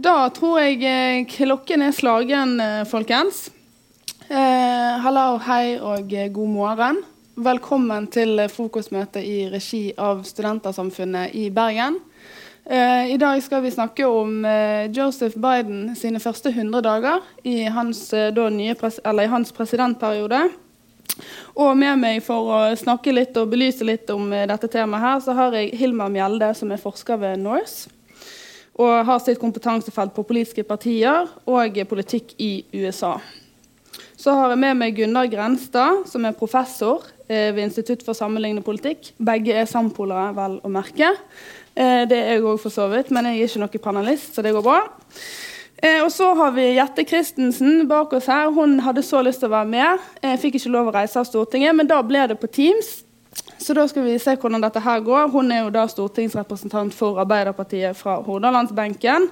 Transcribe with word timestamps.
Da 0.00 0.28
tror 0.32 0.60
jeg 0.62 0.78
eh, 0.88 1.26
klokken 1.28 1.82
er 1.84 1.92
slagen, 1.92 2.54
eh, 2.62 2.84
folkens. 2.88 3.50
Eh, 4.30 4.94
hallo, 5.04 5.36
hei 5.44 5.76
og 5.76 6.12
eh, 6.16 6.30
god 6.32 6.48
morgen. 6.48 7.02
Velkommen 7.36 8.06
til 8.12 8.40
frokostmøte 8.48 9.20
i 9.20 9.42
regi 9.52 9.82
av 10.00 10.22
Studentersamfunnet 10.24 11.34
i 11.36 11.50
Bergen. 11.52 11.98
Eh, 12.64 13.12
I 13.12 13.20
dag 13.20 13.42
skal 13.44 13.66
vi 13.66 13.74
snakke 13.74 14.08
om 14.08 14.44
eh, 14.48 14.88
Joseph 14.96 15.36
Biden 15.36 15.92
sine 15.98 16.24
første 16.24 16.54
100 16.54 16.80
dager 16.86 17.20
i 17.44 17.64
hans, 17.68 18.06
nye 18.12 18.74
i 18.74 19.30
hans 19.34 19.52
presidentperiode. 19.52 20.46
Og 21.54 21.72
med 21.78 22.00
meg 22.02 22.20
for 22.26 22.50
å 22.50 22.60
snakke 22.78 23.14
litt 23.14 23.36
og 23.40 23.50
belyse 23.52 23.86
litt 23.86 24.10
om 24.14 24.32
eh, 24.32 24.48
dette 24.50 24.70
temaet 24.72 25.06
her, 25.06 25.24
så 25.24 25.36
har 25.38 25.56
jeg 25.58 25.74
Hilmar 25.80 26.12
Mjelde, 26.12 26.52
som 26.58 26.72
er 26.72 26.82
forsker 26.82 27.20
ved 27.20 27.42
Norse 27.42 27.90
og 28.80 29.04
har 29.04 29.20
sitt 29.20 29.40
kompetansefelt 29.40 30.14
på 30.16 30.24
politiske 30.24 30.64
partier 30.64 31.28
og 31.48 31.80
politikk 31.90 32.32
i 32.40 32.64
USA. 32.72 33.18
Så 34.20 34.34
har 34.36 34.52
jeg 34.52 34.60
med 34.60 34.76
meg 34.76 34.96
Gunnar 34.96 35.28
Grenstad, 35.32 36.04
som 36.08 36.24
er 36.28 36.36
professor 36.36 37.06
eh, 37.26 37.50
ved 37.54 37.64
Institutt 37.66 38.04
for 38.04 38.16
sammenlignende 38.16 38.64
politikk. 38.64 39.14
Begge 39.16 39.54
er 39.56 39.68
sampolere, 39.68 40.34
vel 40.36 40.58
å 40.60 40.72
merke. 40.72 41.08
Eh, 41.72 42.04
det 42.08 42.18
er 42.18 42.34
jeg 42.36 42.44
òg, 42.44 42.58
for 42.60 42.72
så 42.72 42.88
vidt, 42.92 43.12
men 43.16 43.30
jeg 43.30 43.40
er 43.40 43.48
ikke 43.48 43.62
noen 43.62 43.84
panelist, 43.86 44.34
så 44.36 44.44
det 44.44 44.52
går 44.56 44.66
bra. 44.66 44.82
Eh, 45.82 46.02
og 46.04 46.10
så 46.12 46.34
har 46.36 46.52
vi 46.52 46.66
Jette 46.76 47.04
Christensen 47.08 47.86
bak 47.88 48.12
oss 48.12 48.28
her. 48.28 48.50
Hun 48.52 48.80
hadde 48.84 49.04
så 49.06 49.22
lyst 49.24 49.40
til 49.40 49.48
å 49.48 49.54
være 49.54 49.70
med. 49.70 50.10
Jeg 50.22 50.42
fikk 50.42 50.58
ikke 50.58 50.74
lov 50.74 50.90
å 50.90 50.96
reise 50.98 51.20
av 51.20 51.28
Stortinget, 51.28 51.76
men 51.76 51.88
da 51.88 52.02
ble 52.04 52.26
det 52.28 52.36
på 52.40 52.50
Teams. 52.52 53.00
Så 53.60 53.74
da 53.76 53.86
skal 53.88 54.04
vi 54.04 54.18
se 54.20 54.34
hvordan 54.36 54.62
dette 54.64 54.82
her 54.84 55.00
går. 55.04 55.30
Hun 55.32 55.52
er 55.52 55.64
jo 55.64 55.72
da 55.72 55.86
stortingsrepresentant 55.88 56.94
for 56.96 57.20
Arbeiderpartiet 57.22 57.96
fra 57.96 58.18
Hordalandsbenken. 58.26 59.28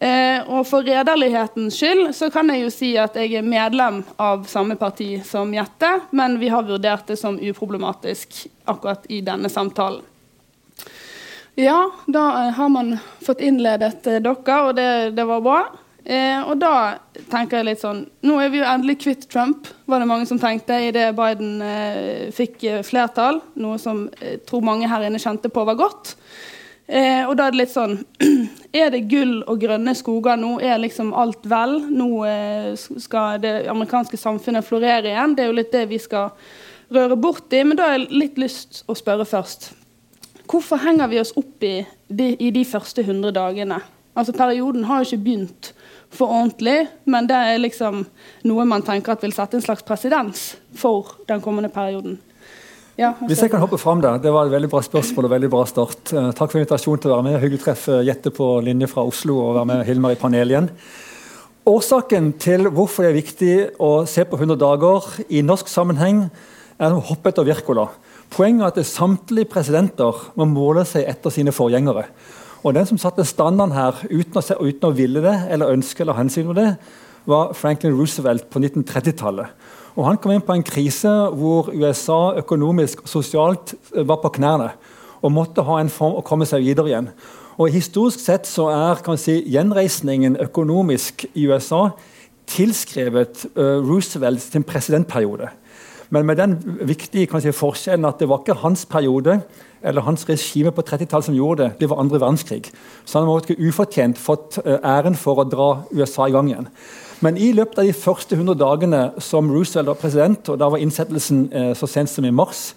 Eh, 0.00 0.42
og 0.52 0.66
for 0.68 0.84
redelighetens 0.84 1.78
skyld 1.78 2.10
så 2.16 2.28
kan 2.32 2.52
jeg 2.52 2.66
jo 2.66 2.72
si 2.72 2.90
at 3.00 3.16
jeg 3.16 3.38
er 3.38 3.46
medlem 3.46 4.02
av 4.20 4.44
samme 4.48 4.76
parti 4.76 5.14
som 5.24 5.54
Jette, 5.56 5.92
men 6.12 6.36
vi 6.40 6.52
har 6.52 6.68
vurdert 6.68 7.08
det 7.08 7.16
som 7.20 7.40
uproblematisk 7.40 8.42
akkurat 8.68 9.08
i 9.08 9.22
denne 9.24 9.48
samtalen. 9.52 10.04
Ja, 11.58 11.90
da 12.06 12.46
eh, 12.46 12.52
har 12.52 12.68
man 12.68 12.98
fått 13.24 13.40
innledet 13.40 14.06
eh, 14.06 14.20
dere, 14.20 14.56
og 14.60 14.74
det, 14.76 15.10
det 15.16 15.24
var 15.24 15.40
bra. 15.40 15.60
Eh, 16.04 16.42
og 16.44 16.58
da 16.60 16.98
tenker 17.32 17.58
jeg 17.58 17.66
litt 17.66 17.80
sånn 17.80 18.04
Nå 18.28 18.36
er 18.38 18.50
vi 18.52 18.60
jo 18.60 18.66
endelig 18.68 19.00
kvitt 19.02 19.24
Trump, 19.32 19.66
var 19.90 19.98
det 19.98 20.06
mange 20.06 20.28
som 20.28 20.38
tenkte 20.38 20.76
idet 20.86 21.08
Biden 21.16 21.56
eh, 21.64 22.28
fikk 22.36 22.66
eh, 22.68 22.82
flertall. 22.84 23.40
Noe 23.56 23.80
som 23.80 24.04
jeg 24.20 24.34
eh, 24.36 24.42
tror 24.44 24.66
mange 24.68 24.90
her 24.90 25.06
inne 25.08 25.22
kjente 25.22 25.48
på 25.50 25.64
var 25.66 25.78
godt. 25.80 26.12
Og 26.86 27.32
da 27.34 27.48
er 27.48 27.50
det 27.50 27.58
litt 27.58 27.72
sånn 27.72 27.96
Er 28.84 28.92
det 28.94 29.08
gull 29.10 29.40
og 29.50 29.56
grønne 29.58 29.90
skoger 29.98 30.36
nå? 30.38 30.52
Er 30.62 30.78
liksom 30.78 31.08
alt 31.18 31.48
vel? 31.50 31.80
Nå 31.90 32.20
skal 32.78 33.40
det 33.42 33.54
amerikanske 33.72 34.20
samfunnet 34.20 34.68
florere 34.68 35.10
igjen. 35.10 35.34
Det 35.34 35.42
er 35.42 35.50
jo 35.50 35.56
litt 35.58 35.74
det 35.74 35.82
vi 35.90 35.98
skal 35.98 36.30
røre 36.94 37.18
borti. 37.18 37.64
Men 37.66 37.80
da 37.80 37.88
har 37.88 37.98
jeg 37.98 38.06
litt 38.14 38.38
lyst 38.38 38.84
å 38.86 38.94
spørre 38.94 39.26
først. 39.26 39.72
Hvorfor 40.46 40.80
henger 40.82 41.10
vi 41.10 41.20
oss 41.20 41.34
opp 41.36 41.62
i 41.66 41.80
de, 42.08 42.30
i 42.38 42.50
de 42.54 42.64
første 42.64 43.02
100 43.02 43.34
dagene? 43.34 43.80
Altså 44.16 44.32
Perioden 44.32 44.86
har 44.88 45.02
jo 45.02 45.10
ikke 45.10 45.24
begynt 45.24 45.72
for 46.14 46.30
ordentlig, 46.32 46.86
men 47.04 47.26
det 47.28 47.36
er 47.36 47.58
liksom 47.60 48.04
noe 48.48 48.64
man 48.68 48.84
tenker 48.86 49.12
at 49.12 49.24
vil 49.24 49.34
sette 49.34 49.58
en 49.58 49.64
slags 49.64 49.84
presedens 49.84 50.54
for 50.78 51.18
den 51.28 51.42
kommende 51.44 51.68
perioden. 51.72 52.16
Ja, 52.96 53.10
Hvis 53.28 53.42
jeg 53.42 53.50
kan 53.52 53.60
hoppe 53.60 53.76
fram 53.76 54.00
der, 54.00 54.16
Det 54.18 54.32
var 54.32 54.46
et 54.46 54.52
veldig 54.52 54.70
bra 54.70 54.80
spørsmål 54.80 55.24
og 55.24 55.30
veldig 55.30 55.50
bra 55.50 55.64
start. 55.66 56.12
Eh, 56.12 56.30
takk 56.32 56.50
for 56.50 56.58
invitasjonen 56.58 57.00
til 57.02 57.10
å 57.10 57.16
være 57.16 57.26
med. 57.26 57.40
Hyggelig 57.42 57.60
å 57.60 57.64
treffe 57.64 58.04
Jette 58.06 58.30
på 58.32 58.46
linje 58.64 58.88
fra 58.88 59.04
Oslo 59.04 59.36
og 59.36 59.54
være 59.54 59.66
med 59.66 59.84
Hilmar 59.84 60.12
i 60.12 60.20
panelet 60.20 60.54
igjen. 60.54 60.70
Årsaken 61.66 62.32
til 62.38 62.70
hvorfor 62.70 63.04
det 63.04 63.10
er 63.10 63.20
viktig 63.20 63.54
å 63.78 64.06
se 64.08 64.24
på 64.24 64.38
100 64.38 64.56
dager 64.56 65.04
i 65.28 65.42
norsk 65.42 65.68
sammenheng, 65.68 66.30
er 66.78 66.92
å 66.94 67.02
hoppe 67.04 67.28
etter 67.28 67.44
Wirkola. 67.44 67.88
Poenget 68.34 68.64
er 68.64 68.82
at 68.82 68.88
samtlige 68.88 69.48
presidenter 69.50 70.26
må 70.36 70.46
måle 70.50 70.84
seg 70.88 71.06
etter 71.08 71.32
sine 71.32 71.54
forgjengere. 71.54 72.06
Og 72.66 72.74
Den 72.74 72.86
som 72.88 72.98
satte 72.98 73.24
standarden 73.24 73.76
her 73.76 74.00
uten 74.10 74.40
å, 74.40 74.42
se, 74.42 74.56
uten 74.58 74.88
å 74.88 74.94
ville 74.96 75.22
det, 75.22 75.36
eller 75.54 75.72
ønske 75.76 76.02
eller 76.02 76.18
hensyn 76.18 76.50
det, 76.56 76.72
var 77.26 77.54
Franklin 77.54 77.94
Roosevelt 77.94 78.48
på 78.50 78.58
1930-tallet. 78.62 79.52
Og 79.96 80.04
Han 80.04 80.18
kom 80.20 80.34
inn 80.34 80.44
på 80.44 80.54
en 80.54 80.66
krise 80.66 81.12
hvor 81.38 81.70
USA 81.72 82.36
økonomisk 82.42 83.04
og 83.04 83.10
sosialt 83.10 83.74
eh, 83.94 84.04
var 84.04 84.20
på 84.22 84.34
knærne 84.36 84.72
og 85.24 85.32
måtte 85.32 85.64
ha 85.64 85.78
en 85.80 85.90
form 85.90 86.18
å 86.18 86.24
komme 86.26 86.46
seg 86.46 86.64
videre 86.66 86.90
igjen. 86.90 87.08
Og 87.56 87.72
Historisk 87.72 88.20
sett 88.20 88.48
så 88.48 88.68
er 88.70 89.00
kan 89.04 89.16
si, 89.18 89.38
gjenreisningen 89.48 90.36
økonomisk 90.44 91.24
i 91.32 91.46
USA 91.48 91.88
tilskrevet 92.46 93.46
uh, 93.56 93.80
Roosevelt 93.82 94.44
sin 94.44 94.66
presidentperiode. 94.66 95.48
Men 96.10 96.26
med 96.26 96.38
den 96.38 96.56
viktige 96.86 97.40
si, 97.40 97.52
forskjellen 97.52 98.06
at 98.06 98.20
det 98.20 98.28
var 98.30 98.42
ikke 98.42 98.60
hans 98.62 98.84
periode 98.86 99.40
eller 99.86 100.02
hans 100.06 100.24
regime 100.28 100.72
på 100.74 100.82
30-tallet 100.82 101.28
som 101.28 101.34
gjorde 101.36 101.64
det, 101.64 101.80
det 101.80 101.90
var 101.90 102.00
andre 102.02 102.20
verdenskrig. 102.20 102.70
Så 103.04 103.20
han 103.20 103.30
ikke 103.42 103.58
ufortjent 103.68 104.18
fått 104.18 104.58
eh, 104.64 104.78
æren 104.82 105.18
for 105.18 105.42
å 105.42 105.48
dra 105.48 105.68
USA 105.92 106.28
i 106.28 106.34
gang 106.34 106.50
igjen. 106.50 106.70
Men 107.24 107.38
i 107.40 107.52
løpet 107.56 107.80
av 107.80 107.88
de 107.88 107.96
første 107.96 108.36
100 108.36 108.58
dagene 108.60 109.02
som 109.24 109.50
Roosevelt 109.50 109.88
var 109.88 110.00
president, 110.00 110.48
og 110.52 110.60
da 110.60 110.70
var 110.72 110.82
innsettelsen 110.82 111.46
eh, 111.52 111.72
så 111.78 111.88
sent 111.90 112.12
som 112.12 112.26
i 112.26 112.34
mars, 112.34 112.70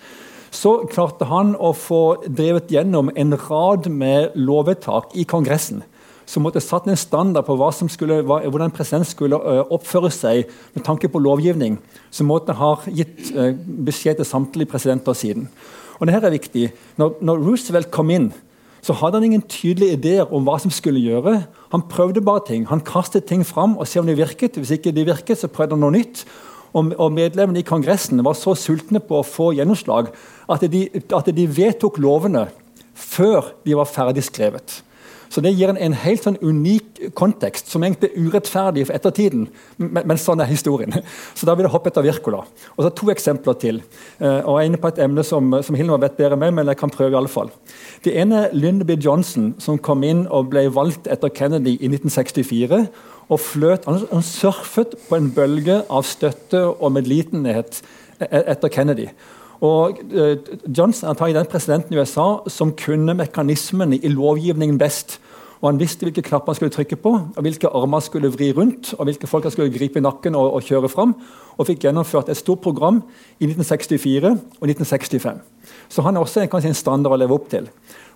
så 0.51 0.79
klarte 0.90 1.28
han 1.29 1.53
å 1.53 1.73
få 1.78 2.23
drevet 2.25 2.72
gjennom 2.73 3.11
en 3.13 3.35
rad 3.38 3.90
med 3.94 4.38
lovvedtak 4.40 5.13
i 5.13 5.28
Kongressen 5.29 5.84
som 6.29 6.45
måtte 6.45 6.62
satt 6.62 6.85
en 6.88 7.00
standard 7.00 7.47
på 7.47 7.57
skulle, 7.90 8.22
hva, 8.22 8.41
hvordan 8.45 8.73
president 8.73 9.07
skulle 9.07 9.38
uh, 9.40 9.63
oppføre 9.73 10.12
seg 10.13 10.50
med 10.75 10.84
tanke 10.85 11.09
på 11.09 11.22
lovgivning, 11.22 11.79
som 12.12 12.29
måtte 12.29 12.53
ha 12.53 12.75
gitt 12.85 13.31
uh, 13.34 13.56
beskjed 13.57 14.19
til 14.19 14.29
samtlige 14.29 14.69
presidenter 14.69 15.13
siden. 15.17 15.47
Og 15.97 16.06
det 16.06 16.13
her 16.13 16.28
er 16.28 16.35
viktig. 16.35 16.67
Når, 17.01 17.17
når, 17.25 17.41
Roosevelt 17.47 17.90
kom 17.91 18.12
inn, 18.13 18.29
så 18.85 18.94
hadde 18.95 19.19
han 19.19 19.25
ingen 19.28 19.47
tydelige 19.50 19.97
ideer 19.97 20.29
om 20.31 20.45
hva 20.47 20.59
som 20.62 20.72
skulle 20.72 21.01
gjøre. 21.03 21.41
Han 21.73 21.88
prøvde 21.91 22.23
bare 22.23 22.46
ting. 22.47 22.67
Han 22.69 22.85
kastet 22.85 23.25
ting 23.28 23.41
fram 23.44 23.75
og 23.75 23.90
se 23.90 24.00
om 24.00 24.07
de 24.07 24.16
virket. 24.16 24.56
Hvis 24.56 24.78
ikke 24.78 24.94
de 24.96 25.03
virket, 25.09 25.41
så 25.41 25.51
prøvde 25.51 25.75
han 25.75 25.84
noe 25.84 25.97
nytt. 25.97 26.23
Og, 26.72 26.94
og 27.01 27.11
medlemmene 27.11 27.59
i 27.59 27.67
Kongressen 27.67 28.22
var 28.23 28.38
så 28.38 28.53
sultne 28.56 29.01
på 29.03 29.17
å 29.19 29.25
få 29.25 29.50
gjennomslag 29.57 30.13
at 30.47 30.63
de, 30.72 30.85
at 31.17 31.34
de 31.35 31.47
vedtok 31.50 31.97
lovene 32.00 32.46
før 32.94 33.50
de 33.66 33.75
var 33.75 33.90
ferdig 33.90 34.23
skrevet. 34.29 34.79
Så 35.29 35.41
det 35.45 35.51
gir 35.53 35.69
en, 35.69 35.78
en 35.78 35.94
helt 35.94 36.25
sånn 36.25 36.40
unik 36.41 37.13
kontekst, 37.17 37.69
som 37.69 37.84
egentlig 37.85 38.09
er 38.09 38.25
urettferdig 38.25 38.88
for 38.90 38.97
ettertiden. 38.97 39.45
Men, 39.78 40.01
men, 40.01 40.17
sånn 40.19 40.41
er 40.41 40.50
historien. 40.50 40.95
Så 41.38 41.47
da 41.47 41.56
vil 41.56 41.67
jeg 41.67 41.73
hoppe 41.73 41.91
etter 41.91 42.06
Wirkola. 42.06 42.41
Og 42.75 42.81
så 42.84 42.91
to 42.97 43.12
eksempler 43.13 43.57
til. 43.62 43.81
Uh, 44.17 44.41
og 44.41 44.57
jeg 44.57 44.66
er 44.66 44.69
inne 44.72 44.81
på 44.81 44.91
et 44.91 45.01
emne 45.06 45.23
som, 45.25 45.53
som 45.66 45.78
Hilmar 45.78 46.01
vet 46.01 46.17
bedre 46.17 46.40
med, 46.40 46.56
men 46.57 46.72
jeg 46.72 46.81
kan 46.81 46.94
prøve 46.94 47.13
i 47.13 47.19
alle 47.19 47.31
fall. 47.31 47.53
Det 48.06 48.16
ene 48.17 48.45
er 48.45 48.57
Lyndeby 48.57 48.97
Johnson, 49.03 49.53
som 49.62 49.79
kom 49.81 50.03
inn 50.07 50.25
og 50.28 50.50
ble 50.51 50.66
valgt 50.73 51.09
etter 51.12 51.31
Kennedy 51.34 51.78
i 51.78 51.91
1964. 51.91 52.84
og 53.29 53.40
fløt, 53.40 53.85
Han, 53.85 54.23
surfet 54.25 54.97
på 55.07 55.19
en 55.19 55.29
bølge 55.35 55.84
av 55.90 56.07
støtte 56.09 56.63
og 56.72 56.96
medlidenhet 56.97 57.84
e, 58.19 58.25
etter 58.41 58.73
Kennedy. 58.73 59.11
Og 59.62 60.00
uh, 60.16 60.36
Johnson 60.78 61.09
er 61.09 61.34
den 61.36 61.50
presidenten 61.52 61.94
i 61.94 62.00
USA 62.00 62.38
som 62.47 62.72
kunne 62.72 63.14
mekanismene 63.14 64.00
i 64.00 64.08
lovgivningen 64.08 64.80
best. 64.80 65.20
Og 65.59 65.74
Han 65.74 65.80
visste 65.80 66.06
hvilke 66.08 66.24
knapper 66.24 66.53
han 66.53 66.56
skulle 66.56 66.72
trykke 66.72 66.96
på, 66.96 67.12
og 67.36 67.42
hvilke 67.44 67.68
armer 67.68 68.00
han 68.00 68.06
skulle 68.06 68.31
vri 68.31 68.53
rundt, 68.56 68.94
og 68.96 69.09
hvilke 69.09 69.28
folk 69.28 69.44
han 69.44 69.52
skulle 69.52 69.74
gripe 69.74 70.00
i 70.00 70.03
nakken 70.03 70.36
og, 70.36 70.53
og 70.53 70.64
kjøre 70.64 70.90
fram. 70.90 71.14
Og 71.59 71.68
fikk 71.68 71.84
gjennomført 71.84 72.30
et 72.31 72.40
stort 72.40 72.62
program 72.64 73.02
i 73.40 73.50
1964 73.50 74.30
og 74.31 74.70
1965. 74.70 75.42
Så 75.91 76.06
han 76.06 76.16
er 76.16 76.24
også 76.24 76.46
kanskje 76.47 76.72
en 76.72 76.80
standard 76.80 77.18
å 77.18 77.20
leve 77.20 77.36
opp 77.36 77.50
til. 77.52 77.68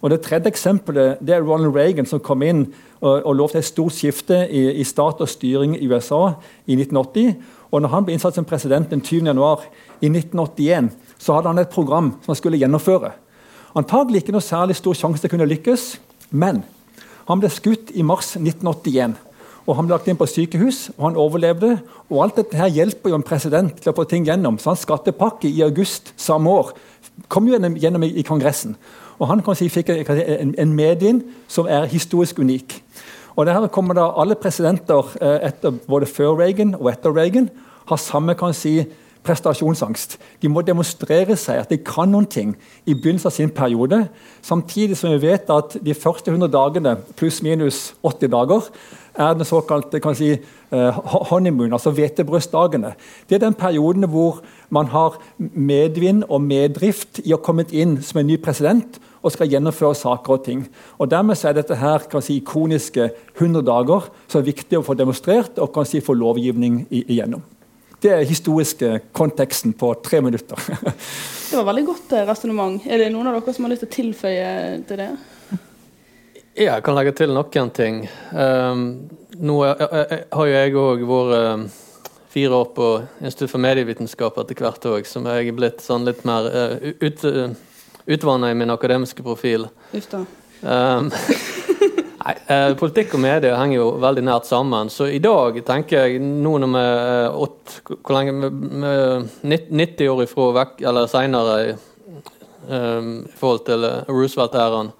Og 0.03 0.09
Det 0.11 0.21
tredje 0.23 0.51
eksempelet 0.51 1.19
det 1.19 1.35
er 1.35 1.43
Ronald 1.43 1.75
Reagan, 1.75 2.07
som 2.07 2.23
kom 2.23 2.43
inn 2.43 2.65
og, 3.01 3.25
og 3.25 3.35
lovte 3.35 3.59
et 3.59 3.67
stort 3.67 3.95
skifte 3.95 4.45
i, 4.47 4.63
i 4.79 4.83
stat 4.87 5.19
og 5.19 5.31
styring 5.31 5.75
i 5.75 5.87
USA 5.91 6.37
i 6.67 6.79
1980. 6.79 7.35
Og 7.73 7.81
når 7.81 7.89
han 7.89 8.05
ble 8.05 8.13
innsatt 8.13 8.37
som 8.37 8.45
president 8.45 8.91
den 8.93 9.01
20. 9.01 9.25
januar 9.31 9.65
i 9.97 10.11
1981, 10.11 10.91
så 11.17 11.33
hadde 11.33 11.49
han 11.49 11.61
et 11.63 11.73
program 11.73 12.11
som 12.21 12.33
han 12.33 12.37
skulle 12.37 12.59
gjennomføre. 12.61 13.09
Antagelig 13.73 14.21
ikke 14.21 14.35
noe 14.35 14.45
særlig 14.45 14.77
stor 14.77 14.93
sjanse 14.97 15.23
til 15.23 15.31
å 15.31 15.33
kunne 15.33 15.49
lykkes, 15.49 15.87
men 16.37 16.61
han 17.25 17.41
ble 17.41 17.49
skutt 17.49 17.89
i 17.97 18.05
mars 18.05 18.35
1981. 18.37 19.15
og 19.65 19.77
Han 19.77 19.87
ble 19.87 19.95
lagt 19.95 20.09
inn 20.11 20.19
på 20.19 20.27
sykehus, 20.29 20.91
og 20.97 21.07
han 21.07 21.17
overlevde. 21.17 21.77
og 22.11 22.23
Alt 22.23 22.41
dette 22.41 22.59
her 22.59 22.69
hjelper 22.69 23.09
jo 23.09 23.17
en 23.17 23.25
president 23.25 23.79
til 23.79 23.89
å 23.89 23.95
få 23.95 24.05
ting 24.05 24.27
gjennom. 24.27 24.59
så 24.59 24.69
Hans 24.69 24.85
skattepakke 24.85 25.49
i 25.49 25.63
august 25.63 26.13
samme 26.17 26.51
år 26.51 26.73
kom 27.27 27.47
jo 27.47 27.57
gjennom, 27.57 28.03
i, 28.03 28.21
Kongressen. 28.21 28.75
Og 29.19 29.27
Han 29.27 29.41
si, 29.55 29.69
fikk 29.69 29.89
en, 29.89 30.53
en 30.57 30.73
medien 30.75 31.23
som 31.47 31.65
er 31.65 31.85
historisk 31.85 32.39
unik. 32.39 32.83
Og 33.35 33.45
det 33.45 33.55
her 33.55 33.67
kommer 33.73 33.97
da 33.97 34.09
Alle 34.21 34.35
presidenter 34.39 35.15
eh, 35.21 35.47
etter, 35.49 35.73
både 35.87 36.09
før 36.09 36.37
Reagan 36.39 36.75
og 36.77 36.91
etter 36.91 37.15
Reagan 37.15 37.49
har 37.89 37.99
samme 37.99 38.35
kan 38.39 38.53
si, 38.55 38.79
prestasjonsangst. 39.23 40.17
De 40.41 40.51
må 40.51 40.61
demonstrere 40.65 41.37
seg 41.39 41.63
at 41.63 41.71
de 41.71 41.79
kan 41.79 42.11
noen 42.11 42.27
ting 42.29 42.55
i 42.85 42.95
begynnelsen 42.95 43.29
av 43.29 43.35
sin 43.35 43.53
periode. 43.53 44.03
Samtidig 44.43 44.97
som 44.99 45.13
vi 45.13 45.21
vet 45.27 45.49
at 45.53 45.77
de 45.83 45.95
første 45.95 46.31
100 46.31 46.51
dagene 46.53 46.97
pluss-minus 47.19 47.93
80 48.03 48.33
dager 48.33 48.67
er 49.13 49.33
den 49.37 49.45
såkalte 49.45 50.01
si, 50.17 50.31
uh, 50.73 50.99
honeymoon, 51.29 51.73
altså 51.73 51.91
hvetebrødsdagene. 51.91 52.93
Det 53.29 53.35
er 53.35 53.45
den 53.45 53.53
perioden 53.53 54.09
hvor 54.09 54.41
man 54.69 54.87
har 54.87 55.19
medvind 55.37 56.23
og 56.29 56.41
meddrift 56.41 57.21
i 57.23 57.33
å 57.33 57.41
komme 57.41 57.65
inn 57.71 58.01
som 58.01 58.19
en 58.19 58.27
ny 58.27 58.37
president 58.41 58.99
og 59.23 59.31
skal 59.31 59.51
gjennomføre 59.51 59.95
saker 59.95 60.35
og 60.35 60.45
ting. 60.45 60.65
Og 60.97 61.11
Dermed 61.11 61.45
er 61.45 61.55
dette 61.55 61.77
her 61.79 62.03
si, 62.19 62.41
ikoniske 62.41 63.09
100 63.37 63.63
dager 63.65 64.09
som 64.27 64.41
er 64.41 64.49
viktig 64.49 64.79
å 64.79 64.85
få 64.85 64.97
demonstrert 64.99 65.61
og 65.61 65.73
kan 65.75 65.87
si 65.87 66.01
få 66.01 66.17
lovgivning 66.17 66.83
igjennom. 66.89 67.43
Det 68.03 68.11
er 68.11 68.25
historiske 68.27 68.97
konteksten 69.15 69.71
på 69.79 69.93
tre 70.03 70.19
minutter. 70.21 70.59
det 71.49 71.55
var 71.55 71.69
veldig 71.69 71.85
godt 71.87 72.15
eh, 72.17 72.25
resonnement. 72.27 72.83
Er 72.83 72.99
det 72.99 73.13
noen 73.13 73.29
av 73.31 73.37
dere 73.37 73.53
som 73.55 73.63
har 73.63 73.71
lyst 73.71 73.85
til 73.85 73.91
å 73.91 73.93
tilføye 73.93 74.49
til 74.89 74.99
det? 74.99 75.13
Ja, 76.53 76.75
jeg 76.75 76.83
kan 76.83 76.97
legge 76.97 77.13
til 77.15 77.31
noen 77.31 77.71
ting. 77.73 78.03
Um, 78.35 78.83
nå 79.39 79.55
har 79.63 80.49
jo 80.49 80.51
jeg 80.51 80.75
òg 80.77 81.05
vært 81.09 81.37
um, 81.55 81.63
fire 82.33 82.59
år 82.59 82.67
på 82.75 82.89
Institutt 83.23 83.53
for 83.53 83.63
medievitenskap 83.63 84.37
etter 84.43 84.59
hvert 84.65 84.89
òg, 84.91 85.07
som 85.07 85.25
jeg 85.31 85.47
er 85.47 85.55
blitt 85.55 85.79
sånn 85.85 86.03
litt 86.05 86.21
mer 86.27 86.51
uh, 86.51 86.75
ut, 86.99 87.23
uh, 87.23 87.55
utvanna 88.03 88.51
i 88.51 88.59
min 88.59 88.75
akademiske 88.75 89.23
profil. 89.23 89.69
Um, 89.95 91.09
nei, 92.25 92.35
eh, 92.47 92.73
politikk 92.79 93.15
og 93.17 93.23
medier 93.23 93.57
henger 93.59 93.77
jo 93.77 93.87
veldig 94.03 94.25
nært 94.27 94.49
sammen. 94.49 94.89
Så 94.89 95.07
i 95.11 95.21
dag 95.23 95.59
tenker 95.67 96.07
jeg, 96.07 96.19
nå 96.21 96.57
når 96.63 96.73
vi 96.73 96.83
er 96.83 97.37
hvor 97.93 98.17
lenge 98.17 98.51
vi, 98.51 99.59
90 99.83 100.11
år 100.13 100.25
ifra 100.25 100.49
vekk, 100.59 100.83
eller 100.87 101.09
seinere 101.11 101.55
um, 102.67 103.15
i 103.25 103.37
forhold 103.39 103.65
til 103.67 103.87
Roosevelt-æraen, 104.07 104.93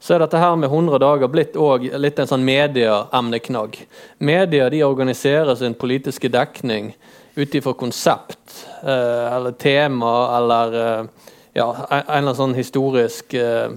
så 0.00 0.14
er 0.14 0.22
dette 0.22 0.40
her 0.40 0.56
med 0.56 0.70
100 0.70 0.98
dager 1.02 1.28
blitt 1.28 1.56
litt 2.00 2.20
en 2.22 2.28
sånn 2.30 2.44
medieemneknagg. 2.46 3.76
Media 4.24 4.70
de 4.72 4.80
organiserer 4.86 5.58
sin 5.60 5.76
politiske 5.76 6.30
dekning 6.32 6.94
ut 7.36 7.54
ifra 7.54 7.74
konsept 7.76 8.64
eh, 8.82 9.26
eller 9.34 9.52
tema 9.60 10.14
eller 10.38 10.78
eh, 10.80 11.04
ja, 11.52 11.68
en, 11.90 11.98
en 11.98 12.02
eller 12.06 12.22
annen 12.22 12.38
sånn 12.38 12.54
historisk 12.54 13.34
uh, 13.34 13.72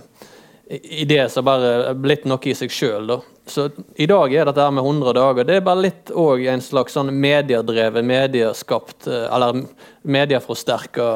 idé 0.69 1.29
som 1.29 1.45
bare 1.45 1.71
er 1.89 1.99
blitt 1.99 2.25
noe 2.29 2.41
i 2.47 2.55
seg 2.55 2.71
sjøl. 2.71 3.17
Så 3.49 3.67
i 3.99 4.07
dag 4.07 4.33
er 4.33 4.47
dette 4.47 4.63
her 4.63 4.71
med 4.71 4.85
100 4.85 5.15
dager 5.17 5.47
det 5.47 5.57
er 5.59 5.65
bare 5.65 5.83
litt 5.83 6.11
en 6.13 6.63
slags 6.63 6.95
sånn 6.95 7.11
mediedrevet, 7.11 8.05
medieskapt, 8.07 9.09
uh, 9.09 9.27
eller 9.35 9.65
medieforsterka 10.03 11.07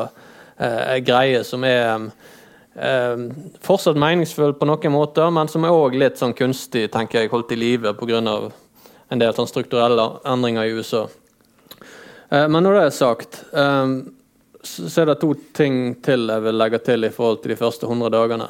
eh, 0.58 0.98
greie 1.06 1.44
som 1.48 1.64
er 1.68 2.10
fortsatt 3.66 3.98
meningsfull 3.98 4.52
på 4.54 4.68
noen 4.70 4.94
måter, 4.94 5.32
men 5.34 5.50
som 5.50 5.64
er 5.66 5.74
òg 5.74 5.96
litt 5.98 6.20
sånn 6.20 6.36
kunstig, 6.38 6.84
tenker 6.94 7.24
jeg, 7.24 7.32
holdt 7.32 7.56
i 7.56 7.58
live 7.58 7.96
pga. 7.98 8.20
en 9.10 9.20
del 9.20 9.34
sånn 9.34 9.50
strukturelle 9.50 10.06
endringer 10.24 10.64
i 10.64 10.76
USA. 10.78 11.08
men 12.30 12.64
når 12.64 12.74
det 12.74 12.84
er 12.84 12.94
sagt 12.94 13.44
um, 13.52 14.14
så 14.68 15.02
er 15.02 15.10
det 15.10 15.20
to 15.22 15.32
ting 15.56 15.96
til 16.06 16.28
jeg 16.30 16.44
vil 16.46 16.58
legge 16.60 16.80
til 16.84 17.08
i 17.08 17.14
forhold 17.14 17.42
til 17.44 17.54
de 17.54 17.60
første 17.60 17.88
100 17.88 18.14
dagene. 18.14 18.48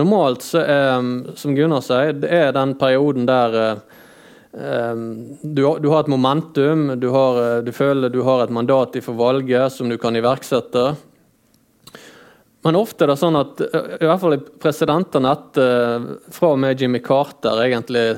Normalt 0.00 0.46
så 0.46 0.62
er, 0.64 1.08
som 1.38 1.56
Gunnar 1.56 1.84
sier, 1.84 2.14
det 2.16 2.30
er 2.32 2.54
den 2.56 2.74
perioden 2.80 3.28
der 3.28 3.58
um, 4.52 5.04
du, 5.42 5.62
du, 5.78 5.90
har 5.92 6.00
et 6.00 6.12
momentum, 6.12 6.88
du, 7.00 7.10
har, 7.14 7.60
du, 7.66 7.72
føler 7.76 8.12
du 8.12 8.22
har 8.26 8.44
et 8.44 8.54
mandat 8.54 8.98
for 9.04 9.18
valget 9.18 9.76
som 9.76 9.90
du 9.90 9.98
kan 10.00 10.16
iverksette. 10.16 10.88
Men 12.66 12.76
ofte 12.76 13.06
er 13.06 13.12
det 13.12 13.20
sånn 13.20 13.38
at 13.38 13.60
i 13.62 14.06
hvert 14.06 14.22
fall 14.22 14.40
presidentene 14.60 15.30
etter, 15.30 16.08
fra 16.34 16.54
og 16.56 16.58
med 16.60 16.80
Jimmy 16.80 16.98
Carter, 17.04 17.62
egentlig 17.62 18.08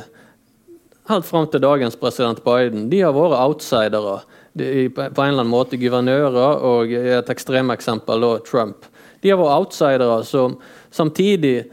helt 1.11 1.27
fram 1.27 1.49
til 1.51 1.63
dagens 1.63 1.99
president 1.99 2.43
Biden, 2.45 2.89
de 2.91 3.03
har 3.03 3.15
vært 3.15 3.39
outsidere 3.41 4.21
på 4.55 5.03
en 5.03 5.13
eller 5.15 5.43
annen 5.43 5.51
måte 5.51 5.79
guvernører 5.81 6.65
og 6.67 6.93
et 6.93 7.31
ekstremeksempel 7.31 8.25
da, 8.25 8.33
Trump. 8.47 8.89
De 9.23 9.31
har 9.31 9.39
vært 9.39 9.59
outsidere 9.61 10.23
som 10.27 10.57
samtidig 10.91 11.71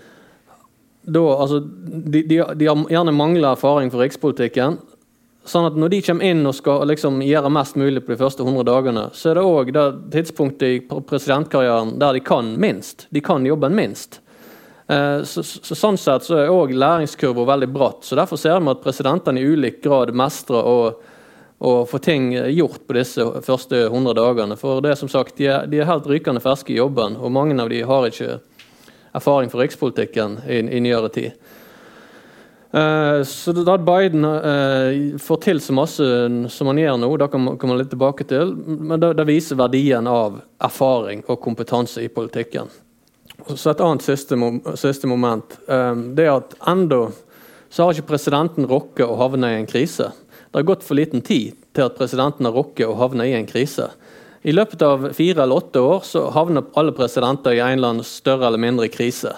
da, 1.08 1.24
altså, 1.24 1.60
de, 1.60 2.22
de, 2.28 2.44
de, 2.56 2.68
har 2.68 2.86
gjerne 2.92 3.16
mangla 3.16 3.54
erfaring 3.56 3.90
for 3.94 4.04
rikspolitikken. 4.04 4.78
Sånn 5.48 5.70
at 5.70 5.78
når 5.80 5.94
de 5.94 6.02
kommer 6.04 6.28
inn 6.28 6.44
og 6.50 6.58
skal 6.58 6.84
liksom, 6.90 7.22
gjøre 7.24 7.52
mest 7.56 7.78
mulig 7.80 8.04
på 8.04 8.12
de 8.12 8.20
første 8.20 8.44
100 8.44 8.68
dagene, 8.68 9.06
så 9.16 9.32
er 9.32 9.40
det 9.40 9.46
òg 9.48 9.72
det 9.72 9.86
tidspunktet 10.12 10.68
i 10.68 10.82
presidentkarrieren 10.84 11.96
der 12.02 12.18
de 12.18 12.24
kan 12.28 12.52
minst. 12.60 13.08
De 13.16 13.24
kan 13.24 13.48
jobben 13.48 13.78
minst. 13.78 14.20
Eh, 14.92 15.24
så, 15.24 15.44
så, 15.48 15.76
sånn 15.76 16.00
sett 16.00 16.28
så 16.28 16.42
er 16.42 16.52
òg 16.52 16.76
læringskurva 16.76 17.48
veldig 17.54 17.72
bratt. 17.72 18.04
så 18.04 18.20
Derfor 18.20 18.40
ser 18.40 18.60
vi 18.60 18.74
at 18.74 18.84
presidentene 18.84 19.40
i 19.40 19.48
ulik 19.48 19.80
grad 19.88 20.12
mestrer 20.16 20.68
og 20.68 21.00
å 21.58 21.86
få 21.90 21.98
ting 21.98 22.30
gjort 22.54 22.84
på 22.88 22.94
disse 22.98 23.24
første 23.46 23.88
100 23.88 24.14
dagene. 24.18 24.58
For 24.60 24.82
det 24.84 24.94
er 24.94 25.00
som 25.00 25.10
sagt, 25.10 25.38
de 25.40 25.50
er, 25.50 25.70
de 25.70 25.82
er 25.82 25.90
helt 25.90 26.08
rykende 26.10 26.42
ferske 26.44 26.74
i 26.74 26.78
jobben, 26.78 27.18
og 27.18 27.34
mange 27.34 27.58
av 27.62 27.72
de 27.74 27.82
har 27.82 28.10
ikke 28.10 28.38
erfaring 29.18 29.50
for 29.50 29.64
rikspolitikken 29.64 30.42
i, 30.46 30.62
i 30.62 30.82
nyere 30.84 31.10
tid. 31.14 31.38
Uh, 32.68 33.24
så 33.24 33.54
da 33.56 33.78
Biden 33.80 34.26
uh, 34.28 35.18
får 35.24 35.38
til 35.46 35.62
så 35.64 35.74
masse 35.74 36.08
som 36.52 36.70
han 36.70 36.82
gjør 36.82 36.98
nå, 37.00 37.10
da 37.18 37.30
kan 37.32 37.46
man 37.48 37.80
litt 37.80 37.90
tilbake 37.94 38.28
til, 38.28 38.52
men 38.54 39.00
det, 39.02 39.26
viser 39.26 39.58
verdien 39.58 40.10
av 40.12 40.42
erfaring 40.62 41.24
og 41.26 41.40
kompetanse 41.42 42.04
i 42.04 42.12
politikken. 42.12 42.70
Så 43.48 43.72
Et 43.72 43.82
annet 43.82 44.04
siste, 44.04 44.36
siste 44.76 45.08
moment 45.08 45.54
det 45.68 46.26
er 46.26 46.34
at 46.34 46.56
enda 46.68 47.06
så 47.70 47.86
har 47.86 47.94
ikke 47.94 48.10
presidenten 48.10 48.66
rukket 48.68 49.06
å 49.06 49.18
havne 49.20 49.52
i 49.54 49.60
en 49.60 49.70
krise. 49.70 50.10
Det 50.52 50.60
har 50.60 50.68
gått 50.68 50.86
for 50.88 50.98
liten 50.98 51.22
tid 51.22 51.58
til 51.76 51.86
at 51.86 51.98
presidenten 51.98 52.48
har 52.48 52.56
rukket 52.56 52.88
å 52.88 52.98
havne 52.98 53.28
i 53.28 53.36
en 53.38 53.48
krise. 53.50 53.90
I 54.48 54.54
løpet 54.54 54.82
av 54.86 55.10
fire 55.18 55.44
eller 55.44 55.60
åtte 55.60 55.82
år 55.84 56.06
så 56.08 56.28
havner 56.32 56.70
alle 56.80 56.94
presidenter 56.96 57.58
i 57.58 57.60
en 57.60 57.78
eller 57.78 57.96
annen 57.96 58.08
større 58.08 58.48
eller 58.48 58.62
mindre 58.62 58.88
krise. 58.92 59.34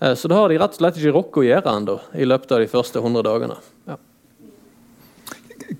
Eh, 0.00 0.14
så 0.14 0.30
da 0.30 0.40
har 0.40 0.48
de 0.48 0.58
rett 0.60 0.76
og 0.76 0.80
slett 0.80 1.00
ikke 1.00 1.14
rukket 1.16 1.42
å 1.42 1.46
gjøre 1.48 1.74
ennå 1.80 1.96
i 2.16 2.28
løpet 2.28 2.54
av 2.54 2.62
de 2.62 2.70
første 2.70 3.02
100 3.02 3.26
dagene. 3.26 3.58
Ja. 3.90 3.98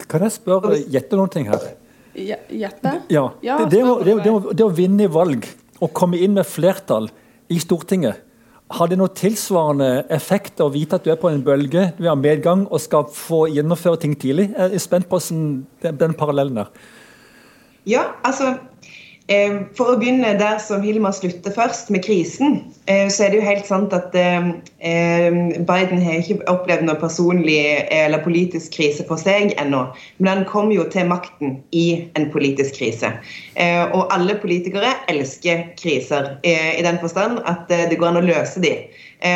Kan 0.04 0.26
jeg 0.26 0.34
spørre 0.36 0.76
gjette 0.84 1.16
noen 1.16 1.32
ting 1.32 1.48
her? 1.48 1.70
Gjette? 2.18 2.94
Ja. 3.14 3.28
ja 3.44 3.60
det, 3.64 3.80
det, 3.80 4.16
det, 4.24 4.32
det, 4.52 4.64
å, 4.64 4.72
vinne 4.74 5.06
i 5.06 5.12
valg 5.12 5.46
og 5.78 5.92
komme 5.96 6.18
inn 6.18 6.34
med 6.36 6.48
flertall 6.48 7.06
i 7.48 7.60
Stortinget 7.62 8.27
har 8.68 8.90
det 8.90 8.98
noe 9.00 9.12
tilsvarende 9.16 9.90
effekt 10.12 10.60
å 10.60 10.68
vite 10.72 10.98
at 10.98 11.04
du 11.06 11.12
er 11.12 11.20
på 11.20 11.30
en 11.32 11.44
bølge, 11.44 11.86
du 11.96 12.04
har 12.04 12.18
medgang 12.20 12.66
og 12.68 12.82
skal 12.84 13.06
få 13.14 13.46
gjennomføre 13.54 14.00
ting 14.02 14.16
tidlig? 14.20 14.50
Jeg 14.52 14.76
er 14.76 14.82
spent 14.82 15.08
på 15.08 15.20
den, 15.24 15.46
den 15.80 16.16
parallellen 16.18 16.60
der. 16.60 16.72
Ja, 17.88 18.02
altså 18.26 18.58
for 19.76 19.92
å 19.92 19.96
begynne 20.00 20.30
der 20.40 20.56
som 20.64 20.80
Hilmar 20.80 21.12
slutter 21.12 21.52
først, 21.52 21.90
med 21.92 22.00
krisen, 22.06 22.62
eh, 22.88 23.10
så 23.12 23.26
er 23.26 23.32
det 23.32 23.40
jo 23.42 23.44
helt 23.44 23.66
sant 23.68 23.92
at 23.92 24.14
Biden 25.68 26.00
har 26.00 26.22
ikke 26.22 26.38
opplevd 26.48 26.86
noen 26.86 27.00
personlig 27.00 27.58
eller 27.92 28.22
politisk 28.24 28.72
krise 28.78 29.04
for 29.08 29.20
seg 29.20 29.52
ennå. 29.60 29.82
Men 30.16 30.30
han 30.32 30.46
kom 30.48 30.72
jo 30.72 30.86
til 30.88 31.10
makten 31.10 31.58
i 31.76 32.08
en 32.16 32.30
politisk 32.32 32.80
krise. 32.80 33.12
Eh, 33.60 33.84
og 33.92 34.08
alle 34.14 34.38
politikere 34.40 34.94
elsker 35.12 35.66
kriser, 35.76 36.38
eh, 36.42 36.78
i 36.80 36.86
den 36.86 36.96
forstand 37.02 37.42
at 37.44 37.68
det 37.68 37.98
går 37.98 38.14
an 38.14 38.22
å 38.22 38.26
løse 38.30 38.64
dem. 38.64 38.88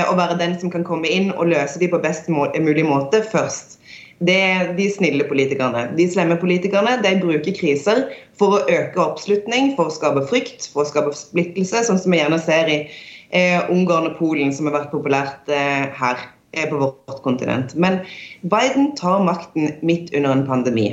Og 0.06 0.14
være 0.14 0.38
den 0.38 0.52
som 0.60 0.70
kan 0.70 0.84
komme 0.86 1.10
inn 1.10 1.32
og 1.34 1.50
løse 1.50 1.80
dem 1.82 1.90
på 1.90 1.98
best 2.00 2.28
mulig 2.30 2.84
måte 2.86 3.18
først 3.26 3.81
det 4.26 4.74
de 4.78 4.88
snille 4.90 5.24
politikerne. 5.28 5.86
De 5.96 6.06
slemme 6.10 6.36
politikerne 6.40 6.98
de 7.02 7.14
bruker 7.22 7.54
kriser 7.56 8.04
for 8.38 8.58
å 8.58 8.62
øke 8.70 9.00
oppslutning, 9.02 9.72
for 9.78 9.90
å 9.90 9.94
skape 9.94 10.24
frykt, 10.30 10.68
for 10.72 10.84
å 10.84 10.90
skape 10.90 11.14
splittelse, 11.16 11.84
sånn 11.88 12.00
som 12.00 12.14
vi 12.14 12.20
gjerne 12.20 12.38
ser 12.42 12.70
i 12.70 12.78
eh, 13.34 13.58
Ungarn 13.72 14.10
og 14.12 14.18
Polen, 14.20 14.54
som 14.54 14.68
har 14.68 14.78
vært 14.78 14.94
populært 14.94 15.50
eh, 15.52 15.88
her 15.98 16.24
eh, 16.52 16.68
på 16.70 16.80
vårt 16.82 17.22
kontinent. 17.26 17.74
Men 17.74 18.00
Biden 18.42 18.92
tar 19.00 19.24
makten 19.26 19.72
midt 19.86 20.12
under 20.14 20.36
en 20.36 20.46
pandemi. 20.48 20.88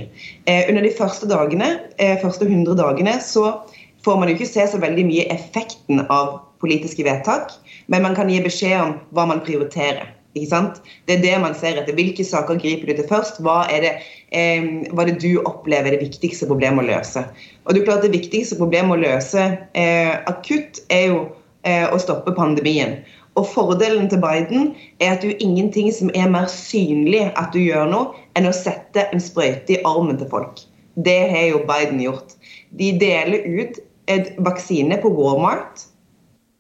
Eh, 0.49 0.65
under 0.69 0.85
de 0.85 0.93
første 0.97 1.29
dagene, 1.29 1.75
eh, 2.01 2.17
første 2.23 2.49
100 2.49 2.77
dagene 2.79 3.19
så 3.23 3.59
får 4.05 4.19
man 4.19 4.29
jo 4.29 4.37
ikke 4.37 4.53
se 4.53 4.67
så 4.71 4.79
veldig 4.81 5.05
mye 5.09 5.27
effekten 5.33 6.05
av 6.09 6.39
politiske 6.63 7.03
vedtak, 7.07 7.53
men 7.87 8.03
man 8.03 8.15
kan 8.17 8.31
gi 8.31 8.39
beskjed 8.43 8.79
om 8.81 8.95
hva 9.15 9.27
man 9.29 9.43
prioriterer. 9.43 10.15
Det 10.47 11.15
er 11.15 11.21
det 11.23 11.35
man 11.41 11.55
ser 11.57 11.79
etter. 11.79 11.95
Hvilke 11.97 12.23
saker 12.25 12.59
griper 12.61 12.89
du 12.89 12.95
til 12.99 13.07
først? 13.09 13.41
Hva 13.43 13.65
er 13.71 13.81
det, 13.85 13.93
eh, 14.31 14.63
hva 14.93 15.03
er 15.03 15.11
det 15.11 15.21
du 15.23 15.41
opplever 15.43 15.91
er 15.91 15.97
det 15.97 16.07
viktigste 16.07 16.47
problemet 16.47 16.85
å 16.85 16.89
løse? 16.89 17.25
Og 17.65 17.73
Det 17.73 17.81
er 17.81 17.85
klart 17.85 18.07
det 18.07 18.15
viktigste 18.15 18.57
problemet 18.57 18.97
å 18.97 19.01
løse 19.01 19.45
eh, 19.73 20.15
akutt 20.27 20.81
er 20.89 21.05
jo 21.11 21.19
eh, 21.63 21.87
å 21.89 21.99
stoppe 21.99 22.35
pandemien. 22.35 22.99
Og 23.37 23.47
Fordelen 23.47 24.09
til 24.09 24.19
Biden 24.19 24.73
er 24.99 25.13
at 25.13 25.21
det 25.21 25.35
er 25.35 25.45
ingenting 25.45 25.91
som 25.93 26.09
er 26.15 26.31
mer 26.31 26.49
synlig 26.51 27.29
at 27.35 27.53
du 27.53 27.61
gjør 27.61 27.87
noe, 27.91 28.17
enn 28.35 28.49
å 28.49 28.55
sette 28.55 29.05
en 29.13 29.21
sprøyte 29.21 29.77
i 29.77 29.83
armen 29.87 30.17
til 30.19 30.29
folk. 30.31 30.59
Det 30.99 31.19
har 31.31 31.45
jo 31.53 31.61
Biden 31.69 32.01
gjort. 32.03 32.35
De 32.75 32.91
deler 32.99 33.45
ut 33.47 33.79
et 34.11 34.33
vaksine 34.43 34.97
på 34.99 35.11
Walmart. 35.13 35.85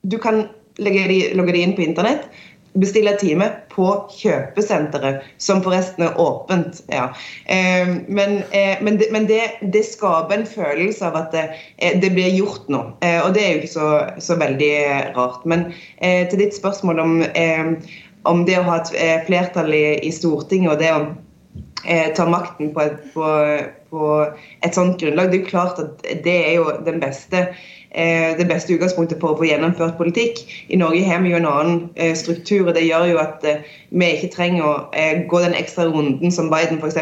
Du 0.07 0.17
kan 0.21 0.45
logge 0.79 1.51
det 1.51 1.63
inn 1.63 1.75
på 1.75 1.83
internett 1.83 2.29
bestille 2.73 3.11
time 3.17 3.47
på 3.71 3.87
kjøpesenteret, 4.13 5.25
som 5.41 5.61
forresten 5.65 6.05
er 6.05 6.19
åpent. 6.21 6.81
Ja. 6.91 7.09
Eh, 7.45 7.89
men, 8.07 8.41
eh, 8.51 8.81
men, 8.81 8.99
det, 8.99 9.09
men 9.11 9.25
det, 9.29 9.41
det, 9.61 9.83
skaper 9.87 10.37
en 10.37 10.45
følelse 10.49 11.07
av 11.07 11.17
at 11.19 11.31
det, 11.35 11.45
eh, 11.77 11.97
det 12.01 12.11
blir 12.15 12.29
gjort 12.35 12.69
noe. 12.71 12.93
Eh, 13.05 13.19
og 13.23 13.33
det 13.35 13.45
er 13.45 13.55
jo 13.55 13.63
ikke 13.63 13.73
så, 13.73 13.89
så 14.21 14.37
veldig 14.39 14.75
rart. 15.17 15.41
Men 15.49 15.69
til 15.99 16.39
ditt 16.39 16.55
spørsmål 16.57 17.01
om, 17.01 17.17
eh, 17.33 17.73
om, 18.29 18.45
det 18.45 18.59
å 18.59 18.67
ha 18.67 18.79
et 18.83 19.25
flertall 19.27 19.73
i, 19.73 19.99
i 20.05 20.13
Stortinget 20.13 20.75
og 20.75 20.83
det 20.83 20.93
å 20.93 21.01
ta 22.15 22.25
makten 22.27 22.73
på 22.75 22.83
et, 22.83 22.97
på, 23.13 23.27
på 23.89 24.07
et 24.65 24.75
sånt 24.75 24.99
grunnlag, 24.99 25.31
det 25.31 25.39
er 25.39 25.43
jo 25.45 25.51
klart 25.51 25.79
at 25.79 26.03
det 26.25 26.35
er 26.43 26.57
jo 26.59 26.73
den 26.85 26.99
beste 27.01 27.45
det 27.89 28.45
beste 28.45 28.75
utgangspunktet 28.75 29.17
for 29.21 29.33
å 29.33 29.39
få 29.39 29.47
gjennomført 29.49 29.97
politikk. 29.97 30.43
I 30.69 30.77
Norge 30.77 31.01
har 31.07 31.23
vi 31.23 31.31
jo 31.31 31.39
en 31.39 31.47
annen 31.49 31.79
eh, 31.95 32.13
struktur, 32.17 32.67
og 32.67 32.75
det 32.77 32.85
gjør 32.85 33.07
jo 33.09 33.17
at 33.21 33.45
eh, 33.49 33.63
vi 33.89 34.11
ikke 34.13 34.29
trenger 34.35 34.67
å 34.67 34.73
gå 35.31 35.41
den 35.41 35.57
ekstra 35.57 35.87
runden 35.89 36.29
som 36.33 36.51
Biden 36.53 36.77
f.eks. 36.77 36.99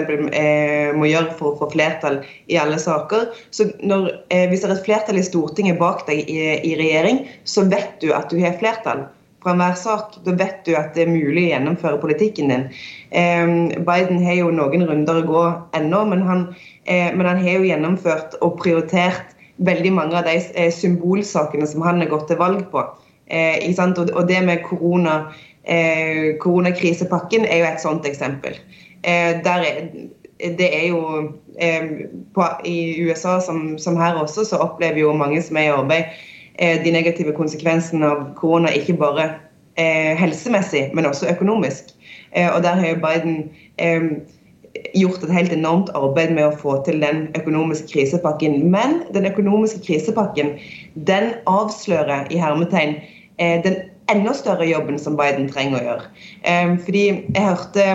må 0.95 1.09
gjøre 1.09 1.35
for 1.35 1.51
å 1.51 1.59
få 1.59 1.67
flertall 1.73 2.21
i 2.47 2.59
alle 2.59 2.79
saker. 2.79 3.27
Så 3.51 3.67
når, 3.83 4.13
Hvis 4.47 4.63
det 4.63 4.69
er 4.69 4.75
et 4.77 4.87
flertall 4.87 5.19
i 5.19 5.25
Stortinget 5.27 5.79
bak 5.81 6.05
deg 6.07 6.23
i, 6.31 6.39
i 6.63 6.73
regjering, 6.79 7.25
så 7.43 7.67
vet 7.67 7.99
du 7.99 8.13
at 8.15 8.31
du 8.31 8.39
har 8.39 8.55
flertall 8.61 9.03
fra 9.43 9.51
enhver 9.51 9.75
sak. 9.75 10.15
Da 10.23 10.37
vet 10.39 10.63
du 10.63 10.77
at 10.79 10.95
det 10.95 11.03
er 11.03 11.11
mulig 11.11 11.49
å 11.49 11.51
gjennomføre 11.51 11.99
politikken 11.99 12.53
din. 12.53 12.67
Biden 13.11 14.23
har 14.23 14.39
jo 14.39 14.53
noen 14.55 14.87
runder 14.87 15.19
å 15.19 15.27
gå 15.27 15.45
ennå, 15.75 16.05
men 16.07 16.23
han, 16.23 16.45
men 16.87 17.27
han 17.27 17.43
har 17.43 17.59
jo 17.59 17.67
gjennomført 17.67 18.39
og 18.39 18.61
prioritert 18.63 19.35
veldig 19.57 19.91
mange 19.93 20.17
av 20.17 20.27
de 20.27 20.37
eh, 20.53 20.71
symbolsakene 20.73 21.67
som 21.67 21.81
han 21.85 22.01
har 22.01 22.11
gått 22.11 22.27
til 22.31 22.39
valg 22.41 22.65
på. 22.71 22.83
Eh, 23.27 23.59
og, 23.77 24.27
det 24.27 24.41
med 24.45 24.63
korona, 24.63 25.33
eh, 25.63 26.37
koronakrisepakken 26.39 27.45
er 27.45 27.63
jo 27.63 27.71
et 27.71 27.81
sånt 27.81 28.05
eksempel. 28.07 28.55
Eh, 29.03 29.41
er, 29.45 29.87
det 30.57 30.69
er 30.83 30.87
jo 30.87 31.31
eh, 31.59 32.07
på, 32.33 32.45
I 32.65 33.01
USA, 33.01 33.39
som, 33.39 33.77
som, 33.77 33.97
her 33.97 34.15
også, 34.15 34.45
så 34.45 34.57
opplever 34.57 34.99
jo 34.99 35.13
mange 35.13 35.41
som 35.41 35.57
er 35.57 35.69
i 35.69 35.75
arbeid, 35.75 36.15
eh, 36.55 36.83
de 36.83 36.91
negative 36.91 37.33
konsekvensene 37.33 38.05
av 38.05 38.23
korona 38.35 38.73
ikke 38.73 38.97
bare 38.97 39.33
helsemessig, 39.77 40.87
men 40.97 41.05
også 41.05 41.27
økonomisk. 41.29 41.91
og 42.55 42.63
der 42.63 42.79
har 42.79 42.87
jo 42.87 42.95
Biden 42.95 43.35
gjort 44.95 45.23
et 45.25 45.33
helt 45.33 45.53
enormt 45.53 45.91
arbeid 45.97 46.33
med 46.35 46.47
å 46.47 46.55
få 46.61 46.77
til 46.87 47.01
den 47.03 47.27
økonomiske 47.39 47.89
krisepakken. 47.91 48.59
Men 48.71 49.01
den 49.15 49.27
økonomiske 49.29 49.83
krisepakken 49.87 50.55
den 51.09 51.33
avslører 51.49 52.31
i 52.33 52.39
hermetegn 52.41 52.97
eh, 53.39 53.59
den 53.63 53.81
enda 54.11 54.33
større 54.33 54.67
jobben 54.67 54.99
som 54.99 55.17
Biden 55.19 55.49
trenger 55.51 55.79
å 55.79 55.85
gjøre. 55.89 56.13
Eh, 56.47 56.77
fordi 56.85 57.03
jeg 57.09 57.43
hørte 57.43 57.87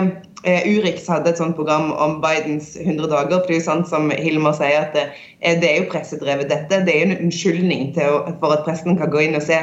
eh, 0.43 0.67
Urix 0.69 1.07
hadde 1.09 1.33
et 1.33 1.41
sånt 1.41 1.57
program 1.57 1.91
om 1.93 2.19
Bidens 2.23 2.75
100 2.79 3.09
dager. 3.09 3.39
for 3.39 3.47
Det 3.47 3.57
er 3.57 3.61
jo 3.61 3.69
sant 3.69 3.89
som 3.89 4.11
Hilmar 4.13 4.57
sier 4.59 4.85
at 4.85 4.93
det, 4.97 5.07
det 5.41 5.71
er 5.71 5.81
jo 5.81 5.89
pressedrevet 5.93 6.51
dette. 6.53 6.83
Det 6.85 6.93
er 6.93 7.01
jo 7.01 7.09
en 7.09 7.25
unnskyldning 7.25 7.91
å, 8.05 8.21
for 8.41 8.55
at 8.55 8.67
pressen 8.67 8.99
kan 8.99 9.11
gå 9.13 9.25
inn 9.25 9.39
og 9.39 9.45
se 9.45 9.59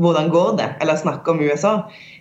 hvordan 0.00 0.30
går 0.32 0.56
det, 0.58 0.68
eller 0.82 0.98
snakke 0.98 1.30
om 1.30 1.40
USA. 1.40 1.74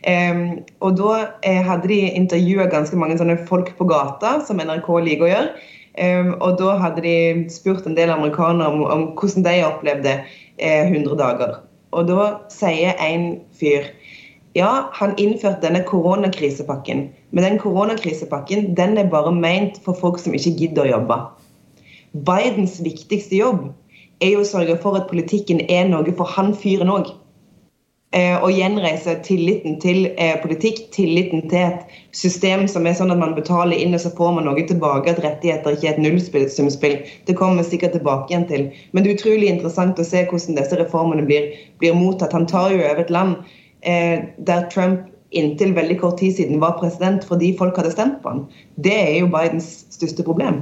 Um, 0.06 0.60
og 0.86 0.98
da 1.00 1.14
eh, 1.48 1.62
hadde 1.66 1.90
de 1.90 2.00
intervjua 2.14 2.68
ganske 2.72 2.98
mange 3.00 3.18
sånne 3.18 3.40
folk 3.50 3.72
på 3.78 3.88
gata, 3.90 4.38
som 4.46 4.62
NRK 4.62 4.90
liker 5.08 5.28
å 5.28 5.32
gjøre. 5.32 5.70
Um, 5.94 6.32
og 6.40 6.58
da 6.62 6.78
hadde 6.82 7.06
de 7.06 7.18
spurt 7.54 7.86
en 7.90 7.98
del 7.98 8.14
amerikanere 8.14 8.70
om, 8.70 8.84
om 8.86 9.06
hvordan 9.18 9.46
de 9.46 9.58
opplevde 9.66 10.18
eh, 10.58 10.90
100 10.90 11.18
dager. 11.20 11.60
Og 11.94 12.10
da 12.10 12.30
sier 12.54 12.98
en 13.02 13.38
fyr 13.58 13.92
ja, 14.54 14.90
han 14.94 15.16
innførte 15.18 15.66
denne 15.66 15.82
koronakrisepakken. 15.88 17.08
Men 17.34 17.46
den 17.46 17.56
koronakrisepakken 17.62 18.76
den 18.78 19.00
er 19.02 19.10
bare 19.10 19.32
meint 19.34 19.80
for 19.86 19.98
folk 19.98 20.20
som 20.22 20.36
ikke 20.38 20.54
gidder 20.60 20.86
å 20.86 20.92
jobbe. 20.92 21.18
Bidens 22.28 22.78
viktigste 22.86 23.40
jobb 23.40 23.64
er 24.22 24.36
jo 24.36 24.44
å 24.44 24.48
sørge 24.48 24.78
for 24.84 25.00
at 25.00 25.10
politikken 25.10 25.64
er 25.74 25.90
noe 25.90 26.14
for 26.14 26.30
han 26.36 26.54
fyren 26.54 26.92
òg. 26.94 27.10
Eh, 28.14 28.36
og 28.46 28.52
gjenreise 28.54 29.16
tilliten 29.26 29.80
til 29.82 30.04
eh, 30.22 30.36
politikk, 30.44 30.84
tilliten 30.94 31.48
til 31.50 31.64
et 31.64 31.96
system 32.14 32.68
som 32.70 32.86
er 32.86 32.94
sånn 33.00 33.10
at 33.10 33.18
man 33.18 33.32
betaler 33.34 33.74
inn, 33.74 33.96
og 33.98 34.04
så 34.04 34.12
får 34.14 34.36
man 34.36 34.46
noe 34.46 34.66
tilbake. 34.70 35.16
At 35.16 35.22
rettigheter 35.24 35.74
ikke 35.74 35.88
er 35.90 35.96
et 35.96 36.04
nullsumspill. 36.04 37.00
Det 37.26 37.36
kommer 37.40 37.64
vi 37.64 37.72
sikkert 37.72 37.96
tilbake 37.98 38.30
igjen 38.30 38.46
til. 38.52 38.68
Men 38.92 39.02
det 39.02 39.10
er 39.10 39.18
utrolig 39.18 39.50
interessant 39.50 39.98
å 39.98 40.06
se 40.06 40.22
hvordan 40.30 40.60
disse 40.60 40.78
reformene 40.78 41.26
blir, 41.26 41.56
blir 41.82 41.98
mottatt. 41.98 42.36
Han 42.38 42.46
tar 42.52 42.76
jo 42.76 42.84
over 42.84 43.02
et 43.02 43.10
land 43.14 43.40
eh, 43.82 44.30
der 44.38 44.70
Trump 44.70 45.10
inntil 45.34 45.74
veldig 45.74 45.98
kort 46.04 46.22
tid 46.22 46.38
siden 46.38 46.62
var 46.62 46.78
president 46.78 47.26
fordi 47.26 47.56
folk 47.58 47.82
hadde 47.82 47.96
stemt 47.96 48.22
på 48.22 48.30
han. 48.30 48.46
Det 48.78 48.94
er 48.94 49.18
jo 49.24 49.32
Bidens 49.34 49.72
største 49.96 50.22
problem. 50.28 50.62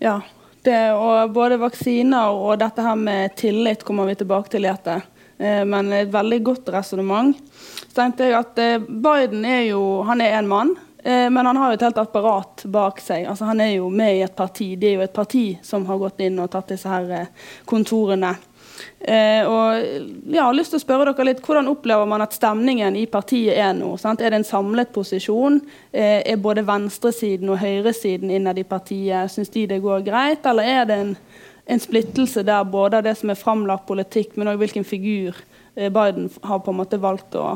Ja, 0.00 0.22
det, 0.64 0.80
og 0.96 1.36
både 1.36 1.60
vaksiner 1.60 2.32
og 2.32 2.62
dette 2.64 2.80
her 2.80 2.96
med 2.96 3.36
tillit 3.36 3.84
kommer 3.84 4.08
vi 4.08 4.16
tilbake 4.22 4.56
til 4.56 4.64
i. 4.64 4.72
Eh, 4.72 5.04
men 5.38 5.92
et 5.92 6.10
veldig 6.10 6.40
godt 6.42 6.68
resonnement. 6.74 7.36
at 7.96 8.58
eh, 8.58 8.78
Biden 8.78 9.44
er 9.44 9.62
jo 9.70 10.02
han 10.02 10.20
er 10.20 10.38
en 10.38 10.48
mann, 10.48 10.76
eh, 11.04 11.30
men 11.30 11.46
han 11.46 11.56
har 11.56 11.70
jo 11.70 11.78
et 11.78 11.86
helt 11.86 11.98
apparat 11.98 12.64
bak 12.64 13.00
seg. 13.00 13.26
Altså, 13.26 13.44
han 13.44 13.60
er 13.60 13.76
jo 13.76 13.88
med 13.88 14.16
i 14.16 14.22
et 14.22 14.36
parti. 14.36 14.76
Det 14.76 14.88
er 14.88 14.94
jo 14.94 15.06
et 15.06 15.12
parti 15.12 15.58
som 15.62 15.86
har 15.86 15.98
gått 15.98 16.20
inn 16.20 16.38
og 16.38 16.50
tatt 16.50 16.74
disse 16.74 16.88
her 16.88 17.28
kontorene. 17.64 18.34
Eh, 19.00 19.46
og 19.46 19.78
jeg 20.26 20.42
har 20.42 20.54
lyst 20.56 20.72
til 20.74 20.80
å 20.80 20.82
spørre 20.82 21.12
dere 21.12 21.28
litt, 21.30 21.42
Hvordan 21.44 21.70
opplever 21.70 22.08
man 22.08 22.22
at 22.24 22.34
stemningen 22.36 22.96
i 22.98 23.06
partiet 23.10 23.58
er 23.58 23.72
nå? 23.76 23.92
Sant? 24.00 24.22
Er 24.22 24.32
det 24.32 24.42
en 24.42 24.48
samlet 24.48 24.92
posisjon? 24.94 25.60
Eh, 25.92 26.22
er 26.26 26.42
både 26.42 26.66
venstresiden 26.66 27.50
og 27.52 27.60
høyresiden 27.62 28.32
innad 28.34 28.58
i 28.58 28.66
partiet? 28.68 29.30
Syns 29.32 29.52
de 29.54 29.66
det 29.70 29.82
går 29.84 30.04
greit, 30.06 30.46
eller 30.46 30.66
er 30.66 30.88
det 30.88 30.98
en 31.02 31.14
en 31.68 31.80
splittelse 31.80 32.42
der 32.46 32.64
både 32.64 32.98
av 32.98 33.04
det 33.04 33.14
som 33.18 33.30
er 33.32 33.38
framlagt 33.38 33.86
politikk, 33.88 34.36
men 34.36 34.48
òg 34.48 34.62
hvilken 34.62 34.86
figur 34.88 35.36
eh, 35.76 35.90
Biden 35.92 36.30
har 36.48 36.62
på 36.64 36.72
en 36.72 36.80
måte 36.80 37.00
valgt 37.00 37.36
å, 37.36 37.52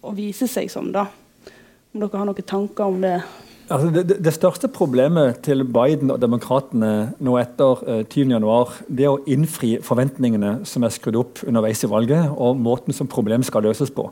å, 0.00 0.14
vise 0.14 0.46
seg 0.50 0.70
som. 0.70 0.92
da. 0.94 1.08
Om 1.92 2.04
dere 2.04 2.20
har 2.20 2.28
noen 2.28 2.46
tanker 2.46 2.86
om 2.86 3.00
det? 3.02 3.16
Altså 3.68 3.90
det, 3.92 4.16
det, 4.24 4.32
største 4.32 4.70
problemet 4.72 5.42
til 5.44 5.66
Biden 5.68 6.12
og 6.14 6.22
demokratene 6.22 7.10
nå 7.20 7.34
etter 7.36 7.82
uh, 7.82 7.98
eh, 7.98 8.04
20.1, 8.06 8.78
det 8.88 9.04
er 9.04 9.12
å 9.12 9.24
innfri 9.28 9.74
forventningene 9.84 10.60
som 10.68 10.86
er 10.86 10.94
skrudd 10.94 11.18
opp 11.20 11.42
underveis 11.44 11.84
i 11.84 11.90
valget, 11.90 12.30
og 12.32 12.62
måten 12.62 12.96
som 12.96 13.10
problemet 13.10 13.50
skal 13.50 13.66
løses 13.68 13.92
på. 13.92 14.06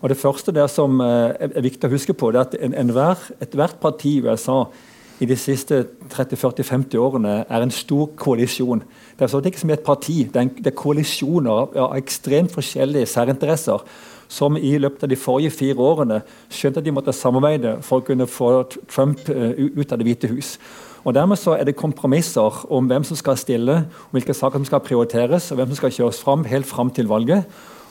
Og 0.00 0.10
Det 0.10 0.18
første 0.18 0.52
der 0.56 0.66
som 0.72 0.98
uh, 1.04 1.36
er 1.36 1.62
viktig 1.62 1.86
å 1.86 1.92
huske 1.92 2.16
på, 2.16 2.32
det 2.32 2.40
er 2.40 2.48
at 2.48 2.58
en, 2.58 2.74
enhver, 2.82 3.28
ethvert 3.44 3.78
parti 3.82 4.16
i 4.16 4.24
USA 4.24 4.64
i 5.20 5.26
de 5.28 5.36
siste 5.38 5.84
30-40-50 6.12 6.98
årene 7.00 7.36
er 7.48 7.62
en 7.62 7.72
stor 7.72 8.10
koalisjon. 8.20 8.82
Det 9.16 9.24
er 9.24 9.32
sånn 9.32 9.48
ikke 9.48 9.62
som 9.62 9.72
et 9.72 9.86
parti, 9.86 10.18
det 10.28 10.36
er, 10.36 10.48
en, 10.48 10.52
det 10.58 10.72
er 10.72 10.76
koalisjoner 10.76 11.78
av 11.80 11.94
ekstremt 11.96 12.52
forskjellige 12.52 13.08
særinteresser 13.14 13.86
som 14.28 14.58
i 14.58 14.74
løpet 14.82 15.06
av 15.06 15.12
de 15.12 15.18
forrige 15.18 15.54
fire 15.54 15.78
årene 15.82 16.20
skjønte 16.52 16.82
at 16.82 16.86
de 16.86 16.94
måtte 16.94 17.14
samarbeide 17.14 17.76
for 17.86 18.02
å 18.02 18.06
kunne 18.06 18.26
få 18.28 18.50
Trump 18.90 19.22
uh, 19.30 19.54
ut 19.54 19.92
av 19.92 20.00
Det 20.00 20.08
hvite 20.08 20.30
hus. 20.32 20.56
Og 21.06 21.14
Dermed 21.14 21.38
så 21.38 21.54
er 21.54 21.68
det 21.68 21.78
kompromisser 21.78 22.64
om 22.74 22.88
hvem 22.90 23.04
som 23.06 23.18
skal 23.18 23.38
stille, 23.38 23.84
om 24.08 24.16
hvilke 24.18 24.34
saker 24.34 24.58
som 24.58 24.66
skal 24.66 24.82
prioriteres, 24.82 25.52
og 25.52 25.60
hvem 25.60 25.70
som 25.70 25.78
skal 25.78 25.94
kjøres 25.94 26.18
fram 26.18 26.42
helt 26.50 26.66
fram 26.66 26.90
til 26.90 27.06
valget. 27.06 27.46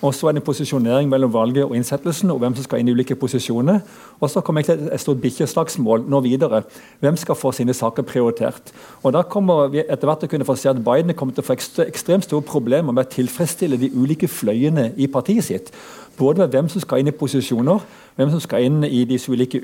Og 0.06 0.14
så 0.14 0.28
er 0.28 0.36
det 0.36 0.44
en 0.44 0.46
posisjonering 0.46 1.10
mellom 1.10 1.32
valget 1.34 1.64
og 1.66 1.74
innsettelsen, 1.76 2.30
og 2.30 2.38
hvem 2.44 2.54
som 2.56 2.66
skal 2.68 2.82
inn 2.82 2.92
i 2.92 2.94
ulike 2.94 3.16
posisjoner. 3.18 3.80
Og 4.20 4.30
så 4.30 4.44
kommer 4.46 4.62
jeg 4.62 4.78
til 4.78 4.92
et 4.94 5.02
stort 5.02 5.22
bikkjeslagsmål 5.24 6.06
nå 6.12 6.20
videre. 6.22 6.62
Hvem 7.02 7.18
skal 7.18 7.40
få 7.40 7.52
sine 7.58 7.74
saker 7.74 8.06
prioritert? 8.06 8.74
Og 9.04 9.14
Da 9.16 9.24
kommer 9.24 9.68
vi 9.74 9.80
etter 9.80 10.06
hvert 10.06 10.20
til 10.20 10.30
å 10.30 10.34
kunne 10.36 10.46
få 10.46 10.56
se 10.60 10.70
at 10.70 10.84
Biden 10.84 11.14
kommer 11.16 11.34
til 11.34 11.42
å 11.42 11.48
få 11.48 11.56
ekstremt 11.88 12.28
store 12.28 12.46
problemer 12.46 12.94
med 12.94 13.08
å 13.08 13.14
tilfredsstille 13.16 13.80
de 13.82 13.92
ulike 13.96 14.28
fløyene 14.28 14.92
i 14.98 15.08
partiet 15.08 15.44
sitt. 15.44 15.72
Både 16.18 16.44
med 16.44 16.54
hvem 16.54 16.70
som 16.70 16.82
skal 16.82 17.02
inn 17.02 17.10
i 17.10 17.16
posisjoner, 17.16 17.80
hvem 18.16 18.30
som 18.32 18.40
skal 18.40 18.64
inn 18.64 18.84
i 18.84 19.04
disse 19.10 19.32
ulike 19.32 19.60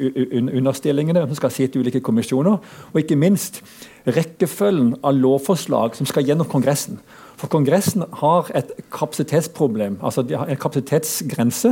understillingene, 0.57 1.19
hvem 1.19 1.29
som 1.29 1.39
skal 1.43 1.53
sitte 1.53 1.77
i 1.77 1.83
ulike 1.83 2.01
kommisjoner, 2.01 2.57
og 2.91 2.99
ikke 2.99 3.15
minst 3.19 3.61
rekkefølgen 4.07 4.95
av 5.03 5.15
lovforslag 5.15 5.95
som 5.95 6.09
skal 6.09 6.25
gjennom 6.25 6.49
Kongressen. 6.49 6.99
For 7.41 7.49
Kongressen 7.49 8.03
har 8.19 8.49
et 8.53 8.69
kapasitetsproblem. 8.93 9.95
altså 10.05 10.21
De 10.21 10.35
har 10.37 10.45
en 10.45 10.57
kapasitetsgrense, 10.61 11.71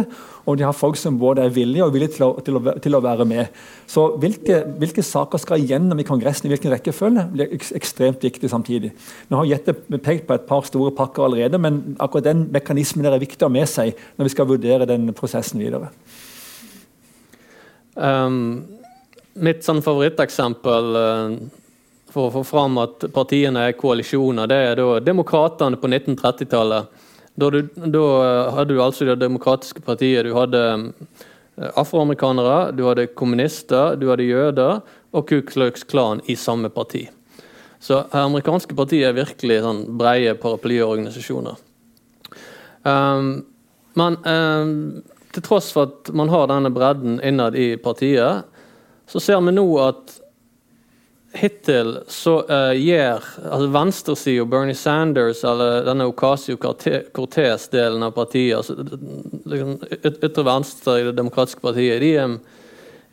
og 0.49 0.57
de 0.57 0.63
har 0.65 0.73
folk 0.73 0.97
som 0.97 1.19
både 1.21 1.43
er 1.45 1.53
villige 1.53 1.85
og 1.85 1.93
villige 1.93 2.15
til 2.15 2.25
å, 2.25 2.29
til 2.41 2.57
å, 2.57 2.61
til 2.81 2.97
å 2.97 3.01
være 3.05 3.27
med. 3.29 3.59
Så 3.85 4.07
hvilke, 4.17 4.63
hvilke, 4.81 5.05
saker 5.05 5.37
skal 5.37 5.61
gjennom 5.61 6.01
i 6.01 6.07
Kongressen, 6.07 6.47
i 6.47 6.53
hvilken 6.55 6.73
rekkefølge, 6.73 7.27
blir 7.35 7.53
ekstremt 7.53 8.25
viktig 8.25 8.49
samtidig. 8.49 8.95
Nå 9.29 9.43
har 9.43 9.51
Jette 9.51 9.77
pekt 10.01 10.25
på 10.25 10.39
et 10.39 10.49
par 10.49 10.65
store 10.65 10.95
pakker 10.97 11.27
allerede, 11.27 11.61
men 11.61 11.79
akkurat 12.01 12.31
den 12.31 12.47
mekanismen 12.53 13.05
er 13.05 13.21
viktig 13.21 13.45
å 13.45 13.51
ha 13.51 13.57
med 13.59 13.69
seg 13.69 13.93
når 14.17 14.25
vi 14.25 14.33
skal 14.33 14.49
vurdere 14.49 14.89
den 14.89 15.05
prosessen 15.13 15.61
videre. 15.61 15.93
Um, 17.93 18.65
mitt 19.37 19.61
sånn 19.67 19.85
favoritteksempel 19.85 20.93
uh 20.97 21.57
for 22.13 22.27
å 22.27 22.33
få 22.39 22.43
fram 22.47 22.77
at 22.81 23.05
partiene 23.13 23.67
er 23.69 23.77
koalisjoner, 23.77 24.49
det 24.49 24.59
er 24.71 24.79
da 24.79 24.99
demokratene 25.03 25.77
på 25.79 25.89
1930-tallet. 25.91 27.05
Da, 27.39 27.49
da, 27.53 28.05
hadde 28.55 28.73
du 28.73 28.81
altså 28.83 29.05
Det 29.07 29.15
demokratiske 29.21 29.81
partiet. 29.85 30.25
Du 30.27 30.33
hadde 30.35 30.63
afroamerikanere, 31.79 32.71
du 32.75 32.83
hadde 32.87 33.07
kommunister, 33.15 33.95
du 33.95 34.09
hadde 34.09 34.27
jøder 34.27 34.81
og 35.15 35.27
Ku 35.29 35.41
Klux 35.47 35.83
Klan 35.87 36.21
i 36.27 36.35
samme 36.35 36.69
parti. 36.69 37.05
Så 37.79 38.01
amerikanske 38.11 38.75
partier 38.75 39.09
er 39.09 39.19
virkelig 39.21 39.61
sånn 39.63 39.85
breie 39.99 40.35
paraplyorganisasjoner. 40.35 41.55
Um, 42.83 43.29
men 43.99 44.17
um, 44.23 44.73
til 45.35 45.45
tross 45.45 45.71
for 45.75 45.87
at 45.87 46.11
man 46.15 46.31
har 46.31 46.49
denne 46.51 46.71
bredden 46.75 47.19
innad 47.23 47.55
i 47.55 47.73
partiet, 47.79 48.47
så 49.09 49.21
ser 49.23 49.39
vi 49.45 49.55
nå 49.55 49.65
at 49.83 50.19
hittil 51.33 51.99
så 52.09 52.39
uh, 52.49 52.73
gjør 52.73 53.25
altså 53.43 53.69
venstresida, 53.73 54.45
Bernie 54.49 54.77
Sanders 54.77 55.43
eller 55.45 55.83
denne 55.85 56.07
Ocasio 56.09 56.57
Cortez-delen 56.57 58.03
av 58.05 58.15
partiet, 58.17 58.57
altså 58.57 58.75
liksom, 59.45 59.75
ytre 59.99 60.45
venstre 60.47 60.99
i 60.99 61.07
Det 61.09 61.15
demokratiske 61.19 61.61
partiet, 61.61 62.01
de, 62.01 62.39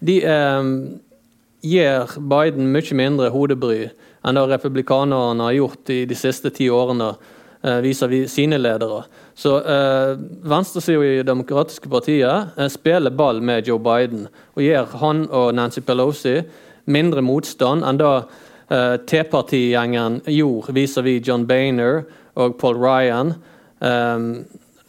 de 0.00 0.18
um, 0.24 0.74
gir 1.66 2.18
Biden 2.32 2.72
mye 2.72 2.98
mindre 2.98 3.30
hodebry 3.34 3.86
enn 4.26 4.38
det 4.38 4.48
republikanerne 4.50 5.50
har 5.50 5.58
gjort 5.60 5.92
i 5.94 6.04
de 6.08 6.16
siste 6.18 6.50
ti 6.50 6.70
årene 6.72 7.12
uh, 7.12 7.78
vis-à-vis 7.84 8.32
sine 8.32 8.58
ledere. 8.58 9.04
Så 9.36 9.58
uh, 9.60 10.16
venstresida 10.48 11.04
i 11.04 11.16
Det 11.20 11.28
demokratiske 11.28 11.90
partiet 11.92 12.56
uh, 12.56 12.68
spiller 12.72 13.14
ball 13.14 13.42
med 13.44 13.68
Joe 13.68 13.78
Biden 13.78 14.26
og 14.56 14.62
gir 14.64 14.88
han 15.02 15.26
og 15.28 15.52
Nancy 15.54 15.84
Pelosi 15.84 16.40
mindre 16.86 17.22
motstand 17.24 17.84
enn 17.86 17.98
da 18.00 18.12
uh, 18.22 18.96
T-partigjengen 19.06 20.20
gjorde 20.26 20.72
vis-à-vis 20.72 21.20
-vis 21.20 21.28
John 21.28 21.46
Boehner 21.46 22.04
og 22.34 22.58
Paul 22.58 22.76
Ryan, 22.76 23.34
um, 23.80 24.44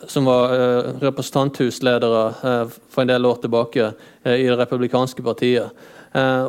som 0.08 0.26
var 0.26 0.54
uh, 0.54 1.00
representanthusledere 1.02 2.34
uh, 2.44 2.70
for 2.90 3.02
en 3.02 3.08
del 3.08 3.26
år 3.26 3.36
tilbake 3.42 3.94
i 4.24 4.48
Det 4.48 4.58
republikanske 4.58 5.24
partiet. 5.24 5.70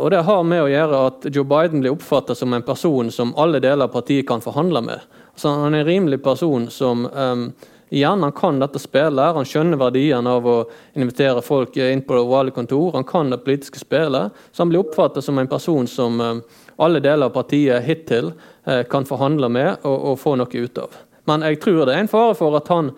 og 0.01 0.11
Det 0.11 0.23
har 0.23 0.43
med 0.43 0.63
å 0.63 0.69
gjøre 0.69 1.07
at 1.07 1.27
Joe 1.37 1.45
Biden 1.45 1.81
blir 1.81 1.93
oppfattet 1.93 2.39
som 2.39 2.53
en 2.55 2.63
person 2.63 3.11
som 3.11 3.35
alle 3.37 3.61
deler 3.61 3.85
av 3.85 3.93
partiet 3.93 4.27
kan 4.27 4.41
forhandle 4.41 4.81
med. 4.81 5.01
Så 5.37 5.49
Han 5.49 5.75
er 5.75 5.81
en 5.81 5.87
rimelig 5.87 6.23
person 6.23 6.71
som 6.71 7.07
um, 7.07 7.53
Igjen, 7.91 8.23
Han 8.23 8.33
kan 8.33 8.59
dette 8.61 8.79
spillet, 8.79 9.35
han 9.35 9.47
skjønner 9.49 9.81
verdien 9.81 10.27
av 10.29 10.47
å 10.47 10.57
invitere 10.95 11.43
folk 11.43 11.77
inn 11.77 12.03
på 12.05 12.15
det 12.15 12.21
ovale 12.21 12.53
kontor. 12.53 12.93
Han 12.93 13.05
kan 13.05 13.31
det 13.31 13.41
politiske 13.45 13.81
spillet, 13.81 14.33
så 14.53 14.63
han 14.63 14.69
blir 14.69 14.83
oppfattet 14.83 15.25
som 15.25 15.39
en 15.39 15.49
person 15.49 15.87
som 15.89 16.21
eh, 16.21 16.43
alle 16.77 17.01
deler 17.01 17.31
av 17.31 17.37
partiet 17.37 17.85
hittil 17.85 18.33
eh, 18.65 18.83
kan 18.91 19.09
forhandle 19.09 19.49
med 19.49 19.87
og, 19.89 19.97
og 20.13 20.21
få 20.21 20.37
noe 20.37 20.53
ut 20.53 20.83
av. 20.85 21.01
Men 21.29 21.45
jeg 21.49 21.63
tror 21.65 21.87
det 21.87 21.97
er 21.97 22.05
en 22.05 22.13
fare 22.13 22.37
for 22.37 22.57
at 22.61 22.69
han 22.73 22.93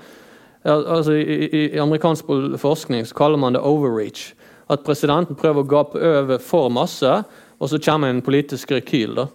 altså 0.64 1.14
i, 1.16 1.48
i, 1.72 1.78
amerikansk 1.80 2.26
forskning 2.60 3.06
så 3.06 3.16
kaller 3.16 3.40
man 3.40 3.56
det 3.56 3.62
overreach. 3.64 4.34
At 4.70 4.84
presidenten 4.86 5.38
prøver 5.38 5.64
å 5.64 5.70
gape 5.70 5.98
over 5.98 6.38
for 6.42 6.70
masse, 6.70 7.22
og 7.60 7.70
så 7.70 7.80
kommer 7.82 8.10
en 8.10 8.22
politisk 8.22 8.70
rekyl. 8.70 9.16
da. 9.18 9.26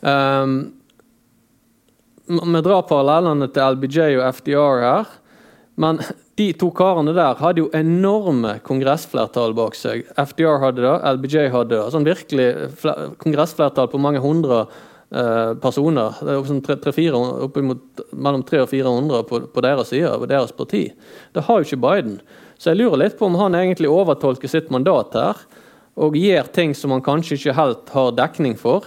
Um, 0.00 0.77
vi 2.28 2.60
drar 2.64 2.84
parallellene 2.88 3.48
til 3.52 3.76
LBJ 3.76 4.18
og 4.18 4.26
FDR 4.38 4.84
her. 4.84 5.16
Men 5.78 6.00
de 6.38 6.48
to 6.58 6.72
karene 6.74 7.14
der 7.14 7.38
hadde 7.38 7.62
jo 7.62 7.70
enorme 7.76 8.56
kongressflertall 8.66 9.54
bak 9.58 9.76
seg. 9.78 10.04
FDR 10.18 10.58
hadde 10.62 10.82
det, 10.82 10.94
LBJ 11.14 11.50
hadde 11.54 11.76
det. 11.76 11.82
Sånn 11.94 12.06
virkelig 12.06 12.48
kongressflertall 13.22 13.90
på 13.92 14.00
mange 14.02 14.22
hundre 14.22 14.64
eh, 14.64 15.54
personer. 15.62 16.18
Det 16.18 16.34
er 16.34 16.50
sånn 16.50 16.64
3, 16.66 16.80
3, 16.82 16.94
4, 16.98 17.22
oppimot 17.46 18.02
mellom 18.10 18.42
300 18.42 18.66
og 18.66 18.72
400 18.74 19.24
på, 19.30 19.40
på 19.54 19.64
deres 19.68 19.94
side, 19.94 20.10
på 20.18 20.30
deres 20.30 20.54
parti. 20.58 20.84
Det 21.34 21.46
har 21.46 21.60
jo 21.60 21.68
ikke 21.68 21.82
Biden. 21.86 22.18
Så 22.58 22.72
jeg 22.72 22.82
lurer 22.82 23.04
litt 23.04 23.18
på 23.18 23.28
om 23.30 23.38
han 23.38 23.54
egentlig 23.54 23.90
overtolker 23.90 24.50
sitt 24.50 24.72
mandat 24.74 25.14
her, 25.14 25.46
og 25.98 26.18
gir 26.18 26.50
ting 26.54 26.74
som 26.78 26.94
han 26.94 27.02
kanskje 27.06 27.38
ikke 27.38 27.58
helt 27.58 27.94
har 27.94 28.14
dekning 28.18 28.58
for. 28.58 28.86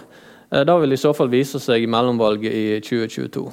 Eh, 0.52 0.64
det 0.66 0.80
vil 0.80 0.92
i 0.92 1.00
så 1.00 1.12
fall 1.16 1.32
vise 1.32 1.60
seg 1.62 1.84
i 1.84 1.90
mellomvalget 1.90 2.52
i 2.52 2.64
2022. 2.84 3.46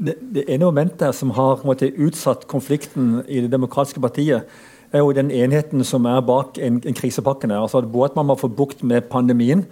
Det, 0.00 0.16
det 0.34 0.46
ene 0.48 0.64
momentet 0.64 1.16
som 1.16 1.32
har 1.36 1.64
måte, 1.66 1.90
utsatt 2.00 2.46
konflikten 2.48 3.20
i 3.28 3.42
Det 3.44 3.52
demokratiske 3.52 4.00
partiet, 4.00 4.46
er 4.92 4.98
jo 5.04 5.12
den 5.12 5.30
enheten 5.30 5.84
som 5.84 6.06
er 6.06 6.22
bak 6.26 6.58
en, 6.58 6.80
en 6.86 6.94
krisepakke. 6.94 7.50
Altså 7.54 7.82
både 7.82 8.10
at 8.10 8.16
man 8.16 8.26
må 8.26 8.34
få 8.34 8.48
bukt 8.48 8.82
med 8.82 9.06
pandemien, 9.10 9.66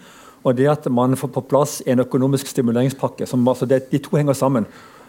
og 0.44 0.56
det 0.56 0.68
at 0.70 0.86
man 0.90 1.16
får 1.16 1.32
på 1.34 1.40
plass 1.40 1.82
en 1.86 2.00
økonomisk 2.00 2.46
stimuleringspakke. 2.46 3.26
Som, 3.26 3.48
altså 3.48 3.66
det, 3.66 3.90
de 3.90 3.98
to 3.98 4.16
henger 4.16 4.32
sammen. 4.32 4.66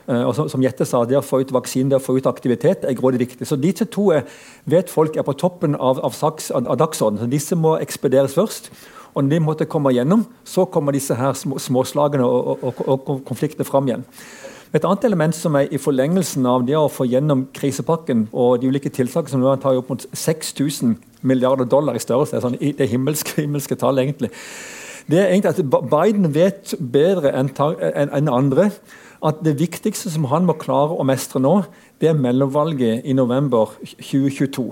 Uh, 0.09 0.25
og 0.25 0.33
som, 0.35 0.49
som 0.49 0.63
Jette 0.63 0.85
sa, 0.89 1.03
Det 1.05 1.17
å 1.19 1.21
få 1.21 1.43
ut 1.43 1.51
vaksine 1.53 1.89
det 1.91 1.99
å 1.99 2.01
få 2.01 2.15
ut 2.17 2.25
aktivitet 2.25 2.85
er 2.85 2.97
grådig 2.97 3.19
viktig. 3.19 3.45
Så 3.45 3.55
Disse 3.55 3.85
to 3.85 4.09
er, 4.15 4.25
vet 4.65 4.89
folk 4.89 5.15
er 5.15 5.27
på 5.27 5.37
toppen 5.37 5.75
av, 5.75 5.99
av, 6.01 6.15
av 6.65 6.77
dagsordenen. 6.77 7.29
Disse 7.29 7.55
må 7.55 7.75
ekspederes 7.77 8.33
først. 8.33 8.71
Og 9.19 9.25
når 9.25 9.35
de 9.35 9.39
måtte 9.43 9.67
komme 9.67 9.91
gjennom, 9.91 10.23
så 10.47 10.63
kommer 10.71 10.95
disse 10.95 11.17
her 11.19 11.35
småslagene 11.35 12.23
og, 12.23 12.63
og, 12.63 12.79
og, 12.87 13.09
og 13.11 13.25
konfliktene 13.27 13.67
fram 13.67 13.89
igjen. 13.89 14.05
Et 14.71 14.85
annet 14.85 15.05
element 15.09 15.33
som 15.33 15.55
er 15.57 15.71
i 15.73 15.79
forlengelsen 15.81 16.45
av 16.47 16.63
det 16.67 16.77
å 16.77 16.91
få 16.93 17.07
gjennom 17.09 17.47
krisepakken 17.57 18.27
og 18.31 18.61
de 18.61 18.69
ulike 18.69 18.91
tiltakene 18.93 19.33
som 19.33 19.41
nå 19.43 19.55
tar 19.59 19.79
opp 19.79 19.89
mot 19.91 20.05
6000 20.13 20.93
milliarder 21.25 21.67
dollar 21.67 21.97
i 21.97 22.03
størrelse, 22.03 22.35
det 22.35 22.39
er 22.39 22.45
sånn, 22.45 22.59
det 22.77 22.87
himmelske, 22.91 23.33
himmelske 23.41 23.75
tall 23.81 23.99
egentlig, 23.99 24.29
det 25.09 25.17
er 25.23 25.33
egentlig 25.33 25.55
at 25.55 25.89
Biden 25.89 26.29
vet 26.35 26.75
bedre 26.93 27.33
enn 27.33 27.49
en 27.57 28.29
andre 28.29 28.69
at 29.25 29.41
det 29.43 29.57
viktigste 29.59 30.11
som 30.11 30.27
han 30.31 30.45
må 30.47 30.55
klare 30.59 30.95
å 30.95 31.05
mestre 31.07 31.41
nå, 31.43 31.53
det 31.99 32.07
er 32.07 32.15
mellomvalget 32.15 33.03
i 33.03 33.15
november 33.15 33.73
2022. 33.83 34.63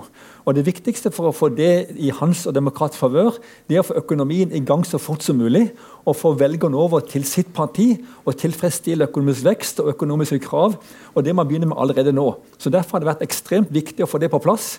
Og 0.48 0.54
Det 0.56 0.64
viktigste 0.64 1.12
for 1.12 1.28
å 1.28 1.34
få 1.36 1.50
det 1.52 1.90
i 2.00 2.08
hans 2.08 2.46
og 2.48 2.54
demokrats 2.56 2.96
favør, 2.96 3.36
det 3.68 3.76
er 3.76 3.82
å 3.82 3.88
få 3.90 3.98
økonomien 4.00 4.54
i 4.56 4.62
gang 4.64 4.86
så 4.88 4.96
fort 4.96 5.22
som 5.22 5.36
mulig, 5.36 5.66
og 6.08 6.16
få 6.16 6.32
velgerne 6.40 6.80
over 6.80 7.04
til 7.04 7.26
sitt 7.28 7.52
parti 7.52 7.98
og 8.24 8.38
tilfredsstille 8.40 9.10
økonomisk 9.10 9.44
vekst 9.44 9.82
og 9.84 9.92
økonomiske 9.92 10.40
krav. 10.46 10.78
og 11.14 11.24
Det 11.24 11.34
må 11.34 11.42
man 11.42 11.48
begynne 11.48 11.68
med 11.68 11.76
allerede 11.76 12.12
nå. 12.12 12.38
Så 12.56 12.70
Derfor 12.70 12.96
har 12.96 13.00
det 13.00 13.12
vært 13.12 13.28
ekstremt 13.28 13.68
viktig 13.68 14.04
å 14.04 14.08
få 14.08 14.18
det 14.18 14.30
på 14.30 14.40
plass 14.40 14.78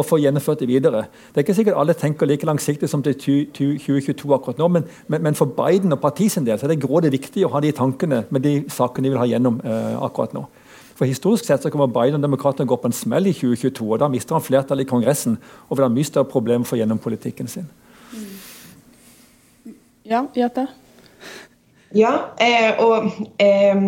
og 0.00 0.06
få 0.08 0.18
gjennomført 0.22 0.62
det 0.62 0.68
videre. 0.70 1.04
Det 1.30 1.40
er 1.40 1.46
ikke 1.46 1.56
sikkert 1.58 1.78
alle 1.80 1.96
tenker 1.98 2.28
like 2.28 2.48
langsiktig 2.48 2.88
som 2.90 3.02
til 3.04 3.14
2022 3.20 4.34
akkurat 4.34 4.60
nå, 4.60 4.68
men, 4.76 4.88
men, 5.12 5.22
men 5.28 5.38
for 5.38 5.52
Biden 5.56 5.92
og 5.92 6.00
partiet 6.02 6.34
sin 6.34 6.46
del 6.48 6.58
så 6.58 6.66
er 6.66 6.74
det 6.74 6.82
grådig 6.84 7.12
viktig 7.14 7.44
å 7.46 7.52
ha 7.54 7.62
de 7.62 7.74
tankene 7.76 8.24
med 8.30 8.46
de 8.46 8.54
sakene 8.72 9.08
de 9.08 9.14
vil 9.14 9.22
ha 9.22 9.28
gjennom 9.28 9.60
eh, 9.64 9.96
akkurat 10.00 10.34
nå. 10.36 10.46
For 11.00 11.08
Historisk 11.08 11.46
sett 11.48 11.62
så 11.64 11.70
kommer 11.72 11.88
Biden 11.88 12.18
og 12.18 12.24
demokratene 12.26 12.68
gå 12.68 12.76
på 12.76 12.90
en 12.90 12.96
smell 12.96 13.30
i 13.30 13.32
2022. 13.32 13.86
og 13.86 14.02
Da 14.02 14.08
mister 14.12 14.36
han 14.36 14.44
flertallet 14.44 14.84
i 14.84 14.90
Kongressen 14.90 15.38
og 15.68 15.78
vil 15.78 15.86
ha 15.86 15.92
mye 15.92 16.04
større 16.04 16.28
problemer 16.28 16.68
for 16.68 16.76
gjennom 16.76 17.00
politikken 17.00 17.48
sin. 17.48 17.70
Ja, 20.04 20.26
Jette? 20.36 20.66
Ja, 21.96 22.12
eh, 22.36 22.76
og 22.84 23.08
eh, 23.40 23.80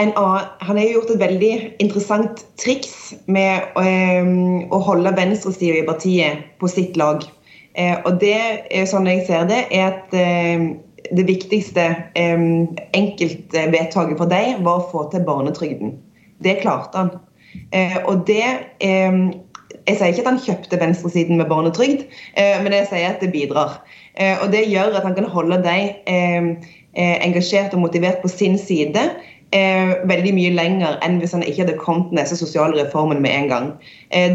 annen, 0.00 0.46
han 0.58 0.78
har 0.78 0.86
gjort 0.88 1.10
et 1.12 1.20
veldig 1.20 1.52
interessant 1.84 2.44
triks 2.60 3.12
med 3.26 3.76
eh, 3.80 4.30
å 4.72 4.80
holde 4.86 5.14
venstresida 5.16 5.80
i 5.80 5.86
partiet 5.86 6.46
på 6.62 6.70
sitt 6.70 6.96
lag. 7.00 7.24
Eh, 7.74 7.98
og 8.04 8.20
det, 8.20 8.38
er 8.70 8.88
sånn 8.88 9.08
jeg 9.08 9.26
ser 9.28 9.44
det, 9.50 9.66
er 9.72 9.92
at 9.92 10.16
eh, 10.16 10.72
det 11.12 11.26
viktigste 11.28 11.84
eh, 12.18 12.48
enkeltvedtaket 12.96 14.18
for 14.20 14.32
deg 14.32 14.62
var 14.64 14.80
å 14.80 14.88
få 14.92 15.06
til 15.12 15.24
barnetrygden. 15.28 15.96
Det 16.42 16.60
klarte 16.62 16.98
han. 16.98 17.14
Eh, 17.72 17.96
og 18.08 18.26
det 18.28 18.44
eh, 18.80 19.16
Jeg 19.86 19.98
sier 19.98 20.12
ikke 20.12 20.22
at 20.22 20.28
han 20.28 20.42
kjøpte 20.44 20.78
venstresiden 20.78 21.40
med 21.40 21.48
barnetrygd, 21.50 22.04
eh, 22.38 22.60
men 22.62 22.74
jeg 22.76 22.86
sier 22.90 23.08
at 23.08 23.24
det 23.24 23.32
bidrar. 23.32 23.80
Og 24.14 24.50
det 24.52 24.66
gjør 24.68 24.92
at 24.98 25.06
han 25.06 25.14
kan 25.16 25.24
holde 25.32 25.56
deg 25.64 26.02
engasjert 27.24 27.72
og 27.72 27.80
motivert 27.86 28.20
på 28.20 28.28
sin 28.28 28.58
side. 28.60 29.00
Veldig 30.08 30.30
mye 30.32 30.52
lenger 30.56 30.94
enn 31.04 31.18
hvis 31.20 31.34
han 31.36 31.42
ikke 31.44 31.66
hadde 31.66 31.80
kommet 31.80 32.12
med 32.12 32.24
disse 32.24 32.38
sosiale 32.40 32.78
reformene 32.78 33.20
med 33.20 33.34
en 33.36 33.48
gang. 33.50 33.66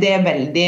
det 0.01 0.11
er 0.13 0.25
veldig 0.25 0.67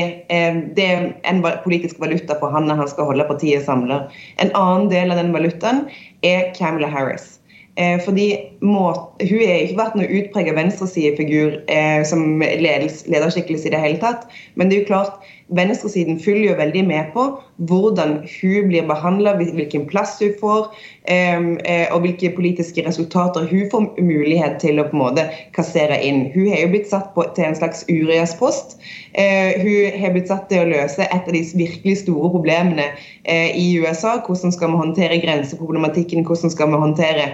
det 0.77 0.85
er 0.85 1.03
en 1.29 1.43
politisk 1.63 2.01
valuta 2.01 2.37
for 2.41 2.49
han 2.49 2.65
når 2.65 2.81
han 2.81 2.89
skal 2.89 3.11
holde 3.11 3.27
partiet 3.29 3.67
samla. 3.67 4.07
En 4.41 4.49
annen 4.57 4.89
del 4.89 5.13
av 5.13 5.21
den 5.21 5.35
valutaen 5.37 5.85
er 6.25 6.49
Camilla 6.57 6.89
Harris. 6.89 7.39
Eh, 7.79 7.99
fordi 8.05 8.37
må, 8.61 8.91
Hun 9.21 9.41
har 9.47 9.61
ikke 9.63 9.79
vært 9.79 9.95
noen 9.95 10.11
utpreget 10.19 10.57
venstresidefigur 10.57 11.59
eh, 11.71 12.01
som 12.07 12.41
leders, 12.41 13.05
lederskikkelse 13.07 13.69
i 13.69 13.73
det 13.75 13.83
hele 13.83 14.01
tatt. 14.01 14.25
Men 14.59 14.67
det 14.67 14.75
er 14.75 14.81
jo 14.83 14.89
klart, 14.89 15.29
venstresiden 15.55 16.19
følger 16.21 16.51
jo 16.51 16.57
veldig 16.59 16.83
med 16.87 17.11
på 17.13 17.25
hvordan 17.69 18.19
hun 18.23 18.69
blir 18.69 18.87
behandla, 18.87 19.35
hvilken 19.39 19.87
plass 19.89 20.17
hun 20.21 20.35
får, 20.39 20.69
eh, 21.09 21.39
eh, 21.65 21.87
og 21.93 22.03
hvilke 22.05 22.31
politiske 22.35 22.85
resultater 22.87 23.47
hun 23.49 23.65
får 23.71 23.87
mulighet 23.99 24.59
til 24.63 24.79
å 24.79 24.87
på 24.89 24.97
en 24.97 25.03
måte 25.03 25.27
kassere 25.57 25.99
inn. 26.05 26.27
Hun 26.35 26.51
har 26.53 26.63
jo 26.63 26.73
blitt 26.75 26.89
satt 26.91 27.13
på, 27.15 27.25
til 27.35 27.49
en 27.49 27.59
slags 27.59 27.85
Urias-post, 27.89 28.79
Eh, 29.13 29.61
hun 29.61 30.01
har 30.01 30.13
blitt 30.13 30.29
satt 30.29 30.45
til 30.51 30.61
å 30.61 30.69
løse 30.69 31.01
et 31.01 31.27
av 31.27 31.33
de 31.33 31.41
virkelig 31.57 31.95
store 32.03 32.29
problemene 32.29 32.85
eh, 33.23 33.55
i 33.57 33.71
USA. 33.81 34.19
Hvordan 34.25 34.53
skal 34.53 34.69
vi 34.73 34.81
håndtere 34.83 35.21
grenseproblematikken, 35.23 36.25
hvordan 36.27 36.53
skal 36.53 36.69
vi 36.69 36.81
håndtere 36.85 37.27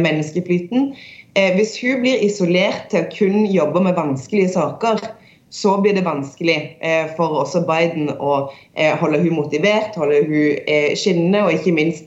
menneskeflyten. 0.00 0.92
Hvis 1.54 1.76
hun 1.78 2.00
blir 2.02 2.22
isolert 2.24 2.88
til 2.90 3.04
å 3.04 3.10
kun 3.12 3.44
jobbe 3.52 3.82
med 3.84 3.94
vanskelige 3.98 4.50
saker, 4.56 5.04
så 5.50 5.78
blir 5.80 5.96
det 5.96 6.04
vanskelig 6.06 6.56
eh, 6.80 7.08
for 7.16 7.40
også 7.42 7.64
Biden 7.68 8.12
å 8.18 8.48
eh, 8.74 8.94
holde 9.00 9.20
hun 9.22 9.38
motivert, 9.40 9.96
holde 9.96 10.22
hun 10.28 10.96
skinnende 10.98 11.46
og 11.46 11.56
ikke 11.56 11.76
minst 11.76 12.06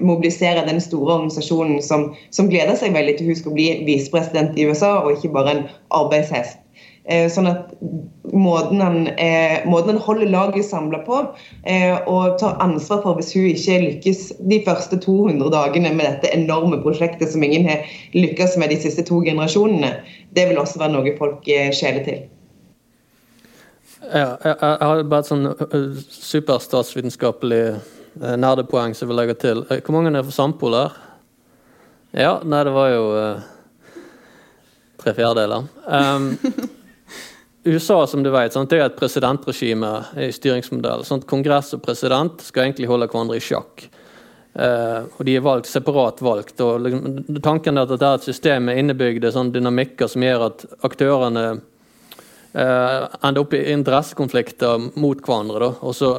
mobilisere 0.00 0.62
den 0.64 0.78
store 0.80 1.18
organisasjonen 1.18 1.82
som, 1.84 2.06
som 2.32 2.46
gleder 2.48 2.72
seg 2.80 2.94
veldig 2.96 3.18
til 3.18 3.26
hun 3.28 3.36
skal 3.36 3.52
bli 3.52 3.66
visepresident 3.84 4.56
i 4.56 4.64
USA, 4.64 4.94
og 5.02 5.18
ikke 5.18 5.34
bare 5.34 5.52
en 5.52 5.66
arbeidshest. 5.92 6.62
Eh, 7.10 7.26
sånn 7.34 7.48
at 7.50 7.72
måten 8.30 8.78
han, 8.78 9.08
eh, 9.18 9.64
måten 9.66 9.96
han 9.96 10.02
holder 10.04 10.28
laget 10.30 10.68
samla 10.68 11.00
på, 11.02 11.18
eh, 11.64 11.98
og 12.06 12.38
tar 12.38 12.60
ansvar 12.62 13.02
for 13.02 13.18
hvis 13.18 13.32
hun 13.34 13.48
ikke 13.50 13.80
lykkes 13.82 14.20
de 14.48 14.60
første 14.62 15.00
200 15.02 15.50
dagene 15.50 15.90
med 15.90 16.06
dette 16.06 16.30
enorme 16.36 16.78
prosjektet 16.84 17.32
som 17.32 17.42
ingen 17.42 17.66
har 17.66 17.82
lykkes 18.14 18.54
med 18.56 18.70
de 18.70 18.78
siste 18.84 19.02
to 19.02 19.18
generasjonene, 19.26 19.96
det 20.32 20.46
vil 20.48 20.62
også 20.62 20.78
være 20.78 20.94
noe 20.94 21.16
folk 21.18 21.42
skjeler 21.74 22.06
til. 22.06 22.22
Ja, 24.02 24.36
jeg, 24.42 24.56
jeg 24.58 24.88
har 24.88 25.02
bare 25.06 25.22
et 25.22 25.30
sånn 25.30 25.48
superstatsvitenskapelig 26.10 27.64
nerdepoeng 28.18 28.96
som 28.96 29.06
jeg 29.06 29.12
vil 29.12 29.20
legge 29.22 29.38
til. 29.40 29.64
Hvor 29.68 29.94
mange 29.94 30.12
er 30.12 30.26
for 30.26 30.34
Sandpoler? 30.34 30.96
Ja, 32.12 32.40
nei, 32.44 32.64
det 32.66 32.74
var 32.74 32.90
jo 32.92 33.04
tre 35.02 35.14
fjerdedeler. 35.16 35.64
Um, 35.86 36.36
USA 37.64 38.06
som 38.06 38.22
du 38.22 38.30
vet, 38.34 38.52
sant, 38.52 38.70
det 38.70 38.80
er 38.80 38.88
et 38.88 38.98
presidentregime 38.98 39.90
i 40.18 40.30
styringsmodell. 40.34 41.06
Sant? 41.06 41.26
Kongress 41.30 41.72
og 41.76 41.82
president 41.84 42.42
skal 42.42 42.66
egentlig 42.66 42.90
holde 42.90 43.08
hverandre 43.10 43.38
i 43.38 43.44
sjakk. 43.44 43.86
Uh, 44.52 45.08
og 45.16 45.24
De 45.24 45.36
er 45.38 45.44
valgt 45.44 45.70
separat 45.70 46.20
valgt. 46.20 46.60
og 46.60 46.82
liksom, 46.84 47.38
Tanken 47.40 47.78
er 47.78 47.86
at 47.86 47.94
dette 47.94 48.08
er 48.08 48.20
et 48.20 48.26
system 48.28 48.68
med 48.68 48.82
innebygde 48.82 49.32
sånn, 49.32 49.54
dynamikker 49.54 50.10
som 50.10 50.26
gjør 50.26 50.48
at 50.50 50.66
aktørene 50.84 51.46
eh, 52.52 53.08
ender 53.22 53.42
opp 53.42 53.54
i 53.54 53.64
interessekonflikter 53.72 54.90
mot 55.00 55.20
hverandre. 55.24 55.60
Da. 55.64 55.70
Og 55.80 55.96
så 55.96 56.12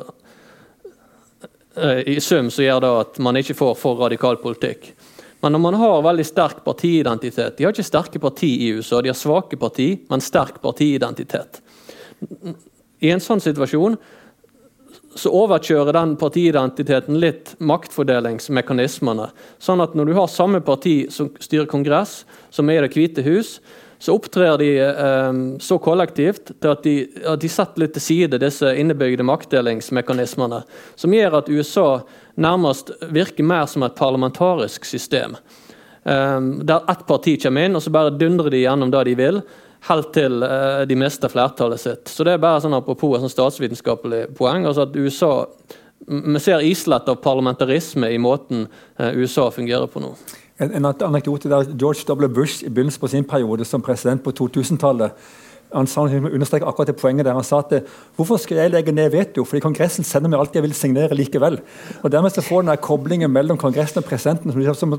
eh, 1.77 2.03
I 2.15 2.19
sum 2.21 2.51
så 2.53 2.65
gjør 2.65 2.83
det 2.85 2.93
at 3.01 3.19
man 3.23 3.39
ikke 3.39 3.57
får 3.57 3.75
for 3.79 4.01
radikal 4.03 4.39
politikk. 4.41 4.93
Men 5.43 5.55
når 5.55 5.59
man 5.59 5.75
har 5.81 6.05
veldig 6.05 6.23
sterk 6.23 6.61
partiidentitet 6.63 7.57
De 7.57 7.65
har 7.65 7.73
ikke 7.73 7.83
sterke 7.83 8.19
parti 8.23 8.47
i 8.63 8.69
USA, 8.77 9.01
de 9.01 9.11
har 9.11 9.17
svake 9.19 9.59
parti, 9.59 9.89
men 10.09 10.23
sterk 10.23 10.61
partiidentitet. 10.63 11.59
I 13.03 13.11
en 13.11 13.23
sånn 13.23 13.43
situasjon 13.43 13.97
så 15.19 15.29
overkjører 15.35 15.93
den 15.93 16.15
partiidentiteten 16.17 17.19
litt 17.21 17.53
maktfordelingsmekanismene. 17.61 19.27
Sånn 19.61 19.83
at 19.83 19.93
når 19.97 20.09
du 20.09 20.13
har 20.17 20.31
samme 20.31 20.61
parti 20.65 20.95
som 21.13 21.29
styrer 21.43 21.67
kongress, 21.69 22.23
som 22.49 22.69
er 22.69 22.87
Det 22.87 22.95
hvite 22.95 23.25
hus, 23.27 23.59
så 24.03 24.15
opptrer 24.17 24.57
de 24.59 24.69
eh, 24.79 25.59
så 25.63 25.77
kollektivt 25.79 26.49
til 26.59 26.71
at 26.73 26.81
de, 26.83 26.93
at 27.23 27.39
de, 27.39 27.49
setter 27.51 27.85
litt 27.85 27.93
til 27.95 28.03
side 28.03 28.39
disse 28.41 28.67
innebygde 28.75 29.23
maktdelingsmekanismene, 29.23 30.59
som 30.99 31.15
gjør 31.15 31.37
at 31.39 31.47
USA 31.47 31.85
nærmest 32.35 32.91
virker 33.15 33.47
mer 33.47 33.63
som 33.71 33.85
et 33.87 33.95
parlamentarisk 33.95 34.83
system. 34.83 35.37
Eh, 36.03 36.39
der 36.67 36.91
ett 36.91 37.05
parti 37.07 37.37
kommer 37.45 37.69
inn, 37.69 37.79
og 37.79 37.85
så 37.85 37.93
bare 37.95 38.11
dundrer 38.19 38.51
de 38.51 38.65
gjennom 38.65 38.91
det 38.91 39.05
de 39.07 39.15
vil, 39.21 39.39
helt 39.87 40.11
til 40.19 40.43
eh, 40.49 40.83
de 40.91 40.99
mister 40.99 41.31
flertallet 41.31 41.85
sitt. 41.85 42.11
Så 42.11 42.27
det 42.27 42.35
er 42.35 42.43
bare 42.43 42.59
sånn 42.65 42.75
apropos 42.75 43.15
et 43.15 43.23
sånn 43.23 43.35
statsvitenskapelig 43.37 44.25
poeng. 44.35 44.67
altså 44.67 44.83
at 44.83 44.99
USA 44.99 45.33
vi 46.03 46.39
ser 46.43 46.59
islett 46.67 47.07
av 47.07 47.23
parlamentarisme 47.23 48.09
i 48.11 48.19
måten 48.19 48.67
eh, 48.99 49.15
USA 49.15 49.47
fungerer 49.51 49.87
på 49.87 50.03
nå. 50.03 50.11
En, 50.63 50.85
anekdote 50.85 51.49
der 51.49 51.71
George 51.79 52.05
W. 52.07 52.27
Bush 52.33 52.63
i 52.63 52.69
begynnelsen 52.69 53.01
på 53.01 53.11
sin 53.11 53.23
periode 53.23 53.65
som 53.65 53.81
president 53.81 54.23
på 54.23 54.31
2000-tallet 54.39 55.11
han 55.73 55.87
sa, 55.89 56.03
understreker 56.05 56.67
akkurat 56.69 56.91
det 56.91 56.99
poenget 56.99 57.25
der 57.25 57.33
han 57.33 57.45
sa 57.45 57.63
at 57.63 57.87
hvorfor 58.15 58.37
skal 58.41 58.59
jeg 58.61 58.73
legge 58.73 58.93
ned 58.93 59.09
veto, 59.13 59.45
fordi 59.47 59.63
Kongressen 59.63 60.05
sender 60.05 60.29
meg 60.29 60.43
alt 60.43 60.53
jeg 60.53 60.65
vil 60.65 60.75
signere 60.77 61.17
likevel. 61.17 61.57
Og 62.03 62.11
Dermed 62.13 62.35
så 62.35 62.43
får 62.45 62.61
den 62.67 62.77
koblingen 62.77 63.33
mellom 63.33 63.57
Kongressen 63.57 64.03
og 64.03 64.05
presidenten 64.05 64.53
som, 64.53 64.61
som 64.77 64.93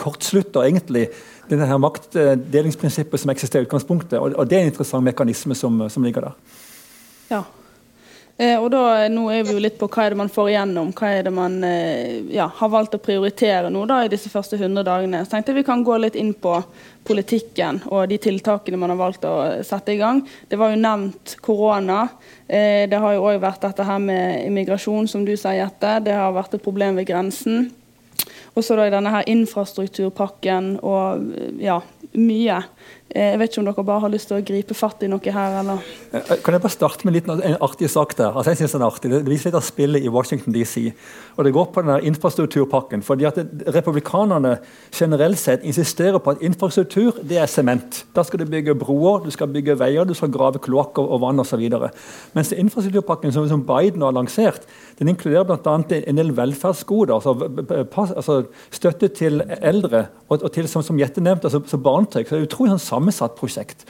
kortslutter 0.00 0.64
egentlig 0.64 1.08
denne 1.50 1.68
her 1.68 1.80
maktdelingsprinsippet 1.82 3.20
som 3.20 3.34
eksisterer 3.34 3.66
i 3.66 3.68
utgangspunktet. 3.68 4.18
Og, 4.18 4.32
og, 4.32 4.48
Det 4.48 4.56
er 4.56 4.66
en 4.66 4.72
interessant 4.72 5.04
mekanisme 5.04 5.54
som, 5.54 5.84
som 5.92 6.08
ligger 6.08 6.30
der. 6.30 6.58
Ja, 7.28 7.42
Eh, 7.42 7.57
og 8.38 8.68
da, 8.70 8.82
Nå 9.10 9.24
er 9.34 9.42
vi 9.42 9.56
jo 9.56 9.62
litt 9.62 9.80
på 9.80 9.88
hva 9.90 10.04
er 10.04 10.14
det 10.14 10.20
man 10.20 10.30
får 10.30 10.52
igjennom, 10.52 10.92
hva 10.94 11.08
er 11.10 11.24
det 11.26 11.32
man 11.34 11.56
eh, 11.66 12.20
ja, 12.30 12.46
har 12.60 12.70
valgt 12.70 12.94
å 12.94 13.00
prioritere 13.02 13.72
nå 13.74 13.82
da 13.90 14.04
i 14.04 14.12
disse 14.12 14.30
første 14.30 14.54
100 14.60 14.84
dagene. 14.86 15.24
Så 15.24 15.32
tenkte 15.32 15.50
jeg 15.50 15.58
vi 15.64 15.66
kan 15.66 15.82
gå 15.86 15.96
litt 15.98 16.18
inn 16.18 16.30
på 16.38 16.52
politikken 17.08 17.80
og 17.88 18.06
de 18.12 18.18
tiltakene 18.22 18.78
man 18.78 18.92
har 18.94 19.00
valgt 19.00 19.26
å 19.26 19.34
sette 19.66 19.96
i 19.96 19.98
gang. 19.98 20.22
Det 20.46 20.60
var 20.60 20.70
jo 20.70 20.78
nevnt 20.84 21.34
korona. 21.42 22.04
Eh, 22.46 22.86
det 22.86 23.02
har 23.02 23.16
jo 23.16 23.26
òg 23.26 23.42
vært 23.42 23.66
dette 23.66 23.88
her 23.90 23.98
med 24.06 24.46
immigrasjon, 24.46 25.10
som 25.10 25.26
du 25.26 25.34
sier, 25.34 25.58
Jette. 25.58 25.98
Det 26.06 26.14
har 26.14 26.36
vært 26.36 26.54
et 26.54 26.62
problem 26.62 27.00
ved 27.00 27.10
grensen. 27.10 27.72
Og 28.54 28.62
så 28.62 28.78
denne 28.78 29.10
her 29.12 29.26
infrastrukturpakken 29.30 30.76
og 30.86 31.58
ja, 31.62 31.80
mye. 32.18 32.62
Eh, 33.08 33.30
jeg 33.32 33.38
vet 33.40 33.54
ikke 33.54 33.62
om 33.62 33.68
dere 33.70 33.84
bare 33.88 34.02
har 34.04 34.10
lyst 34.12 34.28
til 34.28 34.36
å 34.36 34.44
gripe 34.44 34.74
fatt 34.76 35.00
i 35.06 35.08
noe 35.08 35.32
her, 35.32 35.54
eller? 35.62 35.84
Eh, 36.12 36.32
kan 36.44 36.52
jeg 36.52 36.60
bare 36.60 36.74
starte 36.74 37.06
med 37.08 37.14
litt, 37.16 37.28
en 37.32 37.56
artig 37.64 37.88
sak 37.88 38.12
der? 38.18 38.34
Altså, 38.34 38.52
jeg 38.52 38.60
synes 38.60 38.74
den 38.76 38.84
er 38.84 38.92
artig. 38.92 39.10
Det 39.14 39.20
viser 39.24 39.48
litt 39.48 39.56
av 39.56 39.64
spillet 39.64 40.04
i 40.04 40.12
Washington 40.12 40.52
DC. 40.52 40.90
Og 41.38 41.44
Det 41.44 41.52
går 41.54 41.70
på 41.72 41.84
den 41.86 42.04
infrastrukturpakken. 42.12 43.02
fordi 43.02 43.24
at 43.24 43.38
Republikanerne 43.74 44.58
generelt 44.92 45.38
sett 45.38 45.64
insisterer 45.64 46.18
på 46.18 46.30
at 46.30 46.42
infrastruktur 46.42 47.12
det 47.22 47.38
er 47.38 47.46
sement. 47.46 48.04
Da 48.14 48.22
skal 48.22 48.40
du 48.40 48.44
bygge 48.44 48.74
broer, 48.74 49.24
du 49.24 49.30
skal 49.30 49.46
bygge 49.46 49.78
veier, 49.78 50.04
du 50.04 50.14
skal 50.14 50.28
grave 50.28 50.58
kloakker 50.58 51.00
og 51.00 51.20
vann 51.20 51.40
osv. 51.40 51.64
Mens 52.34 52.52
infrastrukturpakken 52.52 53.32
som, 53.32 53.48
som 53.48 53.64
Biden 53.64 54.02
har 54.02 54.12
lansert, 54.12 54.66
den 54.98 55.08
inkluderer 55.08 55.44
bl.a. 55.44 55.78
en 56.06 56.16
del 56.16 56.36
velferdsgoder. 56.36 57.14
Altså, 57.14 57.32
altså, 58.16 58.44
støtte 58.70 59.08
til 59.08 59.42
eldre 59.62 60.08
og, 60.28 60.42
og 60.42 60.52
til, 60.52 60.68
som, 60.68 60.82
som 60.82 60.98
Jette 60.98 61.20
nevnte, 61.20 61.48
altså, 61.48 61.78
barnetrygd. 61.78 62.28
Så 62.28 62.36
det 62.36 62.42
er 62.42 62.50
utrolig 62.50 62.74
sånn 62.76 62.86
sammensatt 62.98 63.38
prosjekt. 63.38 63.86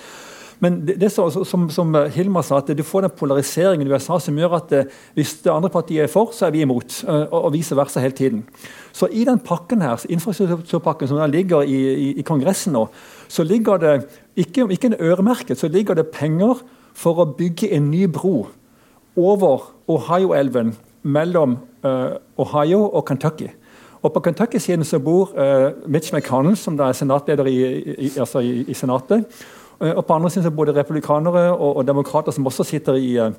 Men 0.58 0.80
det, 0.86 0.96
det 0.98 1.10
så, 1.14 1.28
som, 1.46 1.68
som, 1.70 1.94
Hilmar 2.10 2.42
sa, 2.42 2.58
at 2.58 2.70
du 2.74 2.82
får 2.82 3.06
den 3.06 3.14
polariseringen 3.14 3.86
i 3.86 3.92
USA 3.92 4.18
som 4.22 4.38
gjør 4.38 4.56
at 4.58 4.72
eh, 4.74 4.96
hvis 5.14 5.36
det 5.44 5.52
andre 5.52 5.70
partiet 5.70 6.08
er 6.08 6.10
for, 6.10 6.32
så 6.34 6.48
er 6.48 6.54
vi 6.56 6.64
imot. 6.64 6.96
Eh, 7.04 7.26
og, 7.28 7.36
og 7.46 7.52
vice 7.54 7.78
versa 7.78 8.02
hele 8.02 8.16
tiden. 8.18 8.42
Så 8.92 9.06
i 9.14 9.22
den 9.28 9.38
pakken 9.38 9.84
her, 9.86 10.02
infrastrukturpakken 10.10 11.10
som 11.10 11.22
ligger 11.30 11.62
i, 11.62 11.78
i, 11.92 12.08
i, 12.18 12.26
Kongressen 12.26 12.74
nå, 12.74 12.88
så 13.30 13.46
ligger 13.46 13.78
det 13.82 13.94
ikke, 14.34 14.66
ikke 14.74 14.90
en 14.92 14.98
øremerket, 14.98 15.60
så 15.60 15.70
ligger 15.70 15.94
det 15.94 16.10
penger 16.10 16.58
for 16.98 17.22
å 17.22 17.30
bygge 17.38 17.70
en 17.76 17.92
ny 17.92 18.08
bro 18.10 18.48
over 19.18 19.70
Ohio-elven 19.90 20.74
mellom 21.06 21.56
uh, 21.86 22.18
Ohio 22.38 22.82
og 22.86 23.04
Kentucky. 23.06 23.52
Og 24.02 24.12
På 24.12 24.20
Kentucky-siden 24.20 24.84
så 24.84 24.98
bor 24.98 25.32
uh, 25.34 25.72
Mitch 25.90 26.14
McConnell, 26.14 26.56
som 26.56 26.76
da 26.76 26.88
er 26.88 26.92
senatleder 26.92 27.46
i, 27.46 27.56
i, 27.92 28.10
altså 28.18 28.38
i, 28.38 28.60
i 28.68 28.74
Senatet. 28.74 29.24
Uh, 29.80 29.90
og 29.96 30.04
på 30.06 30.14
andre 30.14 30.30
siden 30.30 30.44
så 30.46 30.50
bor 30.50 30.64
det 30.64 30.76
republikanere 30.76 31.56
og, 31.56 31.76
og 31.76 31.86
demokrater 31.86 32.32
som 32.32 32.46
også 32.46 32.64
sitter 32.64 32.94
i, 32.94 33.18
uh, 33.18 33.32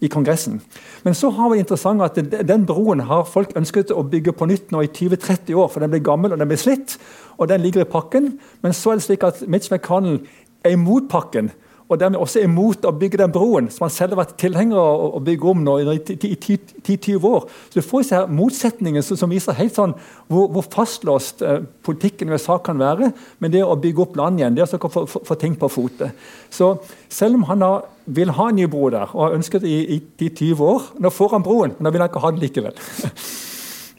i, 0.00 0.08
Kongressen. 0.08 0.62
Men 1.04 1.14
så 1.14 1.30
har 1.30 1.52
vi 1.52 1.58
interessant 1.58 2.02
at 2.02 2.48
den, 2.48 2.66
broen 2.66 3.00
har 3.00 3.28
folk 3.28 3.52
ønsket 3.56 3.92
å 3.92 4.02
bygge 4.02 4.32
på 4.32 4.48
nytt 4.48 4.72
nå 4.72 4.86
i 4.86 4.90
20-30 4.92 5.54
år, 5.54 5.68
for 5.68 5.80
den 5.84 5.92
ble 5.92 6.00
gammel 6.00 6.32
og 6.32 6.40
den 6.40 6.48
ble 6.48 6.56
slitt. 6.60 6.98
og 7.38 7.48
Den 7.48 7.60
ligger 7.60 7.84
i 7.84 7.90
pakken. 7.90 8.38
Men 8.62 8.72
så 8.72 8.90
er 8.90 9.00
det 9.00 9.08
slik 9.08 9.24
at 9.24 9.44
Mitch 9.48 9.72
McConnell 9.72 10.20
er 10.64 10.76
imot 10.76 11.10
pakken 11.12 11.52
og 11.86 12.00
dermed 12.00 12.18
også 12.18 12.42
imot 12.42 12.86
å 12.88 12.94
bygge 12.98 13.20
den 13.20 13.32
broen, 13.34 13.68
som 13.70 13.84
han 13.86 13.94
selv 13.94 14.16
har 14.16 14.24
vært 14.24 14.34
tilhenger 14.40 14.78
av 14.80 15.18
å 15.18 15.20
bygge 15.22 15.50
om 15.52 15.60
nå 15.62 15.76
i 15.84 15.98
10-20 16.02 17.26
år. 17.28 17.46
Så 17.70 17.78
Du 17.78 17.86
får 17.86 18.02
disse 18.02 18.22
motsetningene 18.26 19.04
som 19.06 19.30
viser 19.30 19.54
helt 19.58 19.76
sånn 19.76 19.94
hvor, 20.26 20.48
hvor 20.50 20.66
fastlåst 20.66 21.44
eh, 21.46 21.62
politikken 21.86 22.28
i 22.28 22.34
USA 22.34 22.58
kan 22.58 22.80
være. 22.82 23.12
Men 23.38 23.54
det 23.54 23.62
å 23.62 23.78
bygge 23.78 24.02
opp 24.02 24.18
land 24.18 24.42
igjen, 24.42 24.58
det 24.58 24.66
å 24.66 24.90
få, 24.90 25.04
få 25.06 25.38
ting 25.38 25.54
på 25.58 25.70
fote. 25.70 26.10
Så 26.50 26.74
selv 27.08 27.38
om 27.38 27.46
han 27.52 27.62
da 27.62 27.72
vil 28.18 28.34
ha 28.34 28.48
en 28.50 28.58
ny 28.58 28.66
bro 28.70 28.90
der, 28.90 29.14
og 29.14 29.28
har 29.28 29.38
ønsket 29.38 29.62
det 29.62 29.70
i, 29.70 30.00
i, 30.00 30.30
20 30.30 30.62
år 30.62 30.90
Nå 31.02 31.10
får 31.10 31.32
han 31.34 31.46
broen, 31.46 31.74
men 31.76 31.86
da 31.86 31.94
vil 31.94 32.02
han 32.02 32.10
ikke 32.10 32.22
ha 32.22 32.34
den 32.34 32.42
likevel. 32.42 32.74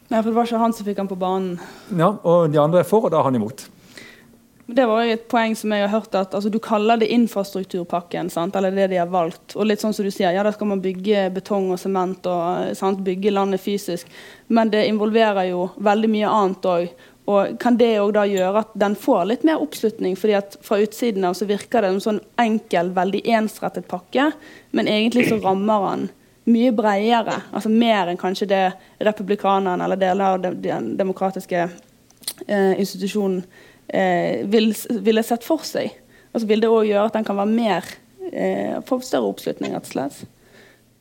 Nei, 0.08 0.20
for 0.20 0.28
Det 0.30 0.36
var 0.36 0.48
ikke 0.48 0.60
han 0.60 0.76
som 0.76 0.86
fikk 0.88 1.00
han 1.02 1.08
på 1.08 1.18
banen. 1.20 1.58
Ja, 1.92 2.14
og 2.24 2.52
De 2.52 2.60
andre 2.60 2.84
er 2.84 2.88
for, 2.88 3.08
og 3.08 3.12
da 3.12 3.20
er 3.20 3.28
han 3.28 3.36
imot. 3.36 3.66
Det 4.70 4.84
var 4.86 5.06
et 5.08 5.22
poeng 5.32 5.54
som 5.56 5.72
jeg 5.72 5.80
har 5.80 5.88
hørt 5.88 6.12
at 6.18 6.34
altså, 6.36 6.50
Du 6.52 6.58
kaller 6.60 6.98
det 7.00 7.06
infrastrukturpakken, 7.14 8.28
sant? 8.30 8.56
eller 8.56 8.74
det 8.76 8.90
de 8.92 8.98
har 9.00 9.08
valgt. 9.08 9.54
Og 9.56 9.64
litt 9.64 9.80
sånn 9.80 9.94
som 9.96 10.04
du 10.04 10.10
sier, 10.12 10.34
ja, 10.36 10.42
Da 10.44 10.52
skal 10.52 10.68
man 10.68 10.82
bygge 10.84 11.30
betong 11.32 11.70
og 11.72 11.78
sement 11.80 12.26
og 12.28 12.74
sant? 12.76 13.00
bygge 13.04 13.32
landet 13.32 13.62
fysisk. 13.64 14.10
Men 14.52 14.68
det 14.68 14.84
involverer 14.90 15.48
jo 15.48 15.70
veldig 15.80 16.10
mye 16.12 16.32
annet 16.40 16.68
òg. 16.68 16.90
Og 17.32 17.56
Kan 17.60 17.78
det 17.80 17.94
òg 18.00 18.12
da 18.12 18.26
gjøre 18.28 18.60
at 18.60 18.74
den 18.76 18.96
får 18.96 19.24
litt 19.30 19.46
mer 19.48 19.64
oppslutning? 19.64 20.16
fordi 20.16 20.36
at 20.36 20.58
Fra 20.60 20.76
utsiden 20.84 21.24
av 21.24 21.32
så 21.32 21.48
virker 21.48 21.80
det 21.80 21.88
en 21.94 22.04
sånn 22.04 22.20
enkel, 22.36 22.92
veldig 22.92 23.22
ensrettet 23.24 23.88
pakke, 23.88 24.32
men 24.72 24.86
egentlig 24.86 25.30
så 25.30 25.40
rammer 25.40 25.88
han 25.88 26.08
mye 26.44 26.72
bredere. 26.72 27.40
altså 27.52 27.72
Mer 27.72 28.08
enn 28.12 28.20
kanskje 28.20 28.48
det 28.48 28.72
republikanerne 29.00 29.84
eller 29.84 29.96
deler 29.96 30.24
av 30.24 30.40
den 30.42 30.96
demokratiske 30.96 31.70
eh, 32.46 32.80
institusjonen 32.80 33.42
eh, 33.88 34.44
vil, 34.48 34.72
ville 35.04 35.24
sett 35.26 35.46
for 35.46 35.64
seg. 35.66 35.94
Og 36.32 36.42
så 36.42 36.48
vil 36.48 36.62
det 36.62 36.70
òg 36.72 36.88
gjøre 36.88 37.08
at 37.08 37.16
den 37.16 37.26
kan 37.26 37.38
være 37.38 37.52
mer 37.52 37.92
eh, 38.32 38.78
få 38.86 39.00
større 39.04 39.32
oppslutning, 39.32 39.74
rett 39.74 39.88
og 39.88 39.94
slett. 39.94 40.22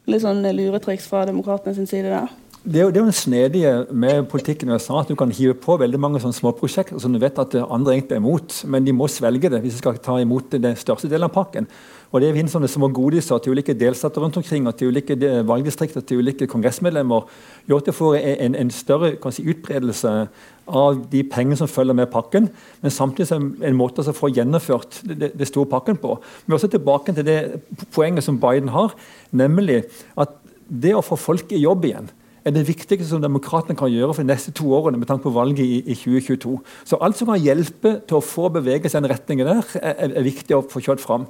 Litt 0.08 0.24
sånn 0.24 0.46
luretriks 0.56 1.08
fra 1.12 1.26
demokratene 1.28 1.76
sin 1.76 1.90
side 1.90 2.14
der. 2.14 2.32
Det 2.68 2.82
er 2.82 2.90
jo 2.92 3.06
er 3.08 3.14
snedige 3.16 3.70
med 3.96 4.26
politikken 4.28 4.68
i 4.68 4.74
USA 4.76 4.98
at 5.00 5.08
du 5.08 5.16
kan 5.16 5.30
hive 5.32 5.54
på 5.56 5.78
veldig 5.80 6.00
mange 6.04 6.20
sånne 6.20 6.36
småprosjekter 6.36 7.00
som 7.00 7.14
du 7.16 7.20
vet 7.22 7.38
at 7.40 7.54
andre 7.64 7.94
egentlig 7.94 8.18
er 8.18 8.20
imot, 8.20 8.56
men 8.68 8.84
de 8.84 8.92
må 8.92 9.08
svelge 9.08 9.48
det 9.54 9.62
hvis 9.64 9.78
de 9.78 9.80
skal 9.80 10.02
ta 10.04 10.18
imot 10.20 10.52
den 10.52 10.76
største 10.76 11.08
delen 11.08 11.30
av 11.30 11.32
pakken. 11.32 11.70
Og 12.12 12.20
Det 12.20 12.34
finnes 12.36 12.52
sånne 12.52 12.68
små 12.68 12.90
godiser 12.92 13.40
til 13.40 13.56
ulike 13.56 13.72
delstater 13.72 14.20
rundt 14.20 14.36
omkring, 14.42 14.68
og 14.68 14.76
til 14.76 14.92
ulike 14.92 15.16
valgdistrikter 15.48 16.04
til 16.04 16.20
ulike 16.20 16.48
kongressmedlemmer. 16.48 17.24
gjør 17.70 17.78
at 17.78 17.86
du 17.86 17.92
får 17.96 18.20
en, 18.20 18.56
en 18.56 18.72
større 18.72 19.16
si, 19.32 19.48
utbredelse 19.48 20.28
av 20.68 21.00
de 21.08 21.24
pengene 21.24 21.56
som 21.56 21.72
følger 21.72 21.96
med 21.96 22.12
pakken, 22.12 22.52
men 22.82 22.92
samtidig 22.92 23.30
som 23.32 23.48
en 23.64 23.80
måte 23.80 24.04
å 24.04 24.12
få 24.12 24.28
gjennomført 24.28 25.04
det, 25.08 25.48
store 25.48 25.72
pakken 25.72 25.96
på. 25.96 26.20
Men 26.46 26.60
også 26.60 26.68
tilbake 26.68 27.16
til 27.16 27.32
det 27.32 27.62
poenget 27.96 28.28
som 28.28 28.40
Biden 28.44 28.76
har, 28.76 28.92
nemlig 29.32 29.86
at 30.20 30.36
det 30.68 30.98
å 31.00 31.06
få 31.06 31.16
folk 31.16 31.56
i 31.56 31.64
jobb 31.64 31.88
igjen 31.88 32.12
er 32.48 32.56
det 32.56 32.66
viktigste 32.68 33.10
som 33.10 33.24
demokratene 33.24 33.78
kan 33.78 33.92
gjøre 33.92 34.16
for 34.16 34.24
de 34.24 34.32
neste 34.32 34.54
to 34.56 34.72
årene 34.76 35.00
med 35.02 35.10
tanke 35.10 35.28
på 35.28 35.36
valget 35.36 35.64
i, 35.66 35.82
i 35.84 35.96
2022. 35.98 36.58
Så 36.88 37.00
alt 37.04 37.20
som 37.20 37.30
kan 37.32 37.44
hjelpe 37.44 37.98
til 38.08 38.20
å 38.20 38.24
få 38.24 38.48
bevege 38.56 38.90
seg 38.90 39.02
i 39.02 39.06
den 39.06 39.14
retningen 39.14 39.50
der, 39.50 39.64
er, 39.82 40.14
er 40.14 40.28
viktig 40.28 40.56
å 40.56 40.66
få 40.72 40.84
kjørt 40.84 41.04
fram. 41.04 41.28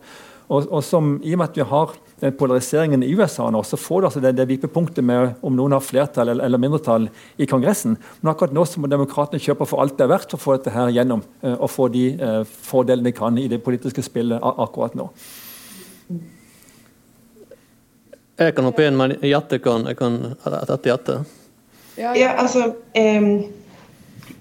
Og, 0.47 0.67
og 0.71 0.84
som, 0.86 1.17
I 1.27 1.34
og 1.36 1.41
med 1.41 1.49
at 1.49 1.58
vi 1.60 1.65
har 1.67 1.95
den 2.21 2.36
polariseringen 2.39 3.03
i 3.03 3.10
USA 3.19 3.49
nå, 3.51 3.60
så 3.67 3.80
får 3.80 3.99
du 3.99 4.08
altså 4.08 4.21
det, 4.23 4.32
det 4.38 4.47
vippepunktet 4.47 5.03
med 5.03 5.36
om 5.45 5.58
noen 5.58 5.75
har 5.75 5.84
flertall 5.84 6.32
eller, 6.32 6.45
eller, 6.47 6.62
mindretall 6.62 7.10
i 7.36 7.47
Kongressen. 7.49 7.97
Men 8.21 8.32
akkurat 8.32 8.56
nå 8.56 8.63
så 8.65 8.80
må 8.80 8.88
demokratene 8.91 9.43
kjøpe 9.43 9.67
for 9.67 9.84
alt 9.84 9.97
det 9.99 10.08
er 10.08 10.13
verdt 10.13 10.32
for 10.32 10.39
å 10.39 10.45
få 10.45 10.56
dette 10.56 10.75
her 10.75 10.93
gjennom. 10.95 11.25
Uh, 11.43 11.58
og 11.58 11.67
få 11.73 11.89
de 11.91 12.06
eh, 12.15 12.41
fordelene 12.47 13.10
de 13.10 13.15
kan 13.17 13.38
i 13.41 13.49
det 13.51 13.60
politiske 13.65 14.06
spillet 14.06 14.39
akkurat 14.39 14.95
nå. 14.97 15.10
Jeg 18.38 18.54
kan 18.54 18.67
hoppe 18.69 18.86
inn, 18.86 18.97
men 18.97 19.15
Jette 19.26 19.58
kan, 19.63 19.88
kan 19.97 20.17
dette 20.45 20.91
Jette. 20.91 21.21
Ja, 21.97 22.12
ja, 22.13 22.34
altså 22.38 22.76
um, 22.93 23.30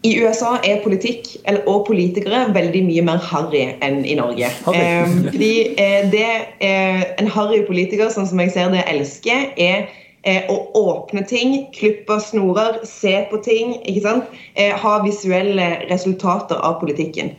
I 0.05 0.11
USA 0.21 0.59
er 0.61 0.83
politikk 0.85 1.31
eller, 1.49 1.63
og 1.65 1.87
politikere 1.89 2.43
veldig 2.53 2.83
mye 2.85 3.05
mer 3.09 3.23
harry 3.25 3.63
enn 3.85 4.03
i 4.05 4.19
Norge. 4.19 4.51
Um, 4.69 5.23
fordi 5.31 5.53
uh, 5.79 6.03
det 6.13 6.33
uh, 6.61 7.05
En 7.17 7.31
harry 7.33 7.63
politiker, 7.65 8.13
sånn 8.13 8.29
som 8.29 8.43
jeg 8.45 8.53
ser 8.53 8.75
det 8.75 8.85
elsker, 8.93 9.49
er 9.57 9.89
uh, 10.29 10.53
å 10.53 10.59
åpne 10.83 11.25
ting, 11.31 11.63
klippe 11.73 12.21
snorer, 12.21 12.83
se 12.85 13.17
på 13.33 13.41
ting. 13.47 13.79
ikke 13.89 14.05
sant? 14.05 14.37
ha 14.57 14.99
visuelle 15.05 15.71
resultater 15.89 16.61
av 16.65 16.77
politikken. 16.85 17.33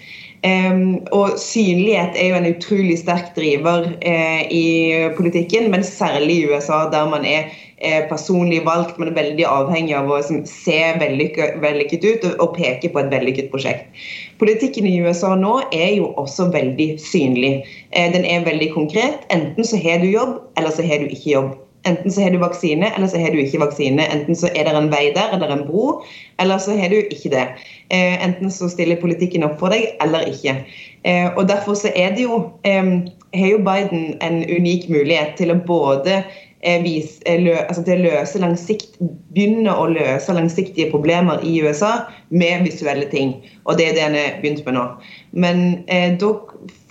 Og 0.46 1.40
synlighet 1.42 2.18
er 2.20 2.30
jo 2.30 2.36
en 2.38 2.50
utrolig 2.52 2.98
sterk 3.00 3.32
driver 3.36 3.88
uh, 3.90 4.42
i 4.54 4.66
politikken, 5.18 5.72
men 5.72 5.84
særlig 5.84 6.36
i 6.36 6.46
USA, 6.52 6.86
der 6.94 7.10
man 7.10 7.26
er 7.26 7.50
uh, 7.50 8.08
personlig 8.10 8.62
valgt. 8.66 9.00
Er 9.02 9.14
veldig 9.18 9.46
avhengig 9.50 9.96
av 9.98 10.12
å 10.12 10.22
som, 10.22 10.44
se 10.46 10.78
vellykket, 11.02 12.06
ut 12.06 12.28
og, 12.30 12.36
og, 12.40 12.56
peke 12.58 12.94
på 12.94 13.02
et 13.02 13.12
vellykket 13.12 13.50
prosjekt. 13.52 13.90
Politikken 14.38 14.86
i 14.86 15.00
USA 15.02 15.34
nå 15.36 15.60
er 15.74 15.98
jo 15.98 16.14
også 16.22 16.52
veldig 16.54 16.94
synlig. 17.02 17.64
Uh, 17.98 18.08
den 18.14 18.26
er 18.26 18.46
veldig 18.46 18.74
konkret. 18.78 19.26
Enten 19.34 19.66
så 19.66 19.82
har 19.82 20.06
du 20.06 20.12
jobb, 20.12 20.38
eller 20.58 20.76
så 20.76 20.86
har 20.86 21.02
du 21.02 21.10
ikke 21.10 21.34
jobb. 21.34 21.56
Enten 21.88 22.12
så 22.12 22.22
har 22.22 22.34
du 22.34 22.40
vaksine, 22.42 22.92
eller 22.96 23.08
så 23.08 23.22
har 23.22 23.32
du 23.34 23.40
ikke 23.42 23.62
vaksine. 23.64 24.06
Enten 24.14 24.36
så 24.36 24.52
er 24.54 24.68
det 24.68 24.76
en 24.76 24.92
vei 24.92 25.08
der, 25.16 25.32
eller 25.36 25.54
en 25.54 25.66
bro, 25.68 26.02
eller 26.42 26.62
så 26.62 26.76
har 26.78 26.92
du 26.92 27.00
ikke 27.00 27.32
det. 27.34 27.46
Eh, 27.90 28.18
enten 28.26 28.52
så 28.52 28.70
stiller 28.70 29.00
politikken 29.02 29.46
opp 29.48 29.60
for 29.62 29.74
deg, 29.74 29.94
eller 30.04 30.28
ikke. 30.32 30.58
Eh, 31.08 31.30
og 31.34 31.48
Derfor 31.48 31.80
så 31.80 31.94
er 31.96 32.16
det 32.16 32.28
jo, 32.28 32.42
eh, 32.68 32.92
har 33.34 33.48
jo 33.54 33.64
Biden 33.64 34.18
en 34.22 34.44
unik 34.44 34.90
mulighet 34.90 35.38
til 35.40 35.52
å 35.54 35.62
både 35.68 36.24
eh, 36.62 36.84
vise, 36.84 37.22
eh, 37.26 37.42
lø, 37.44 37.56
altså 37.68 37.84
til 37.86 38.00
å 38.00 38.12
løse 38.12 38.42
langsikt, 38.42 38.98
begynne 39.36 39.74
å 39.74 39.88
løse 39.92 40.34
langsiktige 40.34 40.90
problemer 40.92 41.44
i 41.46 41.58
USA 41.64 42.08
med 42.30 42.66
visuelle 42.66 43.08
ting. 43.12 43.36
Og 43.66 43.78
det 43.78 43.90
er 43.90 43.98
det 43.98 44.06
en 44.06 44.18
har 44.18 44.40
begynt 44.42 44.64
med 44.66 44.78
nå. 44.78 44.86
Men 45.32 45.84
eh, 45.88 46.16
da 46.20 46.32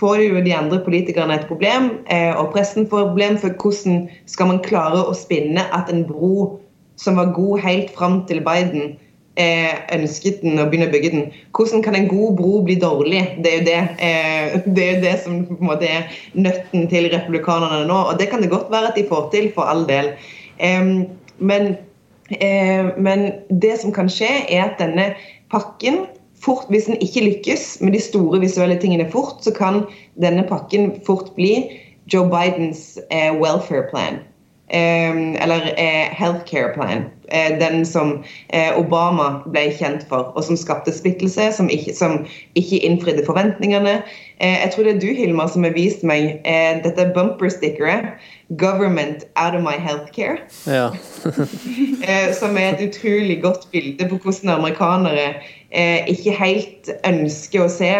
får 0.00 0.22
jo 0.22 0.44
de 0.44 0.54
andre 0.54 0.82
politikerne 0.84 1.38
et 1.38 1.48
problem, 1.50 1.90
eh, 2.12 2.32
og 2.36 2.52
pressen 2.54 2.86
får 2.90 3.02
et 3.02 3.10
problem. 3.14 3.40
For 3.42 3.56
hvordan 3.62 4.06
skal 4.30 4.52
man 4.52 4.62
klare 4.64 5.02
å 5.02 5.16
spinne 5.16 5.66
at 5.76 5.90
en 5.92 6.06
bro 6.08 6.60
som 7.00 7.18
var 7.18 7.34
god 7.36 7.60
helt 7.60 7.90
fram 7.96 8.22
til 8.28 8.40
Biden, 8.44 8.94
eh, 9.40 9.74
ønsket 9.96 10.42
den 10.42 10.60
og 10.60 10.70
begynner 10.70 10.90
å 10.90 10.94
bygge 10.94 11.12
den. 11.12 11.26
Hvordan 11.56 11.84
kan 11.84 11.96
en 11.98 12.08
god 12.10 12.36
bro 12.40 12.60
bli 12.66 12.78
dårlig? 12.80 13.22
Det 13.44 13.52
er 13.52 13.58
jo 13.58 13.66
det, 13.68 13.80
eh, 14.08 14.56
det, 14.78 14.88
er 14.88 15.02
det 15.04 15.14
som 15.24 15.44
på 15.48 15.58
en 15.60 15.70
måte 15.70 15.90
er 15.90 16.10
nøtten 16.34 16.88
til 16.92 17.10
republikanerne 17.12 17.84
nå. 17.88 18.00
Og 18.10 18.20
det 18.20 18.30
kan 18.32 18.44
det 18.44 18.52
godt 18.52 18.72
være 18.72 18.92
at 18.92 18.98
de 18.98 19.06
får 19.08 19.30
til, 19.34 19.50
for 19.54 19.68
all 19.68 19.86
del. 19.88 20.12
Eh, 20.58 20.92
men, 21.38 21.72
men 22.96 23.26
det 23.62 23.76
som 23.82 23.92
kan 23.94 24.08
skje, 24.10 24.30
er 24.48 24.70
at 24.70 24.78
denne 24.82 25.12
pakken 25.52 26.06
fort, 26.42 26.66
Hvis 26.68 26.84
den 26.84 27.00
ikke 27.00 27.24
lykkes 27.24 27.80
med 27.80 27.92
de 27.92 28.00
store 28.00 28.38
visuelle 28.40 28.76
tingene 28.78 29.08
fort, 29.10 29.40
så 29.42 29.50
kan 29.50 29.82
denne 30.20 30.44
pakken 30.46 30.92
fort 31.06 31.32
bli 31.34 31.64
Joe 32.12 32.28
Bidens 32.28 32.98
eh, 33.10 33.32
welfare 33.34 33.88
plan. 33.90 34.20
Eller 34.68 35.62
uh, 35.78 36.06
healthcare 36.10 36.74
plan. 36.74 37.04
Uh, 37.32 37.58
den 37.58 37.84
som 37.86 38.12
uh, 38.54 38.78
Obama 38.78 39.42
ble 39.50 39.66
kjent 39.74 40.06
for, 40.10 40.32
og 40.36 40.46
som 40.46 40.58
skapte 40.58 40.94
splittelse, 40.94 41.50
som 41.56 41.70
ikke, 41.72 41.94
som 41.96 42.20
ikke 42.54 42.82
innfridde 42.86 43.26
forventningene. 43.26 44.02
jeg 44.40 44.70
tror 44.72 44.84
det 44.84 44.94
er 44.94 45.00
du, 45.00 45.06
Hilma, 45.16 45.46
som 45.48 45.64
har 45.64 45.72
vist 45.72 46.02
meg 46.04 46.42
dette 46.84 47.06
bumperstickeret. 47.14 48.20
'Government 48.48 49.24
out 49.34 49.54
of 49.54 49.62
my 49.62 49.74
healthcare'. 49.74 50.38
Ja. 50.66 50.90
som 52.40 52.56
er 52.56 52.68
et 52.74 52.84
utrolig 52.88 53.42
godt 53.42 53.68
bilde 53.72 54.08
på 54.08 54.18
hvordan 54.22 54.48
amerikanere 54.48 55.24
eh, 55.26 55.34
ikke 55.76 56.32
helt 56.32 56.88
ønsker 57.04 57.66
å 57.66 57.68
se 57.68 57.90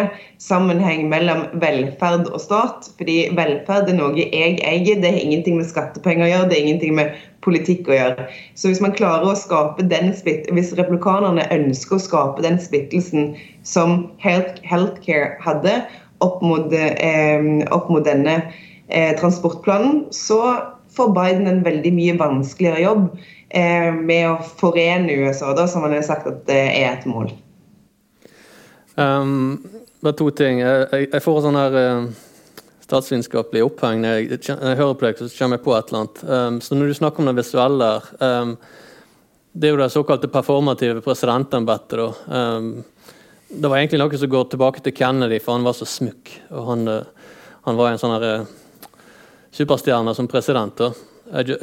sammenheng 0.41 1.07
mellom 1.11 1.43
velferd 1.61 2.25
og 2.31 2.41
stat. 2.41 2.87
Fordi 2.97 3.17
velferd 3.37 3.91
er 3.91 3.97
noe 3.99 4.17
jeg 4.17 4.57
eier, 4.65 5.01
det 5.01 5.11
har 5.11 5.19
ingenting 5.21 5.59
med 5.59 5.69
skattepenger 5.69 6.25
å 6.25 6.31
gjøre, 6.31 6.49
det 6.49 6.57
er 6.57 6.65
ingenting 6.65 6.95
med 6.97 7.13
politikk 7.45 7.91
å 7.91 7.97
gjøre. 7.97 8.25
Så 8.57 8.71
hvis 8.71 8.81
man 8.83 8.95
klarer 8.97 9.29
å 9.29 9.37
skape 9.37 9.85
den 9.91 10.11
hvis 10.55 10.73
replikanerne 10.79 11.45
ønsker 11.53 11.97
å 11.97 12.05
skape 12.07 12.45
den 12.45 12.59
splittelsen 12.61 13.35
som 13.67 14.07
healthcare 14.23 15.35
hadde 15.43 15.79
opp 16.25 16.41
mot, 16.41 16.73
eh, 16.73 17.45
opp 17.71 17.89
mot 17.93 18.05
denne 18.05 18.39
eh, 18.87 19.13
transportplanen, 19.19 20.05
så 20.11 20.41
får 20.97 21.13
Biden 21.13 21.47
en 21.49 21.65
veldig 21.65 21.93
mye 21.93 22.15
vanskeligere 22.17 22.81
jobb 22.81 23.09
eh, 23.49 23.91
med 23.93 24.31
å 24.31 24.37
forene 24.59 25.19
USA, 25.21 25.53
da, 25.57 25.67
som 25.69 25.85
han 25.85 25.93
har 25.93 26.07
sagt 26.07 26.29
at 26.29 26.45
det 26.49 26.63
er 26.71 26.95
et 26.95 27.05
mål. 27.09 27.29
Um, 28.97 29.63
bare 30.01 30.15
to 30.17 30.29
ting. 30.33 30.63
Jeg, 30.63 31.07
jeg 31.11 31.21
får 31.21 31.43
sånn 31.45 31.57
her 31.57 31.75
uh, 31.77 32.07
statsvitenskapelig 32.81 33.61
oppheng 33.67 34.01
når 34.01 34.15
jeg, 34.15 34.39
jeg, 34.47 34.77
hører 34.79 34.97
på 34.97 35.05
deg, 35.05 35.21
så 35.21 35.29
kommer 35.37 35.59
jeg 35.59 35.65
på 35.67 35.75
et 35.77 35.91
eller 35.91 36.01
annet. 36.01 36.21
Um, 36.25 36.59
så 36.65 36.77
når 36.77 36.89
du 36.89 36.97
snakker 36.97 37.21
om 37.21 37.29
det 37.29 37.35
visuelle 37.37 37.91
um, 38.17 38.55
Det 39.53 39.69
er 39.69 39.75
jo 39.75 39.81
det 39.81 39.89
såkalte 39.93 40.31
performative 40.33 41.05
presidentembetet. 41.05 42.25
Um, 42.25 42.71
det 43.47 43.69
var 43.69 43.77
egentlig 43.77 44.01
noe 44.01 44.17
som 44.21 44.33
går 44.33 44.49
tilbake 44.51 44.81
til 44.85 44.97
Kennedy, 44.97 45.39
for 45.41 45.59
han 45.59 45.65
var 45.67 45.77
så 45.77 45.85
smukk. 45.85 46.33
Og 46.49 46.71
han, 46.71 46.89
uh, 46.89 47.33
han 47.69 47.77
var 47.77 47.93
en 47.93 48.01
sånn 48.01 48.17
her, 48.17 48.41
uh, 48.41 48.93
superstjerne 49.53 50.13
som 50.17 50.29
president. 50.29 50.81
Da. 50.81 50.93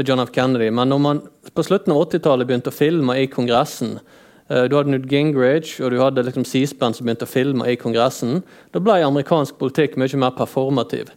John 0.07 0.23
F. 0.23 0.31
Kennedy. 0.31 0.71
Men 0.71 0.91
når 0.93 1.03
man 1.03 1.27
på 1.51 1.67
slutten 1.67 1.95
av 1.95 2.07
80-tallet 2.07 2.47
begynte 2.47 2.71
å 2.71 2.79
filme 2.79 3.19
i 3.19 3.31
Kongressen, 3.33 3.99
Eh, 3.99 4.23
du 4.49 4.75
hadde 4.77 4.93
Newt 4.93 5.07
Gingrich 5.09 5.79
og 5.81 5.95
du 5.95 5.99
hadde 6.03 6.27
liksom 6.27 6.45
C-SPAN 6.45 6.93
som 6.93 7.07
begynte 7.07 7.25
å 7.25 7.31
filme 7.31 7.65
i 7.71 7.79
Kongressen. 7.81 8.43
Da 8.75 8.83
ble 8.83 8.99
amerikansk 9.01 9.57
politikk 9.57 9.97
mye 9.97 10.21
mer 10.21 10.35
performativ. 10.37 11.15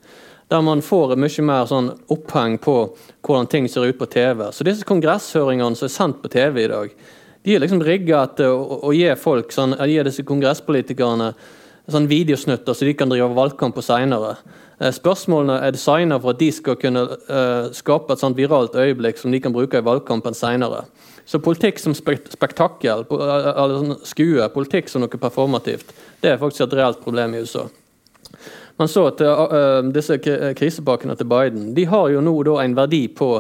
Der 0.48 0.64
man 0.64 0.80
får 0.80 1.18
mye 1.20 1.44
mer 1.44 1.68
sånn 1.68 1.90
oppheng 2.14 2.56
på 2.64 2.78
hvordan 3.28 3.50
ting 3.52 3.68
ser 3.68 3.90
ut 3.90 4.00
på 4.00 4.08
TV. 4.08 4.46
Så 4.56 4.64
disse 4.64 4.88
kongresshøringene 4.88 5.76
som 5.76 5.90
er 5.90 5.92
sendt 5.92 6.22
på 6.24 6.32
TV 6.32 6.64
i 6.64 6.70
dag, 6.72 6.94
de 7.44 7.56
er 7.56 7.64
liksom 7.64 7.84
rigga 7.84 8.26
til 8.36 8.56
å, 8.56 8.80
å, 8.88 8.94
gi 8.96 9.12
folk, 9.20 9.52
sånn, 9.56 9.76
gi 9.88 10.00
disse 10.08 10.24
kongresspolitikerne 10.28 11.34
sånn 11.92 12.08
videosnutter 12.08 12.76
så 12.76 12.88
de 12.88 12.96
kan 13.00 13.12
drive 13.12 13.30
valgkamp 13.36 13.76
på 13.76 13.84
seinere. 13.86 14.38
Eh, 14.80 14.92
spørsmålene 14.94 15.62
er 15.64 15.76
designet 15.76 16.24
for 16.24 16.36
at 16.36 16.42
de 16.42 16.50
skal 16.54 16.76
kunne 16.80 17.06
uh, 17.08 17.70
skape 17.76 18.14
et 18.14 18.22
sånt 18.22 18.38
viralt 18.38 18.76
øyeblikk 18.76 19.20
som 19.22 19.32
de 19.32 19.40
kan 19.44 19.56
bruke 19.56 19.80
i 19.80 19.86
valgkampen 19.86 20.36
seinere. 20.38 20.84
Så 21.28 21.42
politikk 21.44 21.80
som 21.80 21.92
spektakkel, 21.96 23.04
eller 23.12 23.74
sånn 23.82 23.98
skue, 24.08 24.46
politikk 24.54 24.88
som 24.88 25.04
noe 25.04 25.20
performativt, 25.20 25.90
det 26.24 26.32
er 26.32 26.40
faktisk 26.40 26.70
et 26.70 26.76
reelt 26.80 27.02
problem 27.04 27.36
i 27.36 27.42
USA. 27.44 27.66
Man 28.78 28.88
så 28.88 29.08
at 29.10 29.22
uh, 29.26 29.82
disse 29.92 30.16
krisepakkene 30.22 31.18
til 31.18 31.28
Biden 31.28 31.72
de 31.76 31.84
har 31.90 32.12
jo 32.14 32.22
nå 32.24 32.36
en 32.62 32.76
verdi 32.78 33.08
på 33.12 33.32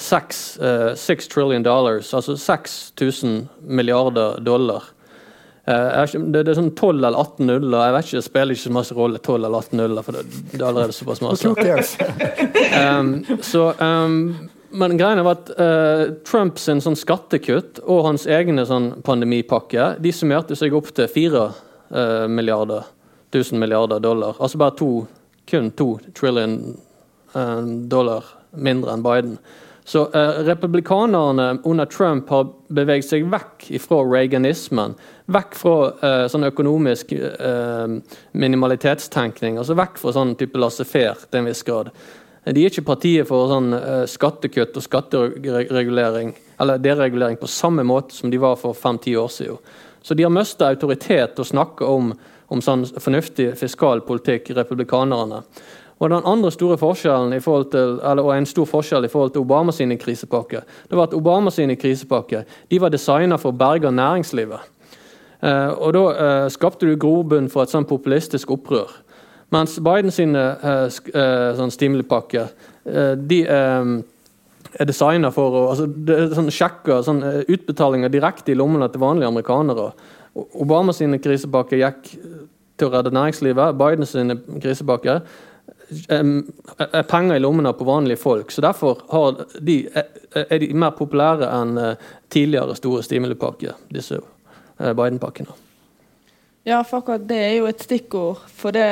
6, 0.00 0.40
uh, 0.62 0.92
6 0.96 1.28
trillion 1.28 1.66
dollars, 1.66 2.14
altså 2.14 2.38
6000 2.40 3.48
milliarder 3.68 4.40
dollar. 4.40 4.88
Uh, 5.68 6.06
det, 6.32 6.40
det, 6.40 6.54
er 6.54 6.56
sånn 6.56 6.72
12 6.72 7.02
eller 7.02 7.18
18 7.18 7.50
nuller. 7.50 7.82
Jeg 7.84 7.96
vet 7.96 8.08
ikke, 8.08 8.16
Det 8.16 8.28
spiller 8.30 8.56
ikke 8.56 8.64
så 8.64 8.72
masse 8.78 8.96
rolle 8.96 9.20
12 9.20 9.36
eller 9.44 9.58
18 9.58 9.82
nuller, 9.82 10.06
for 10.06 10.16
det, 10.16 10.24
det 10.54 10.62
er 10.62 10.68
allerede 10.70 10.96
såpass 10.96 11.20
masse. 11.20 11.52
um, 12.80 13.12
så, 13.44 13.66
um, 13.76 14.48
men 14.70 14.96
greia 14.98 15.22
var 15.22 15.38
at 15.38 15.52
uh, 15.56 16.02
Trumps 16.26 16.68
sånn 16.68 16.98
skattekutt 16.98 17.80
og 17.86 18.04
hans 18.06 18.26
egne 18.30 18.66
sånn 18.68 18.92
pandemipakke 19.06 19.94
de 20.02 20.12
summerte 20.14 20.58
seg 20.58 20.74
opp 20.76 20.92
til 20.96 21.10
4 21.10 21.40
uh, 21.40 21.64
eh, 21.90 22.26
milliarder, 22.30 22.86
1000 23.32 23.58
milliarder 23.58 24.02
dollar. 24.02 24.36
Altså 24.38 24.60
bare 24.60 24.76
to, 24.78 24.90
kun 25.50 25.72
2 25.74 25.90
trillion 26.14 26.60
dollar 27.90 28.24
mindre 28.58 28.90
enn 28.90 29.02
Biden. 29.06 29.36
Så 29.90 30.12
eh, 30.12 30.28
Republikanerne 30.44 31.58
under 31.64 31.84
Trump 31.84 32.28
har 32.30 32.46
beveget 32.68 33.08
seg 33.08 33.24
vekk 33.32 33.64
fra 33.82 34.04
reaganismen. 34.06 34.94
Vekk 35.32 35.56
fra 35.58 35.74
eh, 35.90 36.26
sånn 36.30 36.46
økonomisk 36.46 37.10
eh, 37.16 37.96
minimalitetstenkning. 38.38 39.58
altså 39.58 39.74
Vekk 39.78 39.98
fra 39.98 40.14
sånn 40.14 40.36
type 40.38 40.60
laissez-faire 40.62 41.26
til 41.26 41.40
en 41.40 41.50
viss 41.50 41.64
grad. 41.66 41.90
De 42.44 42.62
er 42.62 42.70
ikke 42.70 42.86
partiet 42.88 43.28
for 43.28 43.50
sånn 43.50 43.74
eh, 43.76 44.04
skattekutt 44.08 44.78
og 44.80 44.84
skatteregulering 44.86 46.32
eller 46.60 46.80
deregulering 46.80 47.36
på 47.40 47.48
samme 47.50 47.84
måte 47.84 48.16
som 48.16 48.32
de 48.32 48.40
var 48.40 48.56
for 48.60 48.76
fem-ti 48.76 49.12
år 49.16 49.28
siden. 49.32 49.60
Så 50.02 50.16
de 50.16 50.24
har 50.24 50.32
mista 50.32 50.70
autoritet 50.72 51.34
til 51.36 51.44
å 51.44 51.50
snakke 51.50 51.84
om, 51.84 52.14
om 52.48 52.62
sånn 52.64 52.86
fornuftig 52.96 53.50
fiskal 53.60 54.00
politikk, 54.06 54.54
republikanerne. 54.56 55.42
Og 56.00 56.08
den 56.08 56.24
andre 56.24 56.48
store 56.54 56.78
forskjellen 56.80 57.34
i 57.36 57.42
forhold 57.44 57.68
til, 57.74 57.98
eller, 58.08 58.32
en 58.32 58.48
stor 58.48 58.68
forskjell 58.68 59.04
i 59.04 59.12
forhold 59.12 59.34
til 59.34 59.44
Obama 59.44 59.72
sine 59.76 59.98
krisepakker, 60.00 60.64
det 60.88 60.96
var 60.96 61.10
at 61.10 61.16
Obama 61.16 61.52
sine 61.52 61.76
krisepakker 61.76 62.48
de 62.70 62.80
var 62.80 62.92
designet 62.92 63.40
for 63.42 63.52
å 63.52 63.60
berge 63.60 63.92
næringslivet. 63.92 64.64
Eh, 65.44 65.68
og 65.76 65.92
Da 65.92 66.04
eh, 66.12 66.48
skapte 66.48 66.88
du 66.88 66.96
grobunn 66.96 67.52
for 67.52 67.64
et 67.64 67.72
sånn 67.72 67.88
populistisk 67.88 68.56
opprør. 68.56 68.88
Mens 69.50 69.78
Biden 69.82 70.12
sine 70.14 70.42
eh, 70.62 70.86
eh 70.86 71.50
sånn 71.58 71.72
stimulipakker 71.74 72.46
eh, 72.86 73.14
de 73.18 73.40
er 73.50 74.86
designet 74.86 75.34
for 75.34 75.56
å 75.58 75.62
altså, 75.72 75.88
sånn, 76.36 76.50
sjekke 76.54 77.00
sånn, 77.02 77.24
utbetalinger 77.50 78.12
direkte 78.12 78.52
i 78.52 78.58
lommene 78.58 78.86
til 78.92 79.02
vanlige 79.02 79.30
amerikanere. 79.32 79.88
Obama 80.38 80.94
sine 80.94 81.18
krisepakker 81.18 81.80
gikk 81.80 82.12
til 82.78 82.86
å 82.86 82.92
redde 82.94 83.10
næringslivet. 83.16 83.74
Biden 83.80 84.06
sine 84.06 84.38
krisepakker 84.62 85.24
er 86.06 87.08
penger 87.10 87.34
i 87.34 87.42
lommene 87.42 87.72
på 87.74 87.88
vanlige 87.88 88.22
folk. 88.22 88.54
så 88.54 88.62
Derfor 88.62 89.02
de, 89.58 89.80
er 90.38 90.62
de 90.62 90.70
mer 90.78 90.94
populære 90.94 91.50
enn 91.50 91.74
tidligere 92.30 92.78
store 92.78 93.02
stimulipakker, 93.02 93.74
disse 93.90 94.22
Biden-pakkene. 94.78 95.58
Ja, 96.68 96.84
for 96.86 97.00
akkurat 97.00 97.26
det 97.26 97.42
er 97.42 97.54
jo 97.58 97.66
et 97.66 97.82
stikkord. 97.82 98.46
For 98.54 98.70
det 98.76 98.86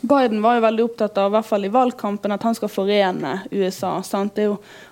Biden 0.00 0.40
var 0.42 0.56
jo 0.56 0.64
veldig 0.64 0.84
opptatt 0.86 1.18
av, 1.20 1.28
i 1.28 1.34
hvert 1.36 1.48
fall 1.48 1.66
i 1.68 1.72
valgkampen, 1.72 2.32
at 2.32 2.44
han 2.46 2.56
skal 2.56 2.72
forene 2.72 3.34
USA. 3.52 3.98
Sant? 4.06 4.38
Det 4.38 4.46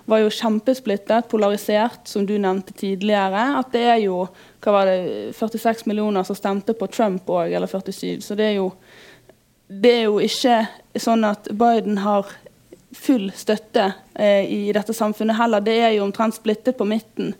var 0.09 0.21
jo 0.21 0.29
kjempesplittet, 0.33 1.29
polarisert, 1.31 2.03
som 2.09 2.27
du 2.29 2.35
nevnte 2.37 2.75
tidligere. 2.77 3.47
At 3.57 3.71
det 3.73 3.85
er 3.89 4.01
jo 4.03 4.27
det, 4.61 5.33
46 5.37 5.87
millioner 5.89 6.27
som 6.27 6.37
stemte 6.37 6.77
på 6.77 6.89
Trump 6.93 7.29
òg, 7.29 7.55
eller 7.57 7.69
47. 7.69 8.21
Så 8.21 8.37
det 8.37 8.51
er 8.51 8.59
jo 8.59 8.69
det 9.69 9.89
er 9.93 10.05
jo 10.07 10.17
ikke 10.21 10.63
sånn 10.97 11.25
at 11.27 11.49
Biden 11.53 11.99
har 12.01 12.29
full 12.97 13.27
støtte 13.37 13.91
eh, 14.17 14.45
i 14.49 14.61
dette 14.73 14.95
samfunnet 14.97 15.37
heller. 15.37 15.61
Det 15.61 15.75
er 15.77 15.91
jo 15.93 16.07
omtrent 16.07 16.39
splittet 16.39 16.77
på 16.77 16.87
midten. 16.89 17.35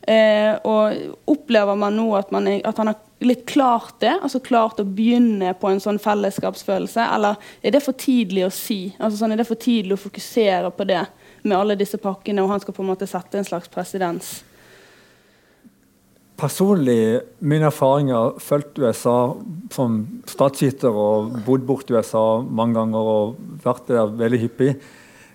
Eh, 0.00 0.54
og 0.64 1.28
opplever 1.28 1.76
man 1.76 1.96
nå 1.96 2.06
at, 2.16 2.32
man 2.32 2.48
at, 2.48 2.76
han 2.80 2.90
har 2.90 2.98
litt 3.28 3.44
klart 3.48 3.98
det? 4.02 4.12
Altså 4.22 4.40
klart 4.44 4.80
å 4.82 4.86
begynne 4.86 5.52
på 5.58 5.70
en 5.70 5.82
sånn 5.82 6.00
fellesskapsfølelse? 6.02 7.04
Eller 7.16 7.38
er 7.62 7.74
det 7.74 7.82
for 7.84 7.96
tidlig 7.98 8.46
å 8.46 8.54
si? 8.54 8.94
Altså 8.98 9.20
sånn, 9.20 9.34
Er 9.34 9.42
det 9.42 9.48
for 9.48 9.60
tidlig 9.60 9.96
å 9.96 10.04
fokusere 10.04 10.70
på 10.74 10.86
det 10.88 11.04
med 11.44 11.58
alle 11.58 11.76
disse 11.76 12.00
pakkene, 12.00 12.42
og 12.42 12.50
han 12.50 12.60
skal 12.60 12.74
på 12.74 12.82
en 12.82 12.92
måte 12.92 13.08
sette 13.08 13.38
en 13.38 13.46
slags 13.46 13.68
presedens? 13.68 14.42
Personlig, 16.34 17.20
mine 17.38 17.68
erfaringer 17.70 18.40
fulgt 18.42 18.80
USA 18.82 19.36
som 19.70 20.00
statsviter 20.26 20.90
og 20.90 21.36
bodd 21.46 21.62
borti 21.68 21.94
USA 21.94 22.42
mange 22.42 22.74
ganger 22.80 23.10
og 23.12 23.36
vært 23.62 23.92
der 23.92 24.10
veldig 24.18 24.40
hyppig, 24.42 24.72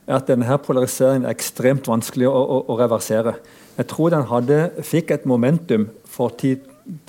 er 0.10 0.18
at 0.18 0.28
denne 0.28 0.58
polariseringen 0.66 1.28
er 1.28 1.38
ekstremt 1.38 1.88
vanskelig 1.88 2.28
å, 2.28 2.34
å, 2.36 2.60
å 2.74 2.78
reversere. 2.82 3.38
Jeg 3.78 3.88
tror 3.94 4.12
den 4.12 4.28
hadde, 4.28 4.60
fikk 4.84 5.14
et 5.16 5.28
momentum 5.30 5.88
for 6.04 6.36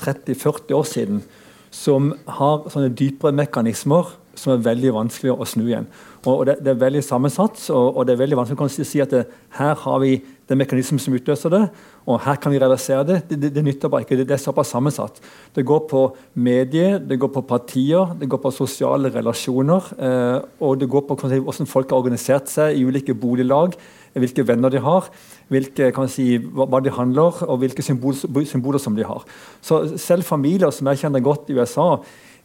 30-40 0.03 0.77
år 0.77 0.89
siden 0.89 1.23
som 1.71 2.11
har 2.27 2.67
sånne 2.73 2.91
dypere 2.99 3.35
mekanismer 3.37 4.11
som 4.41 4.55
er 4.55 4.65
veldig 4.65 4.93
vanskelig 4.95 5.33
å 5.35 5.47
snu 5.49 5.65
igjen. 5.67 5.89
Og 6.29 6.45
det, 6.49 6.59
det 6.65 6.75
er 6.75 6.83
veldig 6.83 7.03
sammensatt, 7.05 7.59
og, 7.73 7.87
og, 7.97 8.05
det 8.07 8.15
er 8.15 8.21
veldig 8.23 8.39
vanskelig 8.39 8.85
å 8.85 8.87
si 8.87 9.01
at 9.03 9.13
det, 9.15 9.25
her 9.57 9.75
har 9.83 10.03
vi 10.03 10.19
den 10.51 10.59
mekanismen 10.61 11.01
som 11.01 11.15
utløser 11.17 11.53
det, 11.53 11.63
og 12.11 12.21
her 12.25 12.39
kan 12.43 12.53
vi 12.53 12.61
reversere 12.61 13.05
det. 13.07 13.19
Det, 13.29 13.39
det, 13.43 13.51
det 13.55 13.65
nytter 13.65 13.93
bare 13.93 14.05
ikke. 14.05 14.19
Det, 14.19 14.27
er 14.35 14.43
såpass 14.43 14.73
sammensatt. 14.75 15.21
Det 15.55 15.65
går 15.67 15.85
på 15.91 16.03
medier, 16.43 16.99
det 16.99 17.21
går 17.23 17.33
på 17.37 17.45
partier, 17.49 18.15
det 18.19 18.29
går 18.31 18.43
på 18.43 18.53
sosiale 18.55 19.13
relasjoner. 19.15 19.93
Eh, 19.97 20.39
og 20.67 20.81
det 20.81 20.91
går 20.91 21.07
på 21.09 21.19
hvordan 21.23 21.71
folk 21.71 21.93
har 21.93 22.03
organisert 22.03 22.51
seg 22.53 22.77
i 22.77 22.85
ulike 22.87 23.15
boliglag, 23.15 23.77
hvilke 24.15 24.47
venner 24.47 24.73
de 24.73 24.81
har, 24.83 25.07
hvilke, 25.53 25.91
si, 26.11 26.33
hva, 26.39 26.81
de 26.83 26.91
handler, 26.95 27.45
og 27.47 27.61
hvilke 27.63 27.85
symbol, 27.85 28.17
symboler 28.47 28.83
som 28.83 28.97
de 28.97 29.07
har. 29.07 29.27
Så 29.63 29.85
selv 30.01 30.27
familier 30.27 30.73
som 30.75 30.91
jeg 30.91 31.05
kjenner 31.05 31.23
godt 31.25 31.51
i 31.51 31.59
USA, 31.59 31.97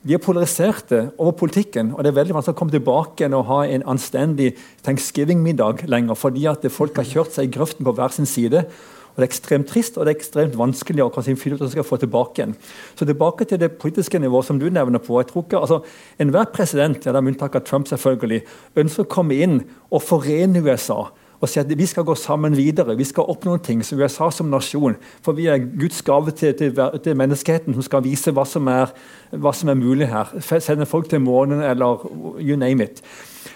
de 0.06 0.14
er 0.14 0.22
polariserte 0.22 1.00
over 1.18 1.32
politikken. 1.32 1.94
og 1.96 2.04
Det 2.04 2.12
er 2.12 2.20
veldig 2.20 2.36
vanskelig 2.38 2.54
å 2.54 2.60
komme 2.60 2.76
tilbake 2.76 3.30
og 3.34 3.48
ha 3.50 3.64
en 3.66 3.86
anstendig 3.90 4.52
thanksgiving-middag 4.86 5.88
lenger, 5.90 6.14
fordi 6.14 6.46
at 6.46 6.68
folk 6.70 6.96
har 7.02 7.10
kjørt 7.10 7.34
seg 7.34 7.48
i 7.48 7.56
grøften 7.56 7.86
på 7.86 7.96
hver 7.98 8.14
sin 8.14 8.30
side. 8.30 8.68
og 9.16 9.18
Det 9.18 9.24
er 9.24 9.32
ekstremt 9.32 9.68
trist 9.68 9.98
og 9.98 10.06
det 10.06 10.14
er 10.14 10.20
ekstremt 10.20 10.58
vanskelig 10.60 11.02
å 11.02 11.24
finne 11.24 11.58
ut 11.58 11.72
skal 11.72 11.88
få 11.88 11.98
tilbake 11.98 12.38
igjen. 12.38 12.56
Så 12.94 13.06
tilbake 13.06 13.50
til 13.50 13.58
det 13.58 13.80
politiske 13.82 14.20
nivået 14.20 14.46
som 14.46 14.60
du 14.60 14.70
nevner 14.70 15.00
på. 15.00 15.18
jeg 15.18 15.28
tror 15.28 15.44
ikke, 15.44 15.58
altså, 15.58 15.82
Enhver 16.20 16.54
president, 16.54 17.06
ja, 17.06 17.12
med 17.12 17.34
unntak 17.34 17.56
av 17.56 17.66
Trump 17.66 17.88
selvfølgelig, 17.88 18.44
ønsker 18.76 19.04
å 19.04 19.10
komme 19.10 19.34
inn 19.34 19.64
og 19.90 20.04
forene 20.04 20.62
USA 20.62 21.10
og 21.46 21.52
si 21.52 21.62
at 21.62 21.70
vi 21.70 21.88
skal 21.90 22.06
gå 22.08 22.16
sammen 22.18 22.56
videre. 22.58 22.98
Vi 22.98 23.08
skal 23.08 23.30
oppnå 23.32 23.58
ting 23.64 23.84
som 23.86 24.02
USA 24.02 24.32
som 24.34 24.50
nasjon. 24.52 24.98
For 25.26 25.38
vi 25.38 25.48
er 25.52 25.62
Guds 25.64 26.02
gave 26.06 26.34
til, 26.36 26.56
til, 26.58 26.74
til 27.04 27.18
menneskeheten 27.18 27.78
som 27.78 27.86
skal 27.86 28.04
vise 28.06 28.34
hva 28.36 28.48
som, 28.50 28.68
er, 28.72 28.92
hva 29.32 29.54
som 29.56 29.72
er 29.72 29.80
mulig 29.80 30.10
her. 30.12 30.34
Sende 30.42 30.90
folk 30.90 31.10
til 31.12 31.24
månen 31.24 31.64
eller 31.66 32.06
you 32.42 32.58
name 32.60 32.90
it. 32.90 33.04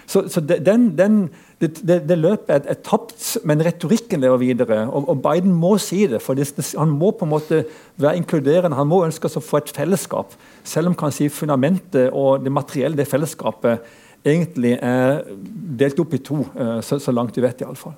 Så, 0.10 0.24
så 0.30 0.42
den, 0.42 0.90
den, 0.98 1.30
det, 1.62 1.76
det, 1.88 2.00
det, 2.10 2.18
løpet 2.18 2.50
er, 2.50 2.62
er 2.72 2.78
tapt, 2.86 3.38
men 3.46 3.62
retorikken 3.66 4.22
lever 4.24 4.42
videre. 4.42 4.80
Og, 4.88 5.10
og, 5.10 5.22
Biden 5.22 5.54
må 5.54 5.76
si 5.82 6.06
det. 6.10 6.22
for 6.22 6.34
det, 6.34 6.50
Han 6.78 6.90
må 6.90 7.12
på 7.12 7.26
en 7.26 7.34
måte 7.34 7.64
være 7.98 8.18
inkluderende. 8.18 8.78
Han 8.78 8.90
må 8.90 9.04
ønske 9.06 9.30
å 9.30 9.44
få 9.44 9.62
et 9.62 9.74
fellesskap. 9.76 10.34
Selv 10.64 10.90
om 10.90 10.98
kan 10.98 11.14
si 11.14 11.30
fundamentet 11.30 12.10
og 12.14 12.46
det 12.46 12.54
materielle 12.54 12.98
det 12.98 13.10
fellesskapet 13.10 13.86
egentlig 14.24 14.78
er 14.82 15.24
delt 15.80 16.00
opp 16.00 16.14
i 16.14 16.22
to, 16.24 16.44
eh, 16.60 16.80
så, 16.82 17.00
så 17.00 17.14
langt 17.16 17.38
vi 17.38 17.44
vet 17.46 17.62
iallfall. 17.64 17.96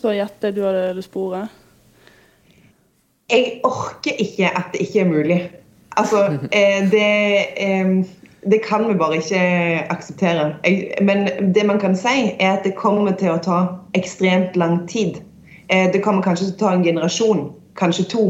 Så 0.00 0.14
Jette, 0.14 0.52
du 0.54 0.62
hadde 0.64 0.92
lyst 0.96 1.12
på 1.12 1.26
ordet? 1.28 1.48
Jeg 3.30 3.60
orker 3.66 4.22
ikke 4.22 4.50
at 4.50 4.72
det 4.72 4.86
ikke 4.86 5.02
er 5.02 5.10
mulig. 5.10 5.40
Altså, 5.98 6.22
eh, 6.54 6.86
det, 6.90 7.06
eh, 7.62 7.90
det 8.50 8.60
kan 8.64 8.86
vi 8.88 8.98
bare 8.98 9.18
ikke 9.18 9.42
akseptere. 9.90 10.54
Men 11.02 11.28
det 11.54 11.66
man 11.66 11.80
kan 11.82 11.96
si, 11.96 12.32
er 12.38 12.56
at 12.56 12.64
det 12.64 12.78
kommer 12.78 13.12
til 13.18 13.34
å 13.34 13.42
ta 13.42 13.60
ekstremt 13.98 14.56
lang 14.56 14.86
tid. 14.88 15.20
Det 15.70 16.00
kommer 16.02 16.22
kanskje 16.22 16.48
til 16.48 16.54
å 16.56 16.58
ta 16.58 16.70
en 16.74 16.82
generasjon, 16.82 17.42
kanskje 17.78 18.08
to. 18.10 18.22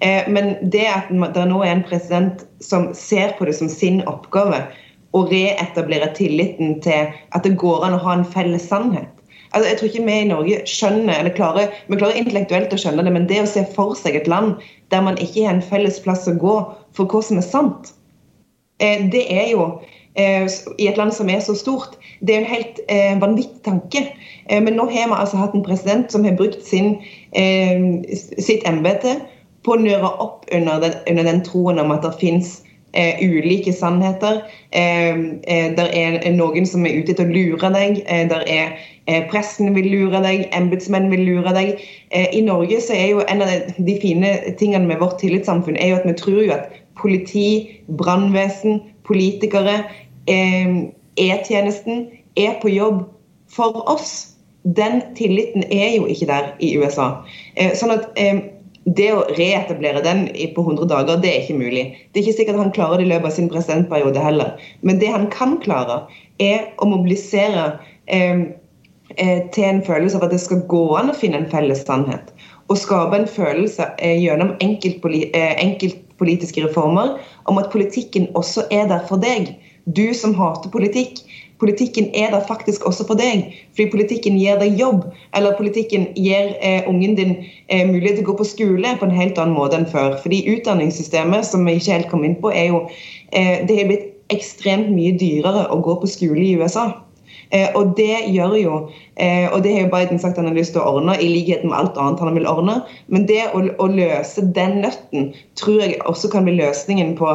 Men 0.00 0.54
det 0.72 0.86
at 0.88 1.10
det 1.34 1.42
nå 1.50 1.58
er 1.60 1.74
en 1.74 1.82
president 1.84 2.46
som 2.64 2.86
ser 2.96 3.34
på 3.36 3.44
det 3.44 3.58
som 3.58 3.68
sin 3.68 4.00
oppgave, 4.08 4.62
å 5.16 5.24
reetablere 5.28 6.10
tilliten 6.16 6.78
til 6.84 7.12
at 7.34 7.46
det 7.46 7.56
går 7.60 7.86
an 7.86 7.96
å 7.96 8.02
ha 8.02 8.18
en 8.18 8.26
felles 8.28 8.68
sannhet. 8.68 9.08
Altså, 9.56 9.68
jeg 9.70 9.78
tror 9.78 9.88
ikke 9.88 10.04
vi 10.04 10.16
i 10.20 10.28
Norge 10.28 10.56
skjønner, 10.68 11.14
eller 11.22 11.32
klarer, 11.32 11.70
vi 11.88 11.96
klarer 11.96 12.18
intellektuelt 12.20 12.74
å 12.74 12.80
skjønne 12.80 13.06
det, 13.06 13.12
men 13.14 13.28
det 13.30 13.40
å 13.40 13.48
se 13.48 13.62
for 13.72 13.94
seg 13.96 14.18
et 14.18 14.28
land 14.28 14.58
der 14.92 15.04
man 15.04 15.16
ikke 15.16 15.46
har 15.46 15.56
en 15.56 15.64
felles 15.64 15.96
plass 16.04 16.28
å 16.28 16.36
gå 16.36 16.58
for 16.96 17.08
hva 17.08 17.22
som 17.24 17.40
er 17.40 17.46
sant, 17.46 17.94
det 18.78 19.24
er 19.32 19.48
jo 19.54 19.70
i 20.18 20.88
et 20.88 20.98
land 20.98 21.14
som 21.14 21.30
er 21.30 21.40
så 21.40 21.54
stort. 21.54 21.96
Det 22.20 22.34
er 22.34 22.42
en 22.42 22.50
helt 22.50 22.80
eh, 22.90 23.14
vanvittig 23.20 23.62
tanke. 23.64 24.02
Eh, 24.48 24.62
men 24.62 24.74
nå 24.74 24.88
har 24.90 25.10
vi 25.12 25.18
altså 25.18 25.38
hatt 25.38 25.54
en 25.54 25.64
president 25.66 26.10
som 26.12 26.24
har 26.26 26.36
brukt 26.38 26.64
sin, 26.66 26.96
eh, 27.38 28.02
sitt 28.38 28.66
embete 28.66 29.20
på 29.62 29.76
å 29.76 29.82
nøre 29.82 30.10
opp 30.18 30.48
under 30.52 30.82
den, 30.82 30.96
under 31.06 31.28
den 31.28 31.44
troen 31.46 31.78
om 31.78 31.94
at 31.94 32.02
det 32.02 32.16
finnes 32.18 32.58
Eh, 32.98 33.28
ulike 33.30 33.72
sannheter. 33.72 34.42
Eh, 34.72 35.18
eh, 35.42 35.76
der 35.76 35.88
er 35.92 36.32
noen 36.34 36.66
som 36.66 36.86
er 36.86 36.96
ute 36.98 37.12
etter 37.14 37.28
å 37.28 37.30
lure 37.30 37.70
deg. 37.70 38.00
Eh, 38.10 38.24
der 38.26 38.42
er 38.50 38.72
eh, 39.06 39.20
Pressen 39.30 39.70
vil 39.76 39.86
lure 39.92 40.18
deg, 40.24 40.48
embetsmenn 40.56 41.06
vil 41.12 41.22
lure 41.28 41.52
deg. 41.54 41.78
I 42.10 42.40
Norge 42.42 42.80
så 42.82 42.96
er 42.96 43.12
jo 43.12 43.22
en 43.30 43.44
av 43.44 43.52
de 43.76 43.94
fine 44.02 44.32
tingene 44.58 44.90
med 44.90 44.98
vårt 44.98 45.20
tillitssamfunn 45.22 45.78
er 45.78 45.92
jo 45.92 46.00
at 46.00 46.08
vi 46.08 46.16
tror 46.18 46.42
jo 46.42 46.56
at 46.56 46.74
politi, 46.98 47.46
brannvesen, 48.00 48.80
politikere, 49.06 49.78
E-tjenesten 50.28 52.08
er 52.36 52.58
på 52.62 52.72
jobb 52.72 53.04
for 53.54 53.84
oss. 53.88 54.34
Den 54.64 55.02
tilliten 55.16 55.62
er 55.70 55.94
jo 56.00 56.10
ikke 56.10 56.28
der 56.28 56.50
i 56.58 56.74
USA. 56.80 57.12
sånn 57.78 57.94
at 57.94 58.10
det 58.96 59.08
å 59.12 59.24
reetablere 59.36 60.00
den 60.04 60.26
på 60.54 60.62
100 60.64 60.88
dager, 60.88 61.18
det 61.20 61.30
er 61.30 61.42
ikke 61.42 61.58
mulig. 61.58 61.84
Det 62.12 62.20
er 62.20 62.26
ikke 62.26 62.38
sikkert 62.40 62.60
han 62.62 62.72
klarer 62.74 63.00
det 63.00 63.08
i 63.08 63.10
løpet 63.12 63.30
av 63.30 63.36
sin 63.36 63.50
presidentperiode 63.52 64.22
heller. 64.22 64.54
Men 64.86 65.00
det 65.02 65.10
han 65.12 65.28
kan 65.34 65.58
klare, 65.64 66.02
er 66.38 66.68
å 66.78 66.88
mobilisere 66.88 67.72
eh, 68.06 68.44
eh, 69.16 69.40
til 69.54 69.66
en 69.66 69.82
følelse 69.84 70.20
av 70.20 70.28
at 70.28 70.36
det 70.36 70.42
skal 70.42 70.62
gå 70.70 70.84
an 71.00 71.12
å 71.12 71.16
finne 71.18 71.42
en 71.42 71.50
felles 71.50 71.82
sannhet. 71.84 72.30
Og 72.68 72.78
skape 72.78 73.18
en 73.18 73.28
følelse 73.28 73.90
eh, 73.98 74.18
gjennom 74.22 74.54
enkeltpolitiske 74.64 76.04
enkeltpolitiske 76.18 76.64
reformer 76.66 77.18
om 77.46 77.58
at 77.58 77.70
politikken 77.72 78.28
også 78.34 78.66
er 78.70 78.88
der 78.90 79.04
for 79.08 79.22
deg. 79.22 79.54
Du 79.86 80.12
som 80.14 80.34
hater 80.34 80.70
politikk, 80.70 81.22
politikken 81.58 82.10
er 82.14 82.30
der 82.34 82.44
faktisk 82.48 82.84
også 82.86 83.06
for 83.08 83.18
deg. 83.18 83.48
Fordi 83.76 83.90
politikken 83.90 84.38
gir 84.38 84.60
deg 84.60 84.78
jobb, 84.78 85.08
eller 85.36 85.56
politikken 85.58 86.08
gir 86.16 86.54
eh, 86.60 86.86
ungen 86.90 87.16
din 87.18 87.34
eh, 87.68 87.86
mulighet 87.88 88.20
til 88.20 88.26
å 88.26 88.30
gå 88.30 88.38
på 88.42 88.50
skole 88.52 88.94
på 89.00 89.08
en 89.08 89.16
helt 89.16 89.40
annen 89.40 89.56
måte 89.56 89.80
enn 89.80 89.88
før. 89.90 90.16
Fordi 90.22 90.44
utdanningssystemet, 90.54 91.46
som 91.48 91.66
vi 91.66 91.78
ikke 91.78 91.98
helt 91.98 92.12
kom 92.12 92.24
inn 92.28 92.38
på, 92.42 92.52
er 92.54 92.72
jo 92.72 92.86
eh, 93.32 93.66
Det 93.68 93.80
har 93.80 93.90
blitt 93.90 94.08
ekstremt 94.32 94.90
mye 94.92 95.16
dyrere 95.18 95.66
å 95.72 95.80
gå 95.84 95.98
på 96.02 96.10
skole 96.10 96.44
i 96.44 96.56
USA. 96.60 96.90
Eh, 97.50 97.70
og 97.74 97.94
det 97.96 98.28
gjør 98.28 98.54
jo 98.60 98.72
eh, 99.16 99.48
Og 99.54 99.62
det 99.64 99.72
har 99.72 99.86
jo 99.86 99.92
Biden 99.94 100.18
sagt 100.20 100.36
han 100.36 100.50
har 100.50 100.56
lyst 100.56 100.74
til 100.74 100.82
å 100.82 100.98
ordne, 100.98 101.14
i 101.16 101.30
likhet 101.32 101.62
med 101.64 101.76
alt 101.78 101.96
annet 101.96 102.20
han 102.20 102.36
vil 102.36 102.48
ordne. 102.48 102.74
Men 103.08 103.24
det 103.30 103.46
å, 103.56 103.62
å 103.80 103.88
løse 103.88 104.44
den 104.56 104.82
nøtten 104.84 105.30
tror 105.56 105.80
jeg 105.80 105.96
også 106.04 106.28
kan 106.32 106.44
bli 106.48 106.58
løsningen 106.58 107.14
på 107.18 107.30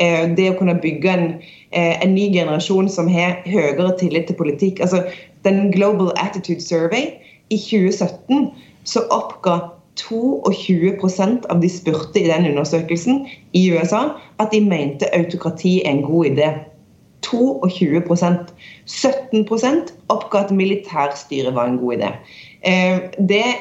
eh, 0.00 0.24
det 0.38 0.48
å 0.52 0.56
kunne 0.60 0.78
bygge 0.80 1.12
en, 1.12 1.28
en 1.72 2.14
ny 2.14 2.30
generasjon 2.32 2.88
som 2.88 3.08
har 3.12 3.42
høyere 3.46 3.90
tillit 4.00 4.26
til 4.30 4.38
politikk. 4.38 4.80
Altså, 4.80 5.02
den 5.44 5.72
Global 5.72 6.12
Attitude 6.16 6.60
Survey 6.64 7.10
i 7.50 7.58
2017 7.58 8.50
så 8.88 9.04
oppga 9.12 9.58
22% 9.98 11.46
av 11.50 11.60
de 11.60 11.68
spurte 11.68 12.20
i 12.20 12.28
den 12.28 12.46
undersøkelsen 12.52 13.26
i 13.52 13.64
USA 13.74 14.04
at 14.38 14.52
de 14.52 14.60
mente 14.64 15.08
autokrati 15.14 15.80
er 15.82 15.90
en 15.90 16.04
god 16.06 16.26
idé. 16.32 16.50
22% 17.26 18.52
17 18.86 19.46
oppga 20.08 20.38
at 20.38 20.50
militærstyret 20.50 21.54
var 21.54 21.66
en 21.66 21.78
god 21.78 21.94
idé. 21.94 22.12
Eh, 22.62 22.98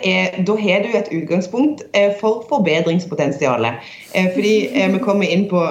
er, 0.04 0.44
da 0.48 0.56
har 0.56 0.80
du 0.84 0.98
et 0.98 1.24
utgangspunkt 1.24 1.84
eh, 1.94 2.12
for 2.20 2.46
forbedringspotensialet. 2.50 3.74
Eh, 4.16 4.34
fordi 4.34 4.70
Vi 4.94 5.00
kommer 5.00 5.24
inn 5.24 5.50
på 5.50 5.62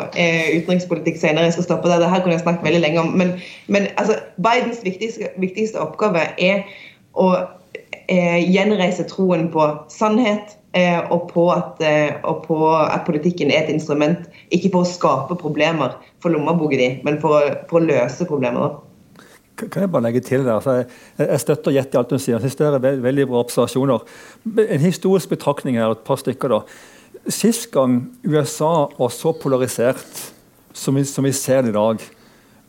utenrikspolitikk 0.57 1.19
senere, 1.19 1.45
jeg 1.45 1.53
skal 1.53 1.65
stoppe. 1.65 1.89
Det 1.89 1.99
Dette 2.01 2.21
kunne 2.23 2.37
jeg 2.37 2.41
snakket 2.41 2.65
veldig 2.65 2.81
lenge 2.81 3.01
om. 3.01 3.07
Men, 3.07 3.33
men 3.67 3.87
altså, 3.97 4.15
Bidens 4.37 4.85
viktigste, 4.85 5.29
viktigste, 5.37 5.81
oppgave 5.81 6.29
er 6.39 6.63
å 7.15 7.35
gjenreise 8.07 9.03
troen 9.11 9.49
på 9.51 9.65
sannhet, 9.91 10.55
og 11.11 11.29
på, 11.31 11.47
at, 11.55 11.81
og 12.29 12.43
på, 12.45 12.57
at, 12.77 13.05
politikken 13.07 13.53
er 13.53 13.65
et 13.65 13.73
instrument 13.73 14.27
ikke 14.53 14.73
for 14.75 14.85
å 14.85 14.91
skape 14.91 15.39
problemer 15.41 15.95
for 16.23 16.35
lommeboka 16.35 16.77
di, 16.79 16.91
men 17.07 17.21
for 17.23 17.39
å, 17.39 17.55
for 17.71 17.81
å 17.81 17.87
løse 17.87 18.27
problemer. 18.29 18.77
Kan 19.57 19.87
jeg 19.87 19.93
bare 19.93 20.05
legge 20.05 20.21
til 20.21 20.45
der? 20.45 20.59
Altså, 20.59 20.83
jeg, 21.17 21.41
støtter 21.41 21.73
Jette 21.73 21.97
i 21.97 22.01
alt 22.01 22.13
hun 22.13 22.21
sier. 22.21 22.37
Jeg 22.37 22.45
synes 22.45 22.59
det 22.59 22.67
er 22.69 22.83
veld, 22.85 23.01
veldig 23.07 23.27
bra 23.31 23.41
observasjoner. 23.41 24.05
En 24.67 24.85
historisk 24.85 25.33
betraktning 25.33 25.79
her, 25.81 25.95
et 25.97 26.05
par 26.05 26.21
stykker. 26.21 26.53
da. 26.53 26.61
Sist 27.33 27.71
gang 27.73 28.03
USA 28.27 28.91
var 28.99 29.15
så 29.15 29.33
polarisert 29.33 30.21
som 30.77 30.99
vi, 30.99 31.07
som 31.09 31.25
vi 31.25 31.33
ser 31.33 31.65
det 31.65 31.73
i 31.73 31.79
dag, 31.79 32.05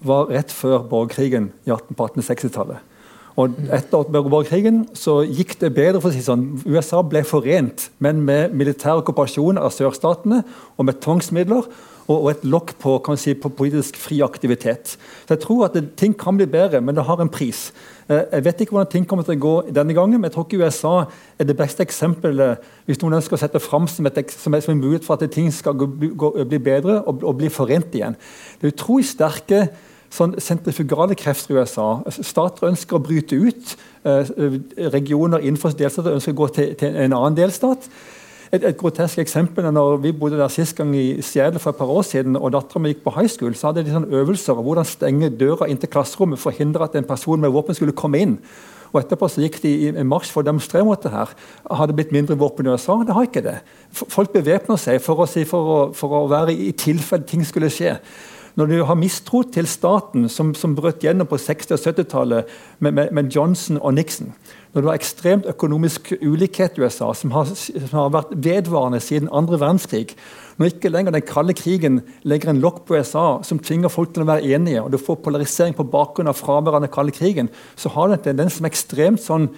var 0.08 0.32
rett 0.32 0.54
før 0.54 0.86
borgerkrigen 0.88 1.52
i 1.68 1.74
1860-tallet. 1.76 2.80
Og 3.38 3.54
Etter 3.70 4.08
borgerkrigen 4.10 4.88
så 4.98 5.20
gikk 5.22 5.60
det 5.62 5.76
bedre. 5.76 6.02
for 6.02 6.10
å 6.10 6.14
si 6.14 6.24
sånn. 6.26 6.58
USA 6.66 7.04
ble 7.06 7.22
forent, 7.24 7.90
men 8.00 8.24
med 8.26 8.54
militær 8.54 8.98
okkupasjon 9.04 9.60
av 9.62 9.70
sørstatene 9.72 10.44
og 10.78 10.86
med 10.86 11.00
tvangsmidler 11.02 11.70
og, 12.08 12.30
et 12.32 12.44
lokk 12.48 12.74
på, 12.80 12.96
si, 13.20 13.36
på, 13.36 13.52
politisk 13.52 13.98
fri 14.00 14.22
aktivitet. 14.24 14.96
Så 15.28 15.36
Jeg 15.36 15.44
tror 15.44 15.66
at 15.66 15.76
det, 15.76 15.96
ting 16.00 16.16
kan 16.18 16.38
bli 16.40 16.48
bedre, 16.48 16.82
men 16.82 16.96
det 16.96 17.04
har 17.04 17.20
en 17.22 17.30
pris. 17.30 17.74
Eh, 18.08 18.24
jeg 18.32 18.46
vet 18.46 18.62
ikke 18.62 18.78
hvordan 18.78 18.92
ting 18.92 19.08
kommer 19.08 19.28
til 19.28 19.36
å 19.36 19.44
gå 19.44 19.56
denne 19.76 19.94
gangen, 19.94 20.16
men 20.16 20.30
jeg 20.30 20.38
tror 20.38 20.48
ikke 20.48 20.64
USA 20.64 20.94
er 21.38 21.50
det 21.50 21.58
beste 21.60 21.84
eksempelet 21.84 22.64
hvis 22.88 23.02
noen 23.02 23.20
ønsker 23.20 23.36
å 23.36 23.42
sette 23.42 23.60
fram 23.60 23.90
som, 23.92 24.08
et, 24.08 24.32
som 24.32 24.56
en 24.56 24.80
mulighet 24.80 25.06
for 25.06 25.20
at 25.20 25.32
ting 25.32 25.52
skal 25.52 25.76
gå, 25.76 25.90
gå, 26.16 26.32
bli 26.48 26.62
bedre 26.64 27.02
og, 27.04 27.20
og, 27.22 27.36
bli 27.42 27.52
forent 27.52 27.94
igjen. 27.94 28.16
Det 28.58 28.70
er 28.70 28.74
utrolig 28.78 29.10
sterke 29.12 29.68
sånn 30.14 30.36
sentrifugale 30.42 31.18
krefter 31.20 31.54
i 31.54 31.58
USA. 31.62 31.88
Stater 32.20 32.70
ønsker 32.70 32.98
å 32.98 33.04
bryte 33.04 33.38
ut. 33.38 33.74
Eh, 34.08 34.30
regioner 34.94 35.44
innenfor 35.44 35.76
delstater 35.78 36.16
ønsker 36.16 36.36
å 36.36 36.42
gå 36.44 36.48
til, 36.56 36.72
til 36.80 36.96
en 36.96 37.18
annen 37.18 37.38
delstat. 37.38 37.90
Et, 38.48 38.64
et 38.64 38.78
grotesk 38.80 39.20
eksempel 39.20 39.66
er 39.68 39.74
når 39.76 39.98
Vi 40.06 40.14
bodde 40.16 40.40
der 40.40 40.52
sist 40.54 40.78
gang 40.78 40.94
i 40.96 41.20
Seattle 41.22 41.60
for 41.60 41.74
et 41.74 41.82
par 41.82 41.92
år 41.92 42.06
siden, 42.08 42.40
og 42.40 42.54
dattera 42.56 42.80
mi 42.80 42.94
gikk 42.94 43.04
på 43.04 43.16
high 43.18 43.28
school. 43.28 43.56
så 43.56 43.70
hadde 43.70 43.84
de 43.84 43.92
sånne 43.92 44.22
øvelser 44.22 44.56
om 44.56 44.64
hvordan 44.64 44.88
stenge 44.88 45.34
døra 45.36 45.68
inn 45.68 45.80
til 45.82 45.92
klasserommet 45.92 46.40
for 46.40 46.54
å 46.54 46.58
hindre 46.58 46.88
at 46.88 46.96
en 46.96 47.08
person 47.08 47.42
med 47.42 47.52
våpen 47.52 47.76
skulle 47.76 47.96
komme 47.98 48.24
inn. 48.24 48.38
Og 48.94 49.02
Etterpå 49.02 49.28
så 49.28 49.44
gikk 49.44 49.60
de 49.64 49.72
i 49.84 49.90
en 49.92 50.08
marsj 50.08 50.32
for 50.32 50.44
å 50.44 50.48
demonstrere 50.48 50.86
mot 50.88 51.02
det 51.04 51.12
her. 51.12 51.34
Har 51.68 51.90
det 51.90 51.98
blitt 51.98 52.14
mindre 52.16 52.38
våpen 52.40 52.68
i 52.68 52.72
USA? 52.72 52.96
Det 53.04 53.16
har 53.18 53.28
ikke 53.28 53.44
det. 53.44 53.58
Folk 53.92 54.32
bevæpner 54.32 54.80
seg 54.80 55.02
for 55.04 55.20
å, 55.20 55.28
si, 55.30 55.44
for, 55.50 55.74
å, 55.74 55.80
for 55.98 56.16
å, 56.16 56.24
være 56.32 56.56
i 56.56 56.72
tilfelle 56.72 57.28
ting 57.28 57.44
skulle 57.48 57.72
skje. 57.74 57.98
Når 58.58 58.72
du 58.72 58.78
har 58.90 58.98
mistro 58.98 59.44
til 59.54 59.68
staten, 59.70 60.26
som, 60.34 60.56
som 60.58 60.74
brøt 60.76 61.04
gjennom 61.06 61.30
på 61.30 61.38
60- 61.38 61.76
og 61.76 61.84
70-tallet 61.84 62.56
med, 62.80 62.92
med, 62.92 63.12
med 63.14 63.30
Johnson 63.34 63.78
og 63.78 63.94
Nixon 63.94 64.34
når 64.78 64.84
du 64.84 64.88
har 64.92 65.00
ekstremt 65.00 65.48
økonomisk 65.50 66.12
ulikhet 66.22 66.76
i 66.78 66.84
USA, 66.84 67.08
som 67.18 67.32
har, 67.34 67.48
som 67.50 67.96
har 67.98 68.12
vært 68.14 68.34
vedvarende 68.46 69.00
siden 69.02 69.32
andre 69.34 69.58
verdenskrig, 69.58 70.12
når 70.58 70.70
ikke 70.70 70.92
lenger 70.92 71.16
den 71.16 71.26
kalde 71.26 71.56
krigen 71.58 71.98
legger 72.22 72.52
en 72.52 72.62
lokk 72.62 72.84
på 72.86 73.00
USA 73.00 73.40
som 73.48 73.58
tvinger 73.58 73.90
folk 73.90 74.14
til 74.14 74.22
å 74.22 74.30
være 74.30 74.46
enige, 74.54 74.84
og 74.84 74.92
du 74.94 75.00
får 75.02 75.18
polarisering 75.26 75.74
på 75.78 75.88
bakgrunn 75.90 76.30
av 76.30 76.38
fravær 76.38 76.78
av 76.78 76.86
den 76.86 76.94
kalde 76.94 77.16
krigen, 77.18 77.50
så 77.74 77.90
har 77.96 78.06
du 78.06 78.20
en 78.20 78.24
tendens 78.30 78.60
som 78.60 78.70
er 78.70 78.76
ekstremt 78.76 79.24
sånn 79.24 79.50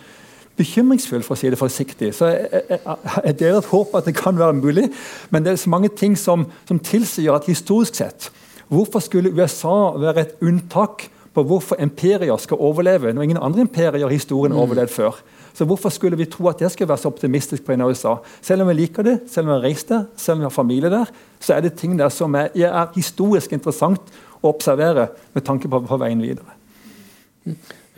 bekymringsfull, 0.59 1.23
for 1.27 1.35
å 1.35 1.39
si 1.39 1.51
det 1.51 1.59
forsiktig. 1.59 2.13
Så 2.15 2.31
jeg, 2.31 3.35
deler 3.39 3.59
et 3.59 3.71
håp 3.73 3.99
at 3.99 4.07
det 4.07 4.15
kan 4.15 4.39
være 4.39 4.55
mulig, 4.59 4.87
men 5.35 5.43
det 5.43 5.51
er 5.51 5.59
så 5.59 5.71
mange 5.71 5.91
ting 5.99 6.15
som, 6.19 6.47
som 6.67 6.79
tilsier 6.79 7.35
at 7.35 7.51
historisk 7.51 7.99
sett 7.99 8.31
Hvorfor 8.69 9.01
skulle 9.01 9.33
USA 9.33 9.97
være 9.97 10.21
et 10.21 10.35
unntak 10.45 11.09
på 11.33 11.43
hvorfor 11.45 11.79
imperier 11.81 12.37
skal 12.41 12.59
overleve, 12.59 13.13
når 13.13 13.27
ingen 13.27 13.41
andre 13.41 13.63
imperier 13.65 14.07
i 14.09 14.17
historien 14.17 14.55
har 14.55 14.63
overlevd 14.63 14.91
før. 14.93 15.19
Så 15.53 15.65
Hvorfor 15.65 15.89
skulle 15.89 16.17
vi 16.17 16.25
tro 16.25 16.47
at 16.49 16.61
jeg 16.61 16.71
skulle 16.71 16.89
være 16.89 17.01
så 17.01 17.11
optimistisk 17.11 17.65
på 17.65 17.73
en 17.73 17.81
av 17.81 17.91
USA? 17.91 18.15
Selv 18.41 18.63
om 18.63 18.69
vi 18.71 18.77
liker 18.79 19.03
det, 19.03 19.19
selv 19.27 19.47
om 19.47 19.53
vi 19.53 19.57
har 19.57 19.67
reist 19.67 19.89
der, 19.89 20.05
selv 20.15 20.37
om 20.37 20.39
vi 20.39 20.47
har 20.47 20.55
familie 20.55 20.89
der, 20.89 21.11
så 21.39 21.53
er 21.53 21.61
det 21.65 21.73
ting 21.79 21.97
der 21.99 22.09
som 22.09 22.35
er, 22.35 22.49
er 22.55 22.95
historisk 22.95 23.53
interessant 23.53 24.13
å 24.41 24.53
observere 24.53 25.09
med 25.33 25.45
tanke 25.45 25.69
på, 25.69 25.81
på 25.85 25.99
veien 25.99 26.21
videre. 26.23 26.55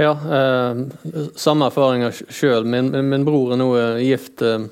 Ja, 0.02 0.12
eh, 0.12 1.28
samme 1.38 1.68
erfaringer 1.70 2.16
sjøl. 2.34 2.66
Min, 2.66 2.90
min, 3.10 3.26
bror 3.28 3.54
er 3.54 3.62
nå 3.62 3.70
eh, 3.78 4.02
gift, 4.08 4.42
eh, 4.42 4.66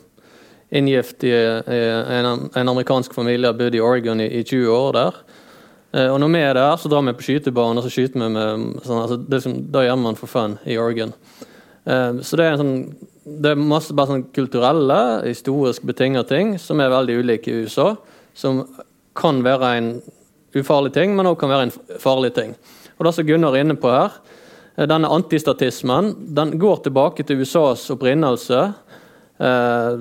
inngift 0.72 1.24
i 1.28 1.34
en, 1.34 2.50
en, 2.50 2.70
amerikansk 2.70 3.14
familie, 3.14 3.52
har 3.52 3.58
bodd 3.58 3.76
i 3.78 3.84
Oregon 3.84 4.22
i, 4.24 4.30
i 4.40 4.44
20 4.44 4.74
år 4.74 4.98
der. 4.98 5.22
Eh, 5.90 6.06
og 6.06 6.20
når 6.22 6.34
vi 6.34 6.42
er 6.46 6.54
der, 6.54 6.76
så 6.78 6.90
drar 6.92 7.06
vi 7.08 7.16
på 7.18 7.26
skytebanen 7.26 7.82
og 7.82 7.86
så 7.86 7.92
skyter 7.94 8.22
vi 8.22 8.28
med 8.36 8.82
sånn, 8.86 9.00
altså, 9.02 9.18
det 9.26 9.40
som, 9.46 9.56
Da 9.74 9.86
gjør 9.86 9.98
man 10.02 10.20
for 10.20 10.30
fun 10.30 10.60
i 10.70 10.78
Oregon. 10.78 11.14
Uh, 11.90 12.20
så 12.22 12.38
det 12.38 12.46
er, 12.46 12.58
sånn, 12.60 12.74
det 13.42 13.54
er 13.54 13.62
masse 13.62 13.96
bare 13.98 14.12
sånn 14.12 14.28
kulturelle, 14.36 15.00
historisk 15.26 15.88
betinga 15.90 16.22
ting 16.30 16.52
som 16.62 16.82
er 16.84 16.92
veldig 16.94 17.16
ulike 17.24 17.50
i 17.50 17.64
USA. 17.64 17.94
Som 18.38 18.66
kan 19.18 19.40
være 19.42 19.72
en 19.80 19.88
ufarlig 20.60 20.94
ting, 20.94 21.16
men 21.18 21.30
òg 21.30 21.40
kan 21.42 21.50
være 21.50 21.70
en 21.70 21.98
farlig 22.02 22.36
ting. 22.36 22.54
Og 23.00 23.08
det 23.08 23.16
som 23.16 23.26
Gunnar 23.26 23.56
er 23.58 23.66
inne 23.66 23.78
på 23.80 23.90
her, 23.90 24.20
eh, 24.76 24.86
denne 24.92 25.10
antistatismen 25.10 26.14
den 26.38 26.54
går 26.62 26.84
tilbake 26.86 27.26
til 27.26 27.42
USAs 27.42 27.88
opprinnelse. 27.96 28.62
Uh, 29.40 29.98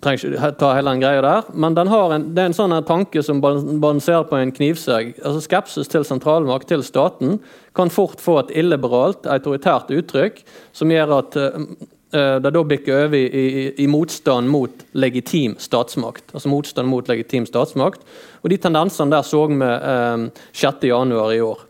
trenger 0.00 0.32
ikke 0.32 0.50
ta 0.60 0.72
hele 0.76 0.94
den 0.94 1.02
greia 1.02 1.20
der, 1.24 1.48
men 1.52 1.76
en, 1.76 2.26
det 2.34 2.42
er 2.42 2.50
en 2.50 2.56
sånn 2.56 2.74
tanke 2.88 3.22
som 3.24 3.40
balanserer 3.42 4.26
på 4.28 4.38
en 4.38 4.52
knivsegg. 4.56 5.14
Altså 5.18 5.44
Skepsis 5.44 5.90
til 5.92 6.06
sentralmakt, 6.08 6.68
til 6.70 6.84
staten, 6.86 7.38
kan 7.76 7.92
fort 7.92 8.20
få 8.22 8.38
et 8.40 8.52
illiberalt, 8.62 9.28
autoritært 9.30 9.92
uttrykk 9.94 10.42
som 10.76 10.92
gjør 10.92 11.16
at 11.20 11.38
uh, 11.40 11.64
det 12.10 12.52
da 12.56 12.62
bikker 12.66 13.04
over 13.04 13.16
i, 13.18 13.26
i, 13.28 13.64
i, 13.84 13.88
motstand 13.90 14.50
mot 14.50 14.84
legitim 14.98 15.54
statsmakt. 15.62 16.32
Altså 16.34 16.50
motstand 16.50 16.90
mot 16.90 17.06
legitim 17.08 17.46
statsmakt. 17.46 18.02
Og 18.42 18.50
de 18.50 18.58
tendensene 18.58 19.12
der 19.14 19.26
så 19.26 19.44
vi 19.52 19.60
uh, 19.60 20.26
6.1 20.56 21.36
i 21.36 21.42
år. 21.44 21.66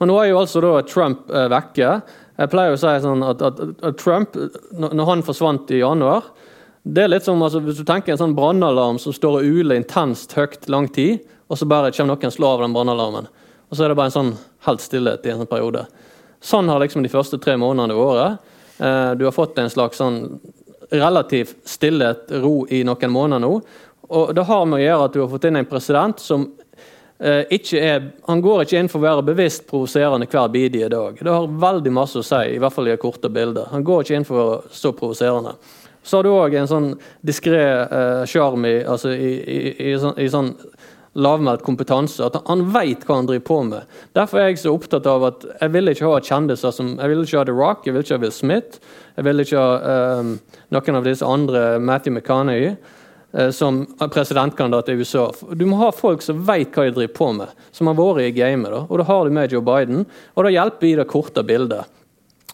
Men 0.00 0.10
nå 0.10 0.16
er 0.20 0.32
jo 0.32 0.40
altså 0.40 0.64
da 0.64 0.80
Trump 0.88 1.28
uh, 1.30 1.46
vekke. 1.52 2.00
Jeg 2.36 2.52
pleier 2.52 2.74
å 2.74 2.80
si 2.80 2.96
sånn 3.04 3.22
at, 3.24 3.44
at, 3.44 3.62
at 3.86 4.00
Trump, 4.00 4.34
når 4.76 5.08
han 5.08 5.24
forsvant 5.24 5.70
i 5.72 5.80
januar, 5.84 6.26
det 6.86 7.02
er 7.02 7.10
litt 7.10 7.24
som 7.26 7.40
altså, 7.42 7.58
Hvis 7.64 7.80
du 7.80 7.86
tenker 7.86 8.14
en 8.14 8.20
sånn 8.20 8.36
brannalarm 8.36 9.00
som 9.02 9.14
står 9.14 9.40
og 9.40 9.46
uler 9.58 9.80
intenst 9.80 10.36
høyt 10.38 10.68
lang 10.70 10.86
tid, 10.92 11.24
og 11.50 11.58
så 11.58 11.66
bare 11.66 11.92
kommer 11.94 12.14
noen 12.14 12.34
slå 12.34 12.52
av 12.54 12.62
den 12.62 12.74
brannalarmen. 12.74 13.26
Og 13.66 13.74
så 13.74 13.84
er 13.84 13.90
det 13.90 13.98
bare 13.98 14.10
en 14.12 14.16
sånn 14.16 14.34
helt 14.66 14.82
stillhet 14.82 15.26
i 15.26 15.32
en 15.32 15.42
sånn 15.42 15.50
periode. 15.50 15.86
Sånn 16.42 16.68
har 16.70 16.82
liksom 16.82 17.02
de 17.02 17.10
første 17.10 17.38
tre 17.42 17.56
månedene 17.58 17.96
vært. 17.98 18.38
Eh, 18.78 19.10
du 19.18 19.24
har 19.26 19.34
fått 19.34 19.58
en 19.58 19.70
slags 19.70 19.98
sånn 19.98 20.20
relativ 20.92 21.56
stillhet, 21.66 22.30
ro, 22.42 22.60
i 22.70 22.84
noen 22.86 23.10
måneder 23.10 23.42
nå. 23.42 23.52
Og 24.06 24.34
det 24.34 24.44
har 24.46 24.66
med 24.66 24.78
å 24.78 24.84
gjøre 24.84 25.08
at 25.08 25.16
du 25.16 25.20
har 25.24 25.30
fått 25.32 25.48
inn 25.48 25.58
en 25.58 25.66
president 25.66 26.22
som 26.22 26.44
eh, 27.18 27.42
ikke 27.56 27.80
er 27.82 28.04
Han 28.28 28.42
går 28.44 28.62
ikke 28.62 28.78
inn 28.78 28.90
for 28.92 29.00
å 29.00 29.06
være 29.08 29.26
bevisst 29.26 29.66
provoserende 29.70 30.28
hver 30.30 30.52
bidige 30.54 30.90
dag. 30.92 31.18
Det 31.18 31.34
har 31.34 31.58
veldig 31.66 31.94
masse 31.94 32.22
å 32.22 32.26
si, 32.26 32.44
i 32.54 32.62
hvert 32.62 32.74
fall 32.74 32.86
i 32.86 32.94
det 32.94 33.02
korte 33.02 33.32
bildet. 33.32 33.72
Han 33.72 33.86
går 33.86 34.04
ikke 34.04 34.20
inn 34.20 34.28
for 34.28 34.42
å 34.42 34.60
stå 34.70 34.94
provoserende. 34.98 35.56
Så 36.06 36.18
har 36.18 36.26
du 36.26 36.30
òg 36.30 36.54
en 36.54 36.68
sånn 36.70 36.92
diskré 37.26 37.64
sjarm 38.30 38.66
eh, 38.68 38.84
altså 38.86 39.10
i, 39.10 39.32
i, 39.42 39.58
i, 39.90 39.94
sånn, 39.98 40.14
i, 40.22 40.28
sånn, 40.30 40.52
lavmælt 41.16 41.64
kompetanse. 41.66 42.20
At 42.22 42.36
han 42.46 42.66
veit 42.74 43.06
hva 43.08 43.18
han 43.18 43.28
driver 43.28 43.46
på 43.48 43.60
med. 43.70 43.94
Derfor 44.14 44.42
er 44.42 44.50
jeg 44.50 44.60
så 44.62 44.74
opptatt 44.76 45.08
av 45.10 45.24
at 45.30 45.46
jeg 45.48 45.72
vil 45.74 45.90
ikke 45.90 46.10
ha 46.10 46.20
kjendiser 46.20 46.74
som 46.76 46.94
Jeg 46.94 47.10
vil 47.12 47.24
ikke 47.24 47.40
ha 47.40 47.46
The 47.48 47.56
Rock, 47.56 47.86
jeg 47.86 47.96
vil 47.96 48.04
ikke 48.04 48.18
ha 48.18 48.22
Will 48.22 48.34
Smith, 48.36 48.78
jeg 49.16 49.26
vil 49.26 49.42
ikke 49.42 49.62
ha 49.62 50.20
um, 50.20 50.36
noen 50.76 51.00
av 51.00 51.08
disse 51.08 51.26
andre, 51.26 51.64
Matthew 51.80 52.12
McConaughey, 52.12 52.74
uh, 53.32 53.48
som 53.48 53.86
presidentkandidat 54.12 54.92
i 54.92 54.98
USA. 55.00 55.30
Du 55.56 55.64
må 55.66 55.80
ha 55.80 55.88
folk 55.96 56.22
som 56.22 56.44
veit 56.46 56.76
hva 56.76 56.84
de 56.84 56.94
driver 57.00 57.16
på 57.16 57.30
med, 57.40 57.56
som 57.72 57.88
har 57.88 57.96
vært 57.96 58.26
i 58.26 58.34
gamet. 58.36 58.76
Da. 58.76 58.84
Og 58.84 59.00
da 59.00 59.08
har 59.08 59.24
du 59.24 59.38
med 59.40 59.56
Joe 59.56 59.64
Biden, 59.64 60.04
og 60.36 60.44
da 60.44 60.52
hjelper 60.52 60.90
i 60.90 60.98
det 61.00 61.08
korte 61.10 61.46
bildet. 61.48 61.96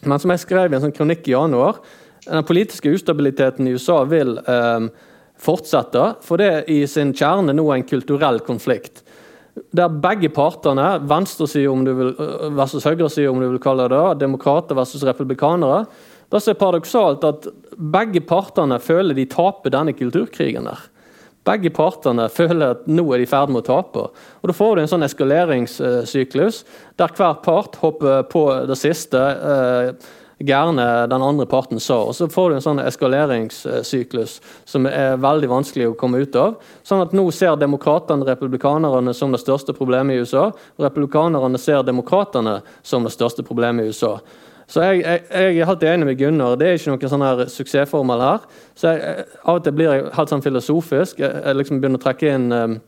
Men 0.07 0.23
som 0.23 0.33
jeg 0.35 0.47
skrev 0.47 0.71
i 0.71 0.79
en 0.79 0.87
sånn 0.87 0.95
kronikk 0.95 1.27
i 1.27 1.35
januar, 1.35 1.83
den 2.27 2.45
politiske 2.45 2.93
ustabiliteten 2.95 3.67
i 3.67 3.75
USA 3.75 4.03
vil 4.09 4.37
eh, 4.39 4.87
fortsette, 5.43 6.05
for 6.23 6.39
det 6.41 6.51
er 6.51 6.71
i 6.71 6.83
sin 6.91 7.15
kjerne 7.17 7.55
nå 7.57 7.67
en 7.75 7.87
kulturell 7.89 8.41
konflikt. 8.47 9.03
Der 9.77 9.93
begge 9.93 10.31
partene, 10.33 10.95
venstresida 11.09 11.73
eh, 11.73 12.47
versus 12.57 12.87
høyresida, 12.89 13.31
om 13.33 13.43
du 13.43 13.51
vil 13.51 13.63
kalle 13.63 13.89
det 13.91 13.99
det, 13.99 14.21
demokrater 14.23 14.79
versus 14.79 15.05
republikanere, 15.07 15.85
det 16.33 16.41
er 16.49 16.57
paradoksalt 16.57 17.25
at 17.29 17.47
begge 17.77 18.23
partene 18.25 18.79
føler 18.81 19.13
de 19.15 19.27
taper 19.29 19.75
denne 19.75 19.93
kulturkrigen. 19.93 20.65
der. 20.65 20.87
Begge 21.45 21.71
partene 21.75 22.29
føler 22.31 22.77
at 22.77 22.87
nå 22.87 23.03
er 23.13 23.21
de 23.21 23.27
i 23.27 23.29
ferd 23.29 23.51
med 23.51 23.65
å 23.65 23.67
tape. 23.67 24.07
Og 24.41 24.49
Da 24.49 24.55
får 24.55 24.77
du 24.77 24.83
en 24.83 24.89
sånn 24.89 25.05
eskaleringssyklus 25.05 26.63
der 26.97 27.13
hver 27.13 27.43
part 27.43 27.77
hopper 27.83 28.23
på 28.23 28.47
det 28.67 28.79
siste. 28.79 29.19
Eh, 29.19 29.93
gærne 30.47 30.87
den 31.11 31.25
andre 31.25 31.47
parten 31.47 31.81
sa. 31.81 32.01
Og 32.09 32.15
Så 32.15 32.29
får 32.33 32.51
du 32.51 32.57
en 32.57 32.65
sånn 32.65 32.83
eskaleringssyklus 32.83 34.39
som 34.69 34.87
er 34.87 35.19
veldig 35.23 35.51
vanskelig 35.51 35.91
å 35.91 35.99
komme 35.99 36.23
ut 36.23 36.37
av. 36.37 36.57
Sånn 36.87 37.03
at 37.05 37.13
Nå 37.17 37.27
ser 37.33 37.57
demokratene 37.61 38.27
republikanerne 38.27 39.15
som 39.15 39.33
det 39.33 39.43
største 39.43 39.75
problemet 39.77 40.17
i 40.17 40.23
USA, 40.23 40.51
republikanerne 40.81 41.59
ser 41.59 41.83
demokratene 41.87 42.61
som 42.83 43.05
det 43.05 43.15
største 43.15 43.45
problemet 43.47 43.85
i 43.85 43.93
USA. 43.93 44.17
Så 44.73 44.81
jeg, 44.87 45.03
jeg, 45.03 45.25
jeg, 45.29 45.59
er 45.61 45.69
helt 45.69 45.83
enig 45.85 46.07
med 46.09 46.19
Gunnar. 46.19 46.57
Det 46.57 46.69
er 46.69 46.79
ikke 46.79 46.95
noen 46.95 47.13
sånn 47.13 47.25
her 47.27 47.43
suksessformel 47.53 48.23
her. 48.25 48.47
Så 48.79 48.95
jeg, 48.95 49.27
Av 49.43 49.59
og 49.59 49.67
til 49.67 49.75
blir 49.77 49.91
jeg 49.91 50.07
helt 50.17 50.33
sånn 50.33 50.45
filosofisk. 50.45 51.21
Jeg, 51.21 51.57
liksom 51.59 51.83
begynner 51.83 52.01
å 52.01 52.05
trekke 52.07 52.33
inn 52.33 52.47
um, 52.55 52.79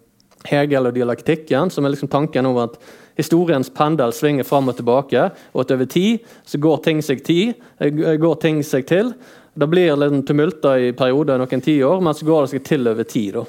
Hegel 0.48 0.88
og 0.88 0.94
dialektikken, 0.96 1.72
som 1.72 1.84
er 1.84 1.94
liksom 1.94 2.12
tanken 2.12 2.48
om 2.48 2.62
at 2.64 2.78
historiens 3.16 3.70
pendel 3.70 4.12
svinger 4.12 4.46
fram 4.48 4.68
og 4.70 4.78
tilbake, 4.78 5.28
og 5.52 5.64
at 5.64 5.74
over 5.76 5.88
tid 5.90 6.24
så 6.44 6.60
går 6.62 6.82
ting 6.84 7.02
seg, 7.02 7.24
tid, 7.26 7.54
eh, 7.78 7.92
går 8.20 8.38
ting 8.42 8.62
seg 8.66 8.86
til. 8.90 9.14
Det 9.54 9.68
blir 9.70 9.96
litt 9.96 10.26
tumulter 10.26 10.88
i 10.88 10.94
perioder, 10.96 11.38
noen 11.38 11.62
tiår, 11.62 12.00
men 12.02 12.14
så 12.14 12.26
går 12.26 12.42
det 12.42 12.54
seg 12.54 12.64
til 12.66 12.88
over 12.90 13.06
tid. 13.06 13.38
Da. 13.38 13.44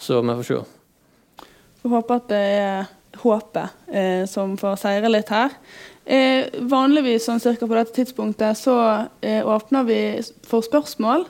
Så 0.00 0.22
vi 0.22 0.38
får 0.38 0.48
se. 0.48 0.62
Jeg 1.80 1.92
håper 1.92 2.20
at 2.20 2.28
det 2.28 2.40
er 2.60 2.88
håpet 3.20 3.92
eh, 3.92 4.24
som 4.28 4.56
får 4.60 4.76
seire 4.80 5.10
litt 5.10 5.30
her. 5.32 5.54
Eh, 6.04 6.48
vanligvis 6.70 7.26
sånn 7.28 7.42
cirka 7.42 7.68
på 7.68 7.76
dette 7.76 7.94
tidspunktet 7.94 8.58
så 8.58 8.76
eh, 9.20 9.44
åpner 9.46 9.86
vi 9.88 10.00
for 10.48 10.64
spørsmål. 10.64 11.26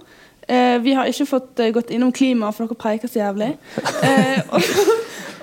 Eh, 0.51 0.79
vi 0.83 0.95
har 0.99 1.07
ikke 1.07 1.29
fått 1.31 1.61
eh, 1.63 1.71
gått 1.71 1.93
innom 1.95 2.11
klima, 2.13 2.49
for 2.51 2.67
dere 2.67 2.79
preiker 2.81 3.11
så 3.11 3.21
jævlig. 3.21 3.53
og, 4.57 4.71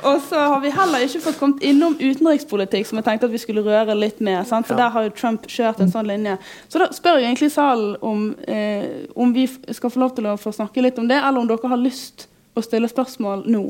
og 0.09 0.17
så 0.27 0.41
har 0.51 0.59
vi 0.65 0.71
heller 0.75 1.05
ikke 1.05 1.21
fått 1.23 1.39
kommet 1.39 1.63
innom 1.63 1.95
utenrikspolitikk, 2.01 2.89
som 2.89 2.99
jeg 2.99 3.07
tenkte 3.07 3.29
at 3.29 3.35
vi 3.37 3.39
skulle 3.39 3.63
røre 3.63 3.95
litt 3.95 4.19
med. 4.19 4.41
Sant? 4.49 4.67
Så 4.67 4.75
der 4.75 4.91
har 4.91 5.07
jo 5.07 5.13
Trump 5.15 5.47
kjørt 5.47 5.79
en 5.79 5.93
sånn 5.93 6.09
linje. 6.11 6.35
Så 6.67 6.83
da 6.83 6.89
spør 6.95 7.21
jeg 7.21 7.29
egentlig 7.29 7.53
salen 7.55 7.95
om, 8.03 8.29
eh, 8.51 9.07
om 9.15 9.31
vi 9.31 9.47
skal 9.47 9.93
få 9.93 10.03
lov 10.03 10.17
til 10.17 10.27
å 10.27 10.35
få 10.41 10.51
snakke 10.59 10.83
litt 10.83 10.99
om 10.99 11.07
det, 11.07 11.21
eller 11.21 11.39
om 11.39 11.47
dere 11.47 11.71
har 11.71 11.79
lyst 11.79 12.27
å 12.57 12.65
stille 12.65 12.91
spørsmål 12.91 13.47
nå. 13.47 13.63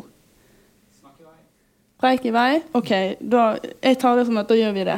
Preik 1.98 2.28
i 2.30 2.34
vei? 2.34 2.60
OK, 2.78 2.92
da, 3.26 3.46
jeg 3.82 3.98
tar 3.98 4.18
det 4.18 4.28
som 4.28 4.38
at 4.38 4.50
da 4.50 4.58
gjør 4.58 4.74
vi 4.76 4.84
det. 4.86 4.98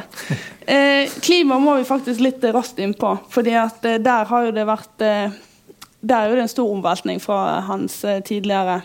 Eh, 0.68 1.12
klima 1.24 1.56
må 1.60 1.78
vi 1.78 1.86
faktisk 1.88 2.20
litt 2.20 2.44
raskt 2.52 2.80
inn 2.80 2.92
på, 2.96 3.14
fordi 3.32 3.54
at 3.56 3.84
eh, 3.88 4.00
der 4.04 4.28
har 4.28 4.44
jo 4.44 4.52
det 4.56 4.66
vært 4.68 5.04
eh, 5.04 5.38
Der 6.00 6.16
er 6.16 6.32
jo 6.32 6.40
en 6.40 6.48
stor 6.48 6.72
omveltning 6.72 7.20
fra 7.20 7.60
hans 7.66 8.04
eh, 8.04 8.22
tidligere 8.24 8.80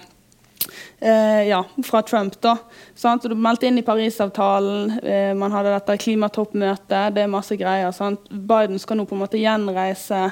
eh, 0.99 1.47
ja, 1.47 1.63
fra 1.83 2.01
Trump. 2.01 2.41
da. 2.41 2.57
Sant? 2.95 3.23
Du 3.23 3.35
meldte 3.35 3.67
inn 3.67 3.79
i 3.79 3.85
Parisavtalen, 3.85 4.99
eh, 4.99 5.33
man 5.37 5.53
hadde 5.55 5.73
dette 5.75 5.97
klimatoppmøtet, 6.01 7.15
det 7.15 7.25
er 7.25 7.31
masse 7.31 7.57
greier. 7.59 7.91
Sant? 7.95 8.29
Biden 8.29 8.79
skal 8.81 8.99
nå 8.99 9.07
på 9.09 9.17
en 9.17 9.23
måte 9.23 9.41
gjenreise 9.41 10.23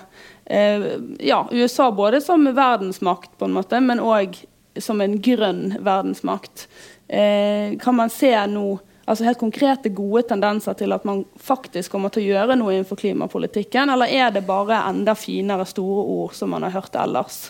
eh, 0.45 0.87
ja, 1.23 1.43
USA 1.51 1.91
både 1.91 2.21
som 2.23 2.47
verdensmakt, 2.49 3.35
på 3.37 3.49
en 3.49 3.57
måte, 3.57 3.81
men 3.83 4.03
òg 4.03 4.41
som 4.81 5.01
en 5.05 5.19
grønn 5.21 5.77
verdensmakt. 5.79 6.67
Eh, 7.07 7.77
kan 7.81 7.95
man 7.95 8.09
se 8.09 8.33
nå 8.49 8.79
altså 9.05 9.25
helt 9.27 9.39
konkrete, 9.39 9.89
gode 9.89 10.23
tendenser 10.29 10.77
til 10.79 10.93
at 10.95 11.03
man 11.05 11.25
faktisk 11.39 11.91
kommer 11.91 12.13
til 12.13 12.23
å 12.23 12.31
gjøre 12.31 12.57
noe 12.59 12.75
innenfor 12.75 12.99
klimapolitikken, 12.99 13.91
eller 13.93 14.11
er 14.11 14.31
det 14.35 14.45
bare 14.47 14.83
enda 14.89 15.15
finere 15.17 15.65
store 15.67 16.07
ord 16.15 16.33
som 16.37 16.53
man 16.55 16.65
har 16.67 16.75
hørt 16.77 16.95
ellers? 16.95 17.43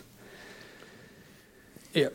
Ja. 1.93 2.10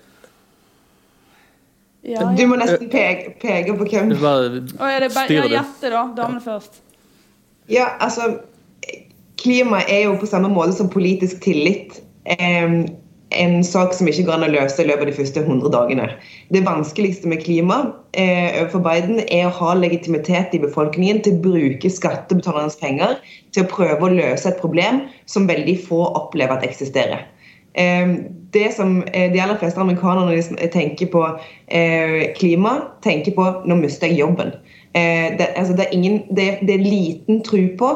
Ja, 2.03 2.21
ja. 2.23 2.29
Du 2.39 2.45
må 2.47 2.57
nesten 2.57 2.89
peke, 2.91 3.35
peke 3.43 3.75
på 3.77 3.87
hvem. 3.91 4.13
Du 4.15 4.21
bare 4.23 4.93
er 4.95 5.03
det 5.03 5.11
bare 5.15 5.35
ja, 5.35 5.49
Gjette, 5.51 5.91
da. 5.93 6.05
Damene 6.17 6.41
først. 6.41 6.79
Ja, 7.69 7.91
altså 8.01 8.39
Klima 9.39 9.83
er 9.85 10.07
jo 10.07 10.15
på 10.19 10.27
samme 10.27 10.49
måte 10.51 10.73
som 10.75 10.89
politisk 10.91 11.43
tillit 11.45 12.01
eh, 12.25 12.79
en 13.31 13.65
sak 13.65 13.93
som 13.95 14.09
ikke 14.09 14.25
går 14.27 14.39
an 14.39 14.47
å 14.47 14.51
løse 14.53 14.81
i 14.83 14.87
løpet 14.89 15.05
av 15.05 15.11
de 15.11 15.17
første 15.19 15.43
100 15.45 15.73
dagene. 15.75 16.07
Det 16.55 16.65
vanskeligste 16.65 17.29
med 17.29 17.43
klima 17.45 17.81
eh, 18.17 18.65
for 18.73 18.81
Biden 18.85 19.21
er 19.27 19.49
å 19.49 19.55
ha 19.59 19.75
legitimitet 19.77 20.57
i 20.57 20.63
befolkningen 20.63 21.21
til 21.25 21.37
å 21.37 21.43
bruke 21.45 21.93
skattebetalernes 21.93 22.79
penger 22.81 23.19
til 23.53 23.67
å 23.67 23.71
prøve 23.73 24.09
å 24.09 24.15
løse 24.15 24.49
et 24.49 24.63
problem 24.63 25.05
som 25.29 25.49
veldig 25.51 25.77
få 25.89 26.01
opplever 26.19 26.57
at 26.57 26.67
eksisterer. 26.69 27.27
Eh, 27.77 28.17
det 28.57 28.73
som 28.77 29.03
eh, 29.13 29.29
de 29.33 29.43
aller 29.45 29.61
fleste 29.61 29.81
amerikanerne 29.81 30.33
liksom 30.33 30.57
tenker 30.73 31.13
på 31.13 31.25
eh, 31.67 32.33
klima, 32.39 32.79
tenker 33.05 33.37
på 33.37 33.51
nå 33.69 33.77
mister 33.83 34.09
jeg 34.09 34.23
jobben. 34.23 34.55
Det, 34.95 35.47
altså 35.55 35.75
det, 35.77 35.85
er 35.85 35.93
ingen, 35.93 36.23
det, 36.35 36.47
det, 36.67 36.75
er 36.75 36.83
liten 36.83 37.43
tro 37.45 37.61
på 37.79 37.89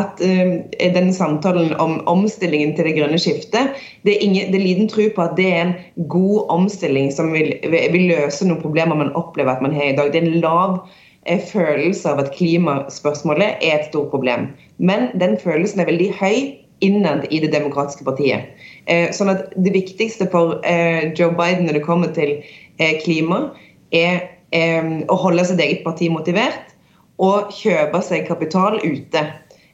at 0.00 0.22
uh, 0.24 0.54
denne 0.94 1.12
samtalen 1.14 1.74
om 1.78 1.98
omstillingen 2.08 2.72
til 2.74 2.88
det 2.88 2.94
grønne 2.96 3.18
skiftet 3.20 3.76
det 4.06 4.14
er, 4.14 4.22
ingen, 4.24 4.48
det 4.52 4.56
er 4.58 4.64
liten 4.64 4.88
tro 4.90 5.04
på 5.14 5.22
at 5.22 5.36
det 5.36 5.46
er 5.52 5.60
en 5.66 5.74
god 6.08 6.48
omstilling 6.50 7.12
som 7.14 7.30
vil, 7.36 7.52
vil 7.68 8.08
løse 8.10 8.48
noen 8.48 8.62
problemer 8.62 8.96
man 8.98 9.12
opplever 9.18 9.52
at 9.52 9.62
man 9.62 9.76
har 9.76 9.92
i 9.92 9.96
dag. 9.98 10.08
Det 10.14 10.22
er 10.22 10.30
en 10.30 10.40
lav 10.40 10.78
uh, 10.80 11.42
følelse 11.52 12.08
av 12.10 12.24
at 12.24 12.32
klimaspørsmålet 12.38 13.60
er 13.60 13.76
et 13.76 13.90
stort 13.92 14.10
problem. 14.14 14.48
Men 14.78 15.12
den 15.20 15.36
følelsen 15.42 15.84
er 15.84 15.92
veldig 15.92 16.10
høy 16.16 16.38
innad 16.80 17.26
i 17.30 17.42
Det 17.42 17.52
demokratiske 17.52 18.06
partiet. 18.08 18.48
Uh, 18.88 19.12
sånn 19.14 19.34
at 19.34 19.52
Det 19.52 19.74
viktigste 19.74 20.30
for 20.32 20.58
eh, 20.64 21.12
Joe 21.12 21.34
Biden 21.36 21.68
når 21.68 21.80
det 21.80 21.86
kommer 21.86 22.12
til 22.16 22.38
eh, 22.78 22.98
klima, 23.04 23.50
er 23.92 24.37
å 24.54 25.16
holde 25.20 25.44
sitt 25.44 25.60
eget 25.60 25.82
parti 25.84 26.06
motivert 26.08 26.70
og 27.20 27.50
kjøpe 27.52 28.00
seg 28.00 28.28
kapital 28.28 28.78
ute. 28.80 29.24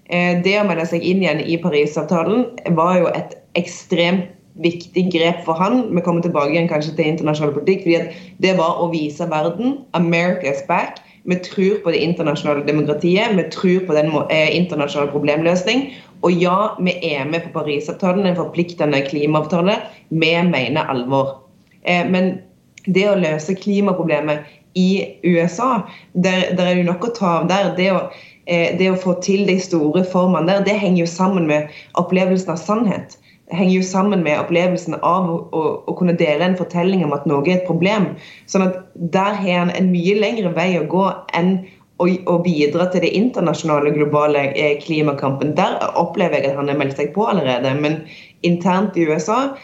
Det 0.09 0.55
å 0.59 0.65
melde 0.67 0.87
seg 0.91 1.05
inn 1.07 1.23
igjen 1.23 1.43
i 1.45 1.55
Parisavtalen 1.63 2.49
var 2.75 2.97
jo 2.99 3.13
et 3.15 3.37
ekstremt 3.55 4.33
viktig 4.63 5.09
grep 5.11 5.43
for 5.47 5.59
han, 5.59 5.89
vi 5.95 6.03
kommer 6.05 6.23
tilbake 6.23 6.55
igjen 6.55 6.71
kanskje 6.71 6.95
til 6.99 7.11
internasjonal 7.11 7.55
politikk, 7.57 7.83
fordi 7.87 8.29
det 8.45 8.55
var 8.59 8.79
å 8.79 8.91
vise 8.93 9.27
verden 9.31 9.81
America 9.99 10.53
is 10.53 10.63
back. 10.69 11.01
Vi 11.25 11.39
tror 11.41 11.81
på 11.83 11.95
det 11.95 12.03
internasjonale 12.05 12.67
demokratiet, 12.67 13.33
vi 13.35 13.47
tror 13.51 13.87
på 13.89 13.97
den 13.97 14.13
eh, 14.29 14.51
internasjonale 14.55 15.11
problemløsning. 15.15 15.87
Og 16.25 16.37
ja, 16.41 16.75
vi 16.79 16.95
er 17.09 17.25
med 17.29 17.47
på 17.47 17.55
Parisavtalen, 17.57 18.29
en 18.29 18.37
forpliktende 18.39 19.01
klimaavtale. 19.09 19.79
Vi 20.11 20.35
mener 20.51 20.85
alvor. 20.93 21.39
Eh, 21.83 22.05
men 22.07 22.37
det 22.85 23.09
å 23.09 23.17
løse 23.17 23.57
klimaproblemet 23.57 24.45
i 24.75 25.19
USA, 25.25 25.81
der, 26.13 26.55
der 26.57 26.71
er 26.71 26.79
det 26.81 26.87
nok 26.89 27.09
å 27.09 27.13
ta 27.17 27.35
av 27.41 27.51
der. 27.51 27.73
Det 27.77 27.91
å, 27.95 28.01
eh, 28.47 28.75
det 28.79 28.91
å 28.91 29.01
få 29.01 29.17
til 29.25 29.47
de 29.49 29.59
store 29.63 30.05
formene 30.05 30.51
der, 30.51 30.65
det 30.67 30.79
henger 30.81 31.05
jo 31.05 31.11
sammen 31.11 31.47
med 31.51 31.71
opplevelsen 32.01 32.55
av 32.55 32.63
sannhet 32.63 33.19
Det 33.45 33.59
henger 33.59 33.75
jo 33.75 33.85
sammen 33.85 34.23
med 34.25 34.41
opplevelsen 34.41 34.95
av 35.05 35.27
å, 35.29 35.37
å, 35.53 35.63
å, 35.85 35.95
kunne 35.99 36.15
dele 36.17 36.47
en 36.47 36.57
fortelling 36.57 37.03
om 37.05 37.13
at 37.13 37.27
noe 37.29 37.45
er 37.45 37.59
et 37.59 37.67
problem. 37.69 38.15
Sånn 38.49 38.65
at 38.65 38.79
der 38.95 39.37
har 39.37 39.59
han 39.59 39.73
en 39.77 39.91
mye 39.93 40.15
lengre 40.17 40.55
vei 40.57 40.71
å 40.79 40.87
gå 40.89 41.05
enn 41.37 41.59
å, 42.01 42.09
å 42.09 42.39
bidra 42.43 42.89
til 42.91 43.05
det 43.05 43.13
internasjonale, 43.19 43.93
globale 43.95 44.47
eh, 44.57 44.79
klimakampen. 44.81 45.53
Der 45.59 45.77
opplever 46.01 46.41
jeg 46.41 46.55
at 46.55 46.59
han 46.59 46.73
har 46.73 46.81
meldt 46.81 46.97
seg 46.99 47.13
på 47.15 47.29
allerede. 47.31 47.75
Men 47.85 48.01
internt 48.49 48.97
i 48.97 49.07
USA 49.13 49.55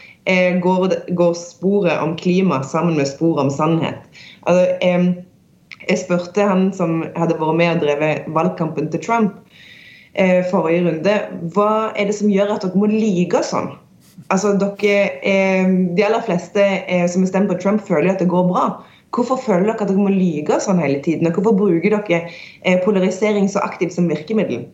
går, 0.63 0.93
går, 1.17 1.35
sporet 1.35 1.99
om 1.99 2.17
klima 2.17 2.61
sammen 2.63 2.97
med 2.97 3.09
sporet 3.09 3.47
om 3.47 3.51
sannhet. 3.51 4.03
Altså, 4.47 4.77
eh, 4.85 5.07
jeg 5.89 5.99
spurte 6.03 6.45
han 6.45 6.69
som 6.77 7.01
hadde 7.17 7.39
vært 7.41 7.57
med 7.59 7.73
og 7.75 7.85
drevet 7.85 8.27
valgkampen 8.37 8.91
til 8.93 9.03
Trump 9.05 9.39
eh, 10.15 10.45
forrige 10.51 10.85
runde. 10.87 11.17
Hva 11.55 11.71
er 11.97 12.11
det 12.11 12.17
som 12.19 12.31
gjør 12.33 12.55
at 12.57 12.67
dere 12.67 12.81
må 12.81 12.91
like 12.91 13.43
sånn? 13.47 13.73
Altså, 14.29 14.55
dere, 14.61 15.11
eh, 15.27 15.71
De 15.97 16.05
aller 16.07 16.25
fleste 16.27 16.63
eh, 16.63 17.07
som 17.11 17.25
har 17.25 17.33
stemt 17.33 17.51
på 17.51 17.59
Trump, 17.63 17.83
føler 17.87 18.13
at 18.13 18.23
det 18.23 18.29
går 18.31 18.49
bra. 18.51 18.67
Hvorfor 19.17 19.41
føler 19.43 19.67
dere 19.67 19.81
at 19.81 19.89
dere 19.91 20.05
må 20.05 20.13
lyge 20.13 20.61
sånn 20.63 20.83
hele 20.83 21.01
tiden? 21.03 21.27
Og 21.27 21.41
hvorfor 21.41 21.59
bruker 21.65 21.97
dere 21.97 22.23
eh, 22.63 22.79
polarisering 22.85 23.49
så 23.49 23.65
aktivt 23.65 23.97
som 23.97 24.11
virkemiddel? 24.11 24.69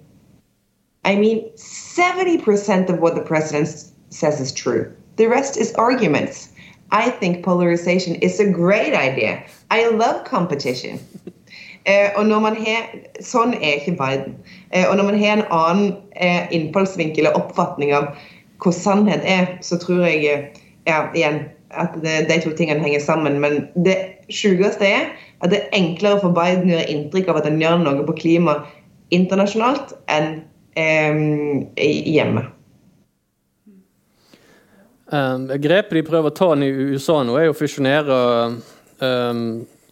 I 1.06 1.14
mean, 1.14 1.44
70% 1.56 2.90
of 2.90 2.98
what 2.98 3.14
the 3.14 3.22
president 3.22 3.68
says 4.10 4.40
is 4.40 4.52
true. 4.52 4.90
The 5.16 5.28
rest 5.28 5.56
is 5.56 5.72
arguments. 5.74 6.50
I 6.92 7.10
think 7.10 7.44
polarization 7.44 8.14
is 8.16 8.38
a 8.40 8.46
great 8.46 8.94
idea. 8.94 9.42
I 9.70 9.88
love 9.88 10.24
competition. 10.24 11.00
Eh, 11.86 12.10
og 12.16 12.26
når 12.26 12.40
man 12.40 12.56
har, 12.56 12.86
Sånn 13.22 13.54
er 13.62 13.78
ikke 13.78 13.96
Biden. 13.98 14.34
Eh, 14.74 14.88
og 14.90 14.96
når 14.98 15.04
man 15.04 15.18
har 15.18 15.36
en 15.36 15.44
annen 15.54 15.92
eh, 16.16 16.48
innfallsvinkel 16.50 17.28
og 17.30 17.38
oppfatning 17.40 17.92
av 17.94 18.08
hva 18.62 18.72
sannhet 18.74 19.22
er, 19.22 19.46
så 19.62 19.78
tror 19.78 20.02
jeg 20.08 20.24
ja, 20.86 21.04
igjen 21.14 21.44
at 21.70 21.94
det, 22.02 22.26
de 22.30 22.40
to 22.42 22.50
tingene 22.58 22.82
henger 22.82 23.04
sammen. 23.04 23.38
Men 23.40 23.68
det 23.86 23.96
sjukeste 24.34 24.86
er 24.88 25.12
at 25.44 25.52
det 25.52 25.62
er 25.62 25.78
enklere 25.78 26.20
for 26.24 26.34
Biden 26.34 26.70
å 26.70 26.74
gjøre 26.74 26.90
inntrykk 26.90 27.30
av 27.30 27.40
at 27.40 27.48
han 27.50 27.62
gjør 27.62 27.80
noe 27.84 28.06
på 28.08 28.18
klima 28.18 28.58
internasjonalt 29.14 29.94
enn 30.10 30.40
eh, 30.80 31.22
hjemme. 31.78 32.48
Um, 35.06 35.46
grepet 35.62 36.00
de 36.00 36.06
prøver 36.06 36.32
å 36.32 36.34
ta 36.34 36.48
i 36.58 36.70
USA 36.90 37.20
nå, 37.22 37.36
er 37.38 37.52
å 37.52 37.56
fusjonere 37.56 38.16
um, 38.98 39.44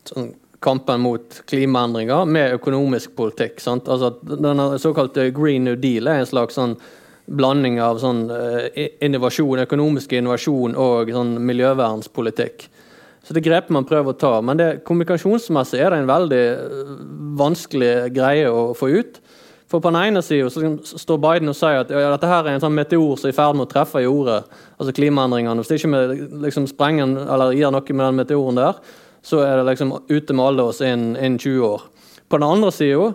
sånn 0.08 0.32
kampen 0.64 1.02
mot 1.04 1.40
klimaendringer 1.50 2.24
med 2.24 2.56
økonomisk 2.56 3.12
politikk. 3.18 3.60
Sant? 3.60 3.88
Altså, 3.90 4.14
denne 4.24 4.78
såkalte 4.80 5.28
Green 5.36 5.66
New 5.68 5.76
Deal 5.76 6.08
er 6.08 6.22
en 6.22 6.30
slags 6.30 6.56
sånn 6.56 6.78
blanding 7.24 7.78
av 7.80 8.00
sånn 8.02 8.26
eh, 8.32 8.94
innovasjon, 9.04 9.64
økonomisk 9.64 10.12
innovasjon 10.16 10.76
og 10.80 11.12
sånn 11.12 11.36
miljøvernspolitikk. 11.44 12.66
Så 13.24 13.36
Det 13.36 13.44
grepet 13.44 13.72
man 13.72 13.86
prøver 13.88 14.12
å 14.12 14.20
ta. 14.20 14.32
Men 14.44 14.60
det, 14.60 14.70
kommunikasjonsmessig 14.88 15.80
er 15.80 15.92
det 15.92 16.02
en 16.02 16.10
veldig 16.10 16.42
eh, 16.52 16.96
vanskelig 17.40 17.94
greie 18.16 18.50
å 18.52 18.72
få 18.76 18.90
ut. 18.92 19.20
For 19.74 19.80
På 19.82 19.90
den 19.90 19.96
ene 19.98 20.20
siden 20.22 20.76
står 20.86 21.16
Biden 21.18 21.50
og 21.50 21.56
sier 21.58 21.80
at 21.82 21.88
ja, 21.90 22.12
dette 22.12 22.28
her 22.30 22.46
er 22.46 22.54
en 22.54 22.60
sånn 22.62 22.76
meteor 22.76 23.16
som 23.18 23.26
er 23.26 23.32
i 23.32 23.34
ferd 23.34 23.56
med 23.58 23.64
å 23.64 23.70
treffe 23.72 24.04
jordet. 24.04 24.44
Altså 24.78 24.92
klimaendringene. 24.94 25.56
Hvis 25.58 25.72
det 25.72 25.78
ikke 25.80 25.88
vi 25.90 26.26
liksom 26.44 26.68
sprenger 26.70 27.16
eller 27.24 27.56
gjør 27.58 27.72
noe 27.74 27.96
med 27.98 28.04
den 28.04 28.20
meteoren 28.20 28.60
der, 28.60 28.76
så 29.26 29.40
er 29.42 29.56
det 29.58 29.64
liksom 29.72 29.90
ute 30.06 30.36
med 30.38 30.44
alle 30.44 30.66
oss 30.70 30.78
innen, 30.78 31.16
innen 31.16 31.40
20 31.42 31.64
år. 31.66 31.82
På 32.30 32.38
den 32.38 32.46
andre 32.46 32.70
sida, 32.76 33.08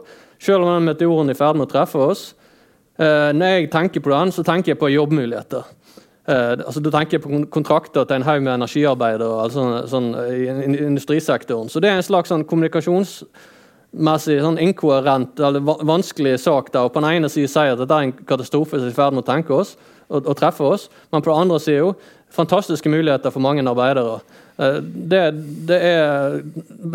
selv 0.43 0.66
om 0.66 0.74
den 0.74 0.89
meteoren 0.89 1.32
er 1.32 1.38
i 1.38 1.39
ferd 1.39 1.62
med 1.62 1.70
å 1.70 1.72
treffe 1.72 2.01
oss, 2.03 2.24
eh, 2.99 3.30
når 3.38 3.53
jeg 3.53 3.70
tenker 3.78 4.03
på 4.03 4.12
den, 4.12 4.34
så 4.36 4.43
tenker 4.43 4.74
jeg 4.74 4.82
på 4.82 4.89
jobbmuligheter. 4.91 5.70
Eh, 6.28 6.57
altså, 6.57 6.84
da 6.84 6.91
tenker 6.97 7.22
jeg 7.22 7.24
på 7.24 7.39
kontrakter 7.55 8.03
til 8.03 8.18
en 8.18 8.28
haug 8.28 8.43
med 8.43 8.57
energiarbeidere 8.57 9.45
altså, 9.45 9.70
sånn, 9.88 10.12
i 10.28 10.51
industrisektoren. 10.89 11.72
Så 11.72 11.80
det 11.80 11.93
er 11.93 12.01
en 12.01 12.10
slags 12.10 12.36
sånn, 12.36 12.43
kommunikasjonsmessig 12.51 13.55
sånn 13.93 14.59
inkoherent 14.61 15.39
eller 15.39 15.63
vanskelig 15.63 16.39
sak 16.39 16.73
der. 16.73 16.85
og 16.85 16.93
På 16.93 17.01
den 17.01 17.09
ene 17.17 17.29
siden 17.29 17.49
sier 17.49 17.73
at 17.73 17.79
dette 17.79 17.93
er 17.93 18.09
en 18.09 18.13
katastrofe 18.13 18.77
som 18.77 18.87
er 18.87 18.91
i 18.91 18.97
ferd 18.97 19.13
med 19.13 19.23
å 19.23 19.31
tenke 19.31 19.53
oss 19.53 19.77
og, 20.09 20.25
og 20.25 20.35
treffe 20.37 20.63
oss, 20.63 20.89
men 21.11 21.21
på 21.21 21.31
den 21.31 21.41
andre 21.41 21.59
sida 21.59 21.93
fantastiske 22.29 22.89
muligheter 22.89 23.29
for 23.33 23.41
mange 23.41 23.63
arbeidere. 23.69 24.19
Eh, 24.59 24.81
det, 24.83 25.21
det 25.67 25.79
er 25.81 26.39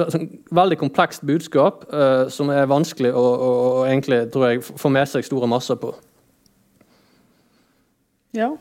et 0.06 0.16
veldig 0.50 0.78
komplekst 0.78 1.24
budskap 1.26 1.84
uh, 1.92 2.28
som 2.30 2.50
er 2.52 2.68
vanskelig 2.70 3.12
å, 3.14 3.22
å, 3.22 3.50
å, 3.80 3.84
egentlig, 3.88 4.26
tror 4.32 4.50
jeg, 4.50 4.62
få 4.62 4.92
med 4.92 5.08
seg 5.10 5.26
store 5.26 5.48
masser 5.50 5.78
på. 5.80 5.94
Ja, 8.34 8.52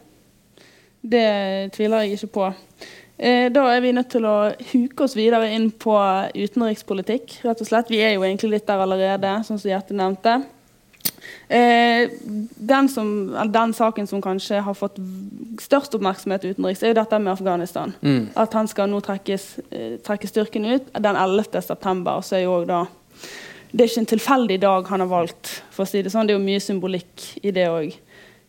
det 1.01 1.27
tviler 1.75 2.05
jeg 2.05 2.17
ikke 2.17 2.34
på. 2.38 2.49
Eh, 3.24 3.47
da 3.55 3.61
er 3.71 3.80
vi 3.80 3.93
nødt 3.95 4.09
til 4.11 4.26
å 4.28 4.38
huke 4.74 5.05
oss 5.05 5.13
videre 5.15 5.47
inn 5.55 5.69
på 5.71 5.95
utenrikspolitikk. 6.36 7.39
rett 7.45 7.61
og 7.61 7.69
slett. 7.69 7.91
Vi 7.91 8.01
er 8.03 8.17
jo 8.17 8.26
egentlig 8.28 8.57
litt 8.57 8.67
der 8.67 8.84
allerede, 8.84 9.32
sånn 9.47 9.59
som 9.59 9.69
Gjerte 9.71 9.95
nevnte. 9.95 10.41
Eh, 11.47 12.09
den, 12.57 12.89
som, 12.89 13.32
den, 13.47 13.74
saken 13.74 14.07
som 14.07 14.21
kanskje 14.21 14.59
har 14.59 14.76
fått 14.76 14.99
størst 15.61 15.95
oppmerksomhet 15.95 16.43
utenriks, 16.43 16.84
er 16.84 16.91
jo 16.91 16.99
dette 16.99 17.19
med 17.19 17.32
Afghanistan. 17.32 17.93
Mm. 18.01 18.30
At 18.36 18.53
han 18.53 18.67
skal 18.67 18.91
nå 18.91 18.99
trekkes, 18.99 19.47
eh, 19.71 19.95
trekke 20.03 20.28
styrken 20.28 20.65
ut 20.65 20.91
den 20.91 21.15
11. 21.15 21.61
september. 21.61 22.19
Så 22.21 22.41
er 22.41 22.43
jo 22.43 22.63
da 22.65 22.86
Det 23.74 23.82
er 23.82 23.89
ikke 23.89 23.99
en 23.99 24.05
tilfeldig 24.05 24.59
dag 24.61 24.88
han 24.88 24.99
har 24.99 25.07
valgt, 25.07 25.63
for 25.71 25.82
å 25.82 25.89
si 25.89 26.03
det 26.03 26.11
sånn. 26.13 26.28
Det 26.28 26.36
er 26.36 26.38
jo 26.38 26.45
mye 26.45 26.61
symbolikk 26.61 27.24
i 27.41 27.49
det 27.49 27.65
òg. 27.65 27.95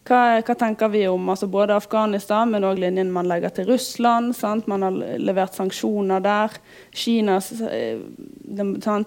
Hva, 0.05 0.43
hva, 0.45 0.55
tenker 0.61 0.91
vi 0.93 1.07
om 1.09 1.29
altså 1.33 1.47
både 1.49 1.79
Afghanistan, 1.79 2.51
men 2.53 2.67
òg 2.69 2.77
linjen 2.83 3.13
man 3.13 3.29
legger 3.31 3.55
til 3.57 3.71
Russland? 3.71 4.35
Sant? 4.37 4.67
Man 4.69 4.85
har 4.85 4.99
levert 5.17 5.57
sanksjoner 5.57 6.21
der. 6.21 6.59
Kinas, 6.93 7.49
eh, 7.65 8.03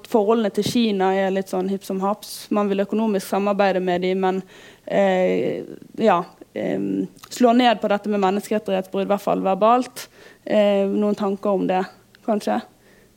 Forholdene 0.10 0.50
til 0.56 0.66
Kina 0.66 1.12
er 1.14 1.36
litt 1.36 1.54
sånn 1.54 1.70
hipp 1.70 1.86
som 1.86 2.02
haps. 2.02 2.48
Man 2.50 2.72
vil 2.72 2.82
økonomisk 2.82 3.30
samarbeide 3.30 3.84
med 3.86 4.02
dem, 4.08 4.26
men 4.26 4.41
eh, 4.89 5.70
ja, 6.02 6.24
eh, 6.58 6.82
slå 7.30 7.54
ned 7.54 7.78
på 7.78 7.93
dette 7.93 8.10
med 8.10 8.26
menneskerettighetsbrudd, 8.26 9.06
i 9.06 9.14
hvert 9.14 9.28
fall 9.30 9.45
verbalt. 9.45 10.08
Eh, 10.50 10.89
noen 10.89 11.20
tanker 11.20 11.62
om 11.62 11.70
det, 11.70 11.84
kanskje? 12.26 12.64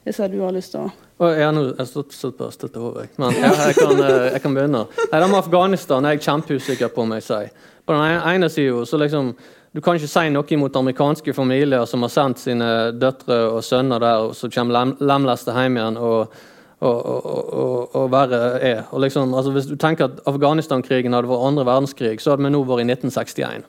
Hvis 0.05 0.21
du 0.21 0.43
har 0.45 0.53
lyst 0.53 0.77
til 0.77 0.85
å 0.85 0.91
jeg 1.21 1.87
stått, 1.87 2.15
stått 2.17 2.39
på 2.39 2.47
støtte 2.49 2.81
over, 2.81 3.09
men 3.21 3.35
jeg, 3.37 3.53
jeg, 3.53 3.75
kan, 3.77 3.99
eh, 4.01 4.31
jeg, 4.33 4.41
kan, 4.41 4.55
begynne. 4.57 4.87
Nei, 5.11 5.19
det 5.21 5.27
med 5.29 5.39
Afghanistan 5.43 6.07
er 6.09 6.17
jeg 6.17 6.25
kjempeusikker 6.25 6.93
på 6.95 7.05
om 7.05 7.13
jeg 7.19 7.27
sier. 7.27 7.51
På 7.87 7.97
den 7.97 8.21
ene 8.35 8.49
sida 8.51 8.85
så 8.87 8.99
liksom 9.01 9.35
Du 9.73 9.81
kan 9.81 9.95
ikke 9.95 10.11
si 10.11 10.31
noe 10.35 10.51
imot 10.51 10.77
amerikanske 10.77 11.33
familier 11.33 11.85
som 11.87 12.03
har 12.03 12.11
sendt 12.11 12.41
sine 12.43 12.91
døtre 12.91 13.37
og 13.53 13.61
sønner 13.63 14.01
der, 14.03 14.25
og 14.27 14.33
så 14.35 14.49
kommer 14.51 14.75
lem, 14.75 14.95
lemleste 14.99 15.55
hjem 15.55 15.77
igjen. 15.79 15.97
og, 15.97 16.33
og, 16.81 17.07
og, 17.07 17.95
og 17.95 18.09
verre 18.11 18.59
er. 18.59 18.81
Og 18.91 19.05
liksom, 19.05 19.35
altså 19.35 19.53
hvis 19.55 19.69
du 19.71 19.77
tenker 19.77 20.09
at 20.09 20.19
Afghanistan-krigen 20.27 21.15
hadde 21.15 21.31
vært 21.31 21.47
andre 21.53 21.67
verdenskrig, 21.69 22.19
så 22.19 22.33
hadde 22.33 22.49
vi 22.49 22.51
nå 22.51 22.65
vært 22.67 22.83
i 22.83 22.89
1961. 22.89 23.69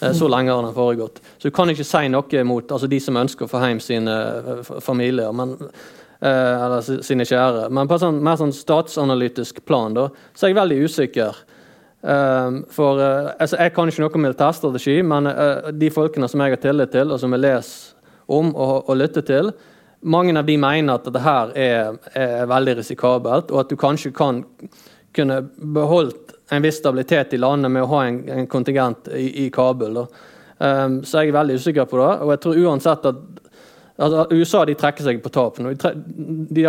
Eh, 0.00 0.16
så 0.16 0.30
lenge 0.30 0.54
har 0.54 0.64
den 0.64 0.78
foregått. 0.78 1.20
Så 1.36 1.50
du 1.50 1.56
kan 1.58 1.68
ikke 1.68 1.84
si 1.84 2.06
noe 2.08 2.44
mot 2.48 2.72
altså 2.72 2.88
de 2.88 3.02
som 3.04 3.20
ønsker 3.20 3.44
å 3.44 3.52
få 3.52 3.60
hjem 3.60 3.84
sine 3.84 4.16
eh, 4.56 4.74
familier. 4.80 5.36
Men 5.36 5.58
Eh, 6.20 6.64
eller 6.64 7.02
sine 7.04 7.26
kjære. 7.28 7.68
Men 7.70 7.88
på 7.88 7.96
et 7.96 8.00
sånn, 8.00 8.22
mer 8.24 8.38
sånn 8.40 8.54
statsanalytisk 8.56 9.60
plan 9.68 9.92
da, 9.96 10.08
så 10.32 10.46
er 10.46 10.54
jeg 10.54 10.58
veldig 10.58 10.78
usikker. 10.88 11.40
Uh, 12.06 12.62
for 12.70 13.00
uh, 13.02 13.32
altså, 13.38 13.56
Jeg 13.58 13.72
kan 13.74 13.88
ikke 13.90 14.02
noe 14.04 14.14
om 14.14 14.22
militærstrategi, 14.22 15.00
men 15.02 15.26
uh, 15.26 15.72
de 15.74 15.88
folkene 15.90 16.28
som 16.30 16.44
jeg 16.44 16.54
har 16.54 16.60
tillit 16.62 16.92
til, 16.94 17.10
og 17.10 17.18
som 17.18 17.34
jeg 17.34 17.42
leser 17.42 17.96
om 18.30 18.52
og, 18.54 18.90
og 18.90 18.98
lytter 19.00 19.24
til, 19.26 19.50
mange 20.06 20.36
av 20.38 20.46
de 20.46 20.54
mener 20.60 20.94
at 20.94 21.06
dette 21.08 21.22
her 21.24 21.50
er, 21.58 21.96
er, 22.14 22.44
veldig 22.46 22.76
risikabelt, 22.78 23.50
og 23.50 23.64
at 23.64 23.72
du 23.72 23.78
kanskje 23.80 24.12
kan 24.14 24.44
kunne 25.16 25.40
beholdt 25.56 26.36
en 26.54 26.62
viss 26.62 26.78
stabilitet 26.78 27.34
i 27.34 27.40
landet 27.42 27.72
med 27.74 27.82
å 27.82 27.90
ha 27.94 28.04
en, 28.06 28.20
en 28.30 28.46
kontingent 28.50 29.10
i, 29.10 29.46
i 29.46 29.50
Kabul. 29.50 30.04
Um, 30.58 31.00
så 31.02 31.24
jeg 31.24 31.32
er 31.32 31.38
veldig 31.40 31.58
usikker 31.58 31.88
på 31.90 31.98
det. 31.98 32.12
Og 32.22 32.32
jeg 32.34 32.42
tror 32.44 32.62
uansett 32.66 33.10
at 33.12 33.24
Altså, 33.96 34.26
USA 34.36 34.64
de 34.68 34.74
trekker 34.76 35.06
seg 35.06 35.22
på 35.24 35.30
tap. 35.32 35.56
De, 35.56 35.92
de, 36.52 36.64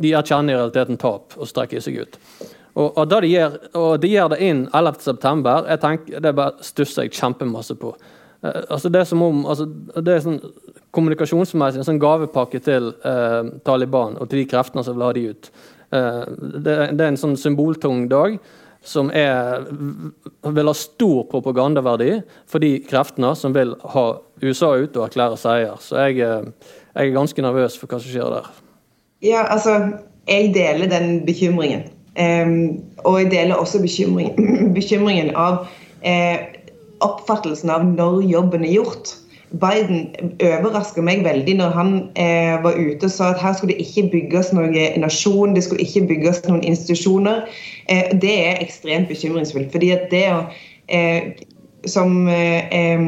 de 0.00 0.12
erkjenner 0.16 0.54
i 0.54 0.56
realiteten 0.56 0.96
tap 0.96 1.34
og 1.36 1.50
strekker 1.50 1.84
seg 1.84 1.98
ut. 2.00 2.16
Og, 2.74 2.98
og, 2.98 3.06
de 3.10 3.30
gjør, 3.30 3.56
og 3.78 3.90
de 4.02 4.10
gjør 4.10 4.32
det 4.34 4.40
inn 4.42 4.64
11.9. 4.74 6.20
Det 6.20 6.34
bare 6.34 6.66
stusser 6.66 7.06
jeg 7.06 7.14
kjempemasse 7.14 7.76
på. 7.78 7.92
Eh, 8.42 8.62
altså 8.68 8.90
det 8.90 9.04
er 9.04 9.10
som 9.10 9.22
om 9.22 9.44
altså 9.46 9.68
det 10.02 10.16
er 10.16 10.24
sånn 10.24 10.40
kommunikasjonsmessig 10.94 11.80
en 11.82 11.86
sånn 11.86 12.02
gavepakke 12.02 12.60
til 12.62 12.92
eh, 13.06 13.40
Taliban 13.66 14.18
og 14.18 14.28
til 14.30 14.42
de 14.42 14.50
kreftene 14.50 14.84
som 14.86 14.98
vil 14.98 15.06
ha 15.06 15.14
de 15.14 15.24
ut. 15.30 15.50
Eh, 15.94 16.20
det, 16.58 16.76
det, 16.94 17.00
er 17.00 17.08
en 17.12 17.20
sånn 17.20 17.38
symboltung 17.40 18.06
dag 18.10 18.38
som 18.84 19.08
er, 19.16 19.64
vil 20.44 20.68
ha 20.68 20.74
stor 20.76 21.24
propagandaverdi 21.30 22.18
for 22.50 22.60
de 22.60 22.76
kreftene 22.84 23.32
som 23.38 23.54
vil 23.56 23.72
ha 23.94 24.04
USA 24.44 24.74
ut 24.76 24.98
og 24.98 25.06
erklære 25.06 25.38
seier. 25.40 25.78
Så 25.80 26.02
jeg, 26.04 26.20
eh, 26.20 26.74
jeg 26.92 27.10
er 27.10 27.16
ganske 27.16 27.46
nervøs 27.46 27.78
for 27.80 27.90
hva 27.90 28.02
som 28.02 28.12
skjer 28.12 28.34
der. 28.36 28.50
Ja, 29.24 29.46
altså, 29.48 29.78
jeg 30.28 30.52
deler 30.56 30.90
den 30.90 31.22
bekymringen. 31.24 31.88
Og 32.16 33.16
jeg 33.20 33.30
deler 33.32 33.58
også 33.58 33.80
bekymringen, 33.82 34.72
bekymringen 34.78 35.32
av 35.34 35.64
eh, 36.06 36.38
oppfattelsen 37.04 37.72
av 37.74 37.84
når 37.88 38.22
jobben 38.30 38.64
er 38.64 38.76
gjort. 38.76 39.16
Biden 39.54 40.08
overraska 40.42 41.02
meg 41.04 41.22
veldig 41.22 41.54
når 41.60 41.74
han 41.76 41.92
eh, 42.18 42.56
var 42.64 42.74
ute 42.74 43.06
og 43.06 43.12
sa 43.12 43.30
at 43.30 43.42
her 43.42 43.54
skulle 43.54 43.74
det 43.74 43.86
ikke 43.86 44.08
bygges 44.14 44.50
noen 44.56 44.74
nasjon, 44.98 45.54
det 45.54 45.62
skulle 45.66 45.84
ikke 45.84 46.08
bygges 46.10 46.42
noen 46.48 46.64
institusjoner. 46.66 47.44
Eh, 47.86 48.10
det 48.22 48.34
er 48.48 48.62
ekstremt 48.64 49.08
bekymringsfullt. 49.12 49.70
fordi 49.72 49.92
at 49.94 50.10
det 50.10 50.26
eh, 50.88 51.30
som, 51.86 52.26
eh, 52.28 52.98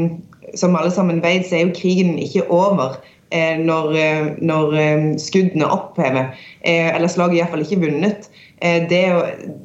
som, 0.55 0.77
alle 0.77 0.91
sammen 0.91 1.23
vet, 1.23 1.49
så 1.49 1.57
er 1.57 1.67
jo 1.67 1.75
krigen 1.75 2.19
ikke 2.19 2.47
over. 2.51 3.01
Eh, 3.35 3.59
når, 3.59 3.91
når 4.39 4.77
skuddene 5.19 5.67
opphever, 5.67 6.31
eller 6.67 7.11
slaget 7.13 7.41
iallfall 7.41 7.63
ikke 7.63 7.83
vunnet. 7.85 8.29
Det 8.91 9.03
å, 9.13 9.19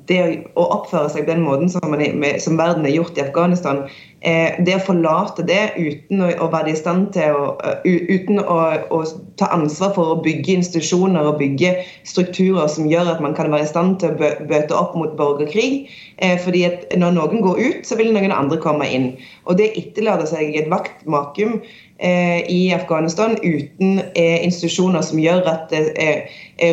det 0.09 0.19
å, 0.51 0.65
oppføre 0.75 1.09
seg 1.13 1.23
den 1.29 1.45
måten 1.45 1.71
som, 1.71 1.85
man, 1.89 2.03
som 2.43 2.57
verden 2.59 2.83
er 2.85 2.93
gjort 2.97 3.17
i 3.17 3.23
Afghanistan, 3.23 3.85
Eh, 4.21 4.53
det 4.61 4.75
å 4.77 4.83
forlate 4.85 5.41
det 5.49 5.71
uten 5.81 6.19
å, 6.21 6.27
å 6.45 6.47
være 6.53 6.69
i 6.69 6.77
stand 6.77 7.07
til 7.15 7.33
å, 7.33 7.55
uten 7.81 8.37
å, 8.37 8.57
å, 8.93 8.99
ta 9.41 9.47
ansvar 9.55 9.95
for 9.95 10.13
å 10.13 10.19
bygge 10.21 10.59
institusjoner 10.59 11.25
og 11.25 11.39
bygge 11.39 11.71
strukturer 12.05 12.69
som 12.69 12.85
gjør 12.89 13.15
at 13.15 13.23
man 13.25 13.33
kan 13.37 13.49
være 13.49 13.65
i 13.65 13.71
stand 13.71 13.97
til 14.03 14.13
å 14.13 14.29
bøte 14.45 14.77
opp 14.77 14.93
mot 14.99 15.15
borgerkrig. 15.17 15.89
Eh, 16.21 16.37
fordi 16.43 16.67
at 16.69 16.85
når 17.01 17.17
noen 17.17 17.41
går 17.41 17.63
ut, 17.63 17.81
så 17.89 17.97
vil 17.97 18.13
noen 18.13 18.35
andre 18.35 18.61
komme 18.61 18.85
inn. 18.85 19.15
Og 19.49 19.57
det 19.57 19.71
etterlater 19.79 20.29
seg 20.29 20.53
et 20.53 20.69
vaktmakum 20.69 21.57
eh, 21.97 22.45
i 22.45 22.61
Afghanistan 22.77 23.39
uten 23.41 24.03
institusjoner 24.13 25.01
som 25.01 25.17
gjør 25.23 25.49
at 25.49 25.73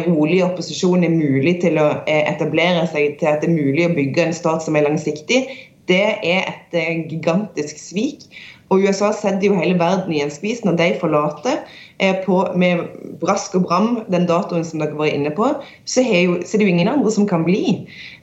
rolig 0.05 0.43
opposisjon 0.45 1.05
er 1.07 1.15
mulig 1.15 1.55
til 1.63 1.79
å 1.81 1.87
etablere 2.07 2.85
seg 2.93 3.17
til 3.21 3.31
at 3.31 3.41
det 3.41 3.49
er 3.49 3.57
mulig 3.57 3.87
å 3.87 3.95
bygge 3.97 4.27
en 4.27 4.37
stat 4.37 4.65
som 4.65 4.77
er 4.77 4.85
langsiktig 4.85 5.47
det 5.89 6.05
er 6.23 6.45
et 6.45 6.77
eh, 6.77 7.05
gigantisk 7.09 7.81
svik. 7.81 8.29
Og 8.69 8.85
USA 8.85 9.13
setter 9.17 9.47
jo 9.49 9.57
hele 9.57 9.79
verden 9.81 10.13
i 10.13 10.21
en 10.21 10.33
skvis 10.33 10.61
når 10.65 10.77
de 10.77 10.89
forlater 11.01 11.63
eh, 11.99 12.17
på, 12.27 12.43
med 12.61 12.85
brask 13.23 13.57
og 13.57 13.65
bram 13.65 13.89
den 14.13 14.29
datoen 14.29 14.67
som 14.67 14.83
dere 14.83 14.99
var 14.99 15.09
inne 15.09 15.33
på, 15.33 15.49
så, 15.89 16.05
jo, 16.05 16.37
så 16.45 16.57
er 16.57 16.61
det 16.61 16.69
jo 16.69 16.75
ingen 16.75 16.93
andre 16.93 17.13
som 17.15 17.29
kan 17.29 17.47
bli. 17.49 17.79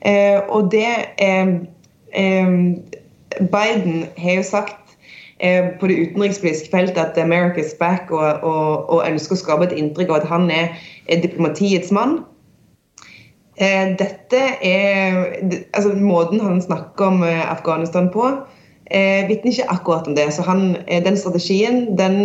Eh, 0.06 0.38
og 0.50 0.72
det 0.76 0.92
eh, 1.18 1.56
eh 2.14 2.60
Biden 3.36 4.06
har 4.18 4.38
jo 4.38 4.44
sagt 4.48 4.78
eh, 4.78 4.85
på 5.80 5.88
det 5.92 5.96
utenrikspolitiske 6.00 6.70
feltet 6.72 6.98
at 7.02 7.18
America 7.20 7.60
is 7.60 7.74
back, 7.80 8.12
og, 8.12 8.44
og, 8.48 8.90
og 8.90 9.02
ønsker 9.04 9.36
å 9.36 9.40
skape 9.42 9.66
et 9.68 9.76
inntrykk 9.76 10.14
av 10.14 10.22
at 10.22 10.30
han 10.30 10.48
er, 10.54 10.70
er 11.12 11.20
diplomatiets 11.26 11.92
mann. 11.92 12.22
Eh, 13.58 13.96
dette 14.00 14.40
er 14.68 15.16
altså 15.74 15.94
Måten 15.96 16.42
han 16.44 16.62
snakker 16.62 17.06
om 17.08 17.24
eh, 17.24 17.52
Afghanistan 17.52 18.10
på, 18.12 18.28
eh, 18.92 19.28
vitner 19.30 19.52
ikke 19.52 19.70
akkurat 19.72 20.08
om 20.08 20.16
det. 20.16 20.28
Så 20.34 20.44
han, 20.44 20.76
den 20.88 21.18
strategien 21.18 21.98
den 21.98 22.18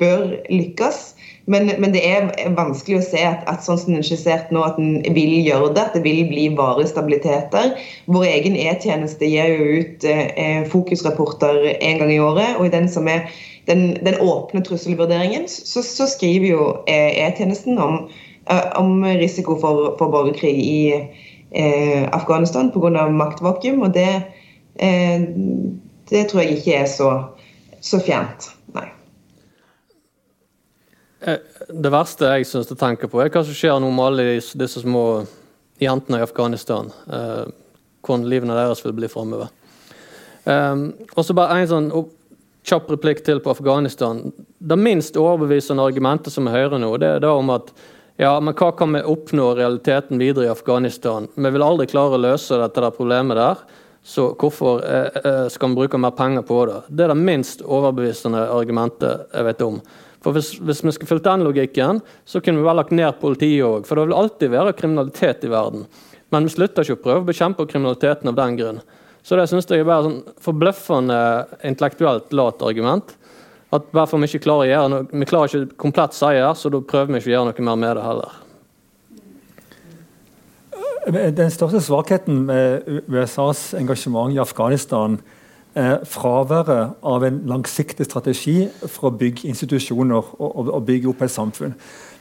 bør 0.00 0.36
lykkes. 0.50 1.00
Men, 1.48 1.70
men, 1.80 1.94
det 1.94 2.02
er 2.04 2.28
vanskelig 2.56 2.98
å 2.98 3.06
se 3.06 3.22
at, 3.24 3.46
at 3.48 3.64
sånn 3.64 3.80
som 3.80 3.94
den 3.94 4.02
er 4.02 4.08
skissert 4.08 4.50
nå, 4.52 4.60
at 4.66 4.76
den 4.76 5.00
vil 5.16 5.38
gjøre 5.46 5.72
det. 5.76 5.86
At 5.86 5.96
det 5.96 6.04
vil 6.04 6.26
bli 6.28 6.48
varige 6.58 6.90
stabiliteter. 6.92 7.74
Vår 8.12 8.28
egen 8.28 8.58
E-tjeneste 8.60 9.28
gir 9.28 9.54
jo 9.54 9.82
ut 9.82 10.08
eh, 10.08 10.64
fokusrapporter 10.68 11.62
en 11.78 12.02
gang 12.02 12.12
i 12.12 12.22
året. 12.22 12.58
Og 12.58 12.68
i 12.68 12.74
den 12.76 12.90
som 12.92 13.08
er 13.08 13.30
den, 13.70 13.94
den 14.04 14.20
åpne 14.24 14.64
trusselvurderingen, 14.64 15.48
så, 15.48 15.84
så 15.84 16.08
skriver 16.08 16.52
jo 16.52 16.72
E-tjenesten 16.88 17.80
om 17.80 18.02
Eh, 18.50 18.80
om 18.80 19.04
risiko 19.04 19.58
for, 19.60 19.96
for 19.98 20.08
borgerkrig 20.12 20.54
i 20.56 20.92
eh, 21.50 22.08
Afghanistan 22.12 22.70
pga. 22.72 23.08
maktvakuum. 23.08 23.82
Og 23.82 23.94
det, 23.94 24.22
eh, 24.76 25.20
det, 26.10 26.28
tror 26.28 26.40
jeg 26.40 26.56
ikke 26.56 26.74
er 26.74 26.86
så, 26.86 27.10
så 27.80 28.00
fjernt. 28.00 28.48
Eh, 31.20 31.40
det 31.68 31.90
verste 31.92 32.30
jeg 32.36 32.46
synes 32.46 32.70
å 32.72 32.78
tenke 32.78 33.10
på, 33.10 33.20
er 33.22 33.32
hva 33.32 33.42
som 33.44 33.56
skjer 33.56 33.80
nå 33.82 33.90
med 33.90 34.04
alle 34.04 34.26
disse 34.38 34.82
små 34.84 35.04
jentene 35.82 36.20
i 36.20 36.26
Afghanistan. 36.26 36.92
Eh, 37.06 37.48
hvordan 38.06 38.28
livene 38.30 38.56
deres 38.58 38.84
vil 38.84 38.94
bli 38.96 39.10
framover. 39.10 39.50
Um, 40.48 40.94
og 41.12 41.26
så 41.26 41.34
bare 41.36 41.58
en 41.60 41.68
sånn 41.68 41.88
kjapp 42.68 42.86
replikk 42.94 43.18
til 43.26 43.40
på 43.44 43.52
Afghanistan. 43.52 44.22
Det 44.58 44.78
minst 44.80 45.18
overbevisende 45.20 45.84
argumentet 45.84 46.32
som 46.32 46.48
er 46.48 46.56
høyere 46.56 46.78
nå, 46.80 46.94
det 47.02 47.10
er 47.16 47.24
da 47.24 47.34
om 47.36 47.52
at 47.52 47.72
ja, 48.18 48.32
men 48.42 48.56
hva 48.56 48.70
kan 48.74 48.94
vi 48.96 49.02
oppnå 49.06 49.50
realiteten 49.58 50.18
videre 50.18 50.48
i 50.48 50.52
Afghanistan? 50.54 51.28
Vi 51.36 51.52
vil 51.54 51.62
aldri 51.62 51.86
klare 51.90 52.16
å 52.16 52.22
løse 52.22 52.58
dette 52.58 52.82
der 52.82 52.96
problemet 52.96 53.38
der, 53.38 53.60
så 54.02 54.30
hvorfor 54.40 54.80
eh, 54.82 55.44
skal 55.52 55.70
vi 55.70 55.82
bruke 55.82 56.00
mer 56.00 56.16
penger 56.16 56.46
på 56.48 56.62
det? 56.70 56.80
Det 56.88 57.04
er 57.04 57.12
det 57.12 57.28
minst 57.28 57.62
overbevisende 57.62 58.46
argumentet 58.48 59.28
jeg 59.34 59.46
vet 59.50 59.64
om. 59.68 59.82
For 60.28 60.36
hvis, 60.36 60.50
hvis 60.60 60.82
vi 60.84 60.92
skulle 60.92 61.08
fulgt 61.08 61.24
den 61.24 61.40
logikken, 61.46 62.02
så 62.28 62.42
kunne 62.44 62.60
vi 62.60 62.66
vel 62.66 62.76
lagt 62.76 62.90
ned 62.92 63.16
politiet 63.16 63.64
òg. 63.64 63.86
For 63.88 63.96
det 63.96 64.02
vil 64.10 64.18
alltid 64.18 64.50
være 64.52 64.74
kriminalitet 64.76 65.46
i 65.48 65.48
verden. 65.48 65.86
Men 66.28 66.44
vi 66.44 66.52
slutter 66.52 66.84
ikke 66.84 66.98
å 66.98 67.00
prøve 67.06 67.22
å 67.22 67.28
bekjempe 67.30 67.64
kriminaliteten 67.70 68.28
av 68.28 68.36
den 68.36 68.58
grunn. 68.58 68.82
Så 69.24 69.38
det 69.40 69.46
syns 69.48 69.64
jeg 69.72 69.80
er 69.80 69.88
bare 69.88 70.04
sånn 70.04 70.18
forbløffende 70.44 71.16
intellektuelt 71.70 72.36
lat 72.36 72.60
argument. 72.60 73.16
At 73.72 73.88
bare 73.88 74.10
for 74.10 74.20
vi 74.20 74.28
ikke 74.28 74.44
klarer 74.50 74.66
å 74.66 74.68
gjøre 74.68 74.92
noe, 74.92 75.08
vi 75.08 75.30
klarer 75.32 75.48
ikke 75.48 75.80
komplett 75.80 76.18
seier, 76.20 76.52
så 76.52 76.68
da 76.76 76.82
prøver 76.92 77.14
vi 77.14 77.22
ikke 77.22 77.32
å 77.32 77.34
gjøre 77.38 77.48
noe 77.48 77.66
mer 77.70 77.80
med 77.86 77.96
det 77.96 78.04
heller. 78.04 78.36
Den 81.40 81.56
største 81.56 81.80
svakheten 81.88 82.44
med 82.52 83.08
USAs 83.08 83.70
engasjement 83.80 84.36
i 84.36 84.44
Afghanistan 84.44 85.16
er 85.78 86.04
fraværet 86.08 86.98
av 87.06 87.24
en 87.26 87.40
langsiktig 87.48 88.06
strategi 88.08 88.58
for 88.86 89.08
å 89.08 89.14
bygge 89.20 89.48
institusjoner 89.48 90.34
og, 90.38 90.68
og 90.74 90.84
bygge 90.86 91.12
opp 91.12 91.24
et 91.24 91.34
samfunn. 91.34 91.76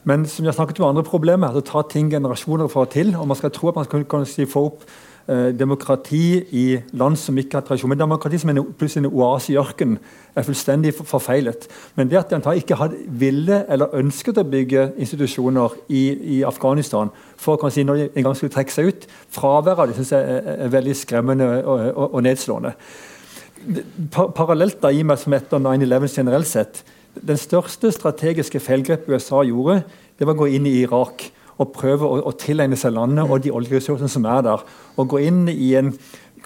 Men 0.08 0.24
som 0.30 0.46
jeg 0.46 0.56
snakket 0.56 0.80
om 0.80 0.92
andre 0.92 1.04
problemer, 1.04 1.50
altså 1.50 1.66
ta 1.66 1.84
ting 1.90 2.12
generasjoner 2.14 2.70
for 2.72 2.86
å 2.86 2.92
til. 2.92 3.16
og 3.18 3.28
Man 3.28 3.40
skal 3.40 3.52
tro 3.52 3.72
at 3.72 3.80
man 3.80 3.90
kan, 3.92 4.06
kan 4.08 4.26
si, 4.30 4.46
få 4.48 4.68
opp 4.70 4.88
Eh, 5.30 5.60
demokrati 5.60 6.40
i 6.56 6.80
land 6.92 7.18
som 7.20 7.38
ikke 7.38 7.58
har 7.58 7.64
tradisjon. 7.68 7.90
Men 7.90 8.00
demokrati 8.00 8.38
som 8.40 8.50
en, 8.50 8.62
plutselig 8.80 9.02
en 9.04 9.12
oase 9.12 9.52
i 9.52 9.58
ørkenen 9.60 9.98
er 10.36 10.46
fullstendig 10.48 10.94
forfeilet. 10.96 11.68
Men 11.96 12.08
det 12.08 12.16
at 12.22 12.32
de 12.32 12.54
ikke 12.56 12.78
hadde 12.80 12.96
ville 13.10 13.58
eller 13.68 13.92
ønsket 14.00 14.40
å 14.40 14.46
bygge 14.48 14.86
institusjoner 14.96 15.76
i, 15.90 16.04
i 16.38 16.40
Afghanistan 16.48 17.12
for 17.36 17.60
å 17.60 17.70
si, 17.70 17.84
når 17.84 18.00
de 18.00 18.08
en 18.08 18.30
gang 18.30 18.40
skulle 18.40 18.56
trekke 18.56 18.72
seg 18.72 18.88
ut, 18.88 19.10
fraværet 19.36 19.84
av 19.84 19.92
det 19.92 19.98
synes 20.00 20.16
jeg 20.16 20.32
er, 20.38 20.50
er 20.64 20.74
veldig 20.78 20.96
skremmende 20.96 21.52
og, 21.60 21.84
og, 21.90 22.14
og 22.14 22.24
nedslående. 22.24 22.72
Parallelt 24.12 24.80
da, 24.84 24.92
i 24.92 25.04
meg 25.08 25.20
som 25.22 25.36
etter 25.36 25.62
9-11 25.62 26.14
generelt 26.20 26.50
sett, 26.50 26.84
den 27.18 27.40
største 27.40 27.90
strategiske 27.94 28.62
feilgrepet 28.62 29.10
USA 29.10 29.42
gjorde, 29.48 29.82
det 30.18 30.28
var 30.28 30.38
å 30.38 30.44
gå 30.44 30.52
inn 30.58 30.68
i 30.70 30.80
Irak 30.84 31.28
og 31.58 31.74
prøve 31.74 32.06
å, 32.06 32.20
å, 32.30 32.34
tilegne 32.38 32.78
seg 32.78 32.94
landet 32.94 33.26
og 33.26 33.42
de 33.42 33.54
oljeressursene 33.54 34.10
som 34.12 34.26
er 34.30 34.44
der. 34.46 34.64
Og 34.98 35.10
gå 35.14 35.22
inn 35.26 35.48
i 35.50 35.72
en 35.80 35.94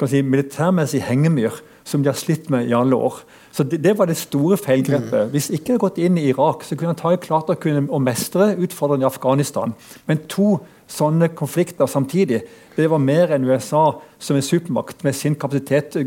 si, 0.07 0.21
militærmessig 0.23 1.03
hengemyr 1.07 1.59
som 1.83 2.03
de 2.03 2.09
har 2.09 2.17
slitt 2.17 2.49
med 2.49 2.69
i 2.69 2.75
alle 2.77 2.95
år. 2.95 3.21
Så 3.51 3.63
Det, 3.63 3.83
det 3.83 3.97
var 3.97 4.05
det 4.07 4.17
store 4.17 4.57
feilgrepet. 4.57 5.27
Mm. 5.27 5.31
Hvis 5.31 5.49
ikke 5.49 5.73
hadde 5.73 5.83
gått 5.83 5.97
inn 5.97 6.17
i 6.17 6.29
Irak, 6.29 6.63
så 6.63 6.75
kunne 6.75 6.95
han 6.95 7.17
klart 7.17 7.49
å, 7.49 7.55
kunne, 7.59 7.87
å 7.89 7.99
mestre 7.99 8.53
utfordringene 8.55 9.07
i 9.07 9.11
Afghanistan. 9.11 9.73
Men 10.07 10.23
to 10.31 10.59
sånne 10.91 11.31
konflikter 11.35 11.87
samtidig, 11.87 12.41
det 12.75 12.89
var 12.89 12.99
mer 12.99 13.31
enn 13.31 13.47
USA 13.47 14.01
som 14.19 14.35
en 14.35 14.45
supermakt 14.45 15.03
med 15.03 15.15
sin 15.15 15.35
kapasitet 15.35 15.97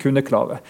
kunne 0.00 0.24
klare 0.24 0.60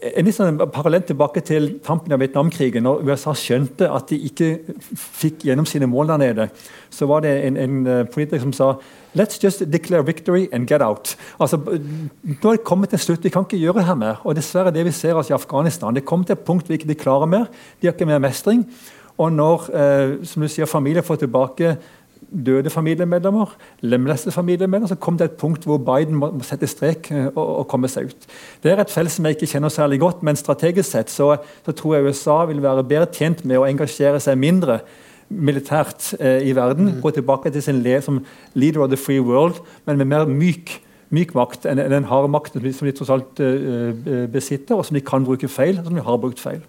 en 0.00 0.26
litt 0.26 0.36
sånn 0.36 0.58
parallell 0.72 1.02
tilbake 1.06 1.42
til 1.46 1.68
tampen 1.84 2.12
av 2.14 2.20
Vietnamkrigen, 2.22 2.84
når 2.86 3.02
USA 3.08 3.34
skjønte 3.36 3.88
at 3.90 4.08
de 4.12 4.18
ikke 4.28 4.48
fikk 4.96 5.44
gjennom 5.48 5.68
sine 5.68 5.88
mål 5.90 6.12
der 6.12 6.22
nede, 6.22 6.46
så 6.92 7.08
var 7.10 7.24
det 7.24 7.34
en, 7.46 7.58
en 7.60 7.78
eh, 7.86 8.02
politiker 8.10 8.42
som 8.46 8.56
sa 8.56 8.72
Let's 9.18 9.40
just 9.42 9.64
declare 9.72 10.06
victory 10.06 10.44
and 10.54 10.68
get 10.70 10.84
out. 10.86 11.16
Altså, 11.42 11.58
nå 11.58 12.52
er 12.52 12.60
det 12.60 12.62
kommet 12.62 12.92
til 12.94 13.00
slutt. 13.02 13.24
Vi 13.26 13.32
kan 13.34 13.42
ikke 13.42 13.58
gjøre 13.58 13.80
det 13.80 13.88
her 13.88 13.96
mer. 13.98 14.20
Og 14.22 14.36
dessverre 14.38 14.70
det 14.70 14.84
vi 14.86 14.92
ser 14.94 15.18
oss 15.18 15.32
i 15.32 15.34
Afghanistan. 15.34 15.96
Det 15.96 16.04
kommer 16.06 16.28
til 16.28 16.36
et 16.38 16.44
punkt 16.46 16.70
vi 16.70 16.78
ikke 16.78 16.94
klarer 16.94 17.26
mer. 17.26 17.48
De 17.82 17.88
har 17.88 17.96
ikke 17.96 18.06
mer 18.06 18.22
mestring. 18.22 18.62
Og 19.18 19.32
når 19.34 19.66
eh, 19.74 20.12
som 20.30 20.44
du 20.44 20.48
sier, 20.48 20.70
familier 20.70 21.02
får 21.02 21.24
tilbake 21.24 21.74
døde 22.30 22.70
familiemedlemmer, 22.70 23.56
lemlestede 23.80 24.34
familiemedlemmer. 24.34 24.88
Så 24.88 24.98
kom 25.00 25.18
det 25.18 25.24
et 25.30 25.38
punkt 25.40 25.64
hvor 25.68 25.78
Biden 25.82 26.14
må, 26.14 26.30
må 26.34 26.46
sette 26.46 26.68
strek 26.70 27.10
uh, 27.12 27.26
og, 27.34 27.44
og, 27.44 27.68
komme 27.70 27.90
seg 27.90 28.10
ut. 28.10 28.26
Det 28.62 28.72
er 28.72 28.82
et 28.82 28.92
felt 28.92 29.12
som 29.12 29.26
jeg 29.26 29.38
ikke 29.38 29.50
kjenner 29.54 29.72
særlig 29.74 30.00
godt, 30.00 30.22
men 30.26 30.38
strategisk 30.38 30.90
sett 30.90 31.12
så, 31.12 31.34
så 31.66 31.76
tror 31.76 31.96
jeg 31.96 32.10
USA 32.10 32.42
vil 32.50 32.62
være 32.62 32.86
bedre 32.86 33.10
tjent 33.12 33.44
med 33.44 33.60
å 33.60 33.66
engasjere 33.68 34.20
seg 34.22 34.38
mindre 34.40 34.80
militært 35.30 36.12
eh, 36.18 36.42
i 36.48 36.54
verden. 36.56 36.96
Mm. 36.96 37.02
Gå 37.04 37.12
tilbake 37.14 37.52
til 37.54 37.62
sin 37.62 37.82
le 37.84 38.00
som 38.02 38.24
leader 38.54 38.82
of 38.82 38.90
the 38.90 38.98
free 38.98 39.22
world, 39.22 39.62
men 39.86 40.00
med 40.00 40.10
mer 40.10 40.30
myk 40.30 40.80
myk 41.10 41.32
makt 41.34 41.66
enn 41.66 41.80
den 41.90 42.06
harde 42.06 42.30
makten 42.30 42.62
som 42.70 42.86
de 42.86 42.92
tross 42.94 43.10
alt 43.10 43.40
uh, 43.42 44.26
besitter, 44.30 44.76
og 44.76 44.84
som 44.86 44.94
de 44.94 45.02
kan 45.02 45.24
bruke 45.26 45.48
feil, 45.50 45.80
og 45.80 45.88
som 45.88 45.96
de 45.98 46.04
har 46.06 46.20
brukt 46.22 46.38
feil. 46.38 46.60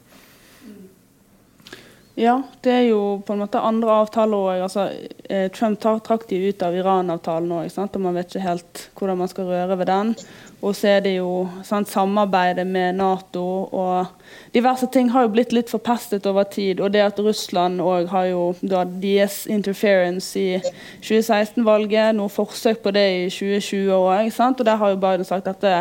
Ja, 2.21 2.35
det 2.61 2.71
er 2.71 2.83
jo 2.85 2.99
på 3.25 3.33
en 3.33 3.39
måte 3.41 3.57
andre 3.65 3.95
avtaler 4.03 4.37
òg. 4.37 4.59
Altså, 4.67 4.83
eh, 5.25 5.47
Trump 5.49 5.79
trakk 5.81 6.27
de 6.29 6.37
ut 6.51 6.61
av 6.61 6.75
Iran-avtalen 6.77 7.49
òg, 7.49 7.79
og 7.81 7.97
man 8.03 8.19
vet 8.19 8.29
ikke 8.29 8.43
helt 8.45 8.81
hvordan 8.93 9.17
man 9.17 9.31
skal 9.31 9.49
røre 9.49 9.77
ved 9.79 9.89
den. 9.89 10.13
Og 10.61 10.75
så 10.77 10.91
er 10.91 11.01
det 11.01 11.15
jo 11.15 11.49
sant, 11.65 11.89
samarbeidet 11.89 12.67
med 12.67 12.99
Nato 12.99 13.65
og 13.73 14.05
diverse 14.53 14.85
ting 14.93 15.09
har 15.09 15.25
jo 15.25 15.33
blitt 15.33 15.55
litt 15.57 15.73
forpestet 15.73 16.27
over 16.29 16.43
tid. 16.43 16.79
Og 16.79 16.93
det 16.93 17.01
at 17.01 17.19
Russland 17.19 17.81
òg 17.81 18.13
har 18.13 18.29
jo 18.29 18.43
da 18.61 18.83
deres 18.85 19.47
interference 19.49 20.37
i 20.37 20.59
2016-valget, 21.01 22.13
noe 22.13 22.29
forsøk 22.29 22.83
på 22.85 22.93
det 22.93 23.07
i 23.15 23.29
2020 23.33 23.95
òg. 23.97 24.29
Og 24.29 24.67
der 24.67 24.77
har 24.77 24.93
jo 24.93 25.01
Biden 25.01 25.25
sagt 25.25 25.49
at 25.49 25.65
det, 25.65 25.79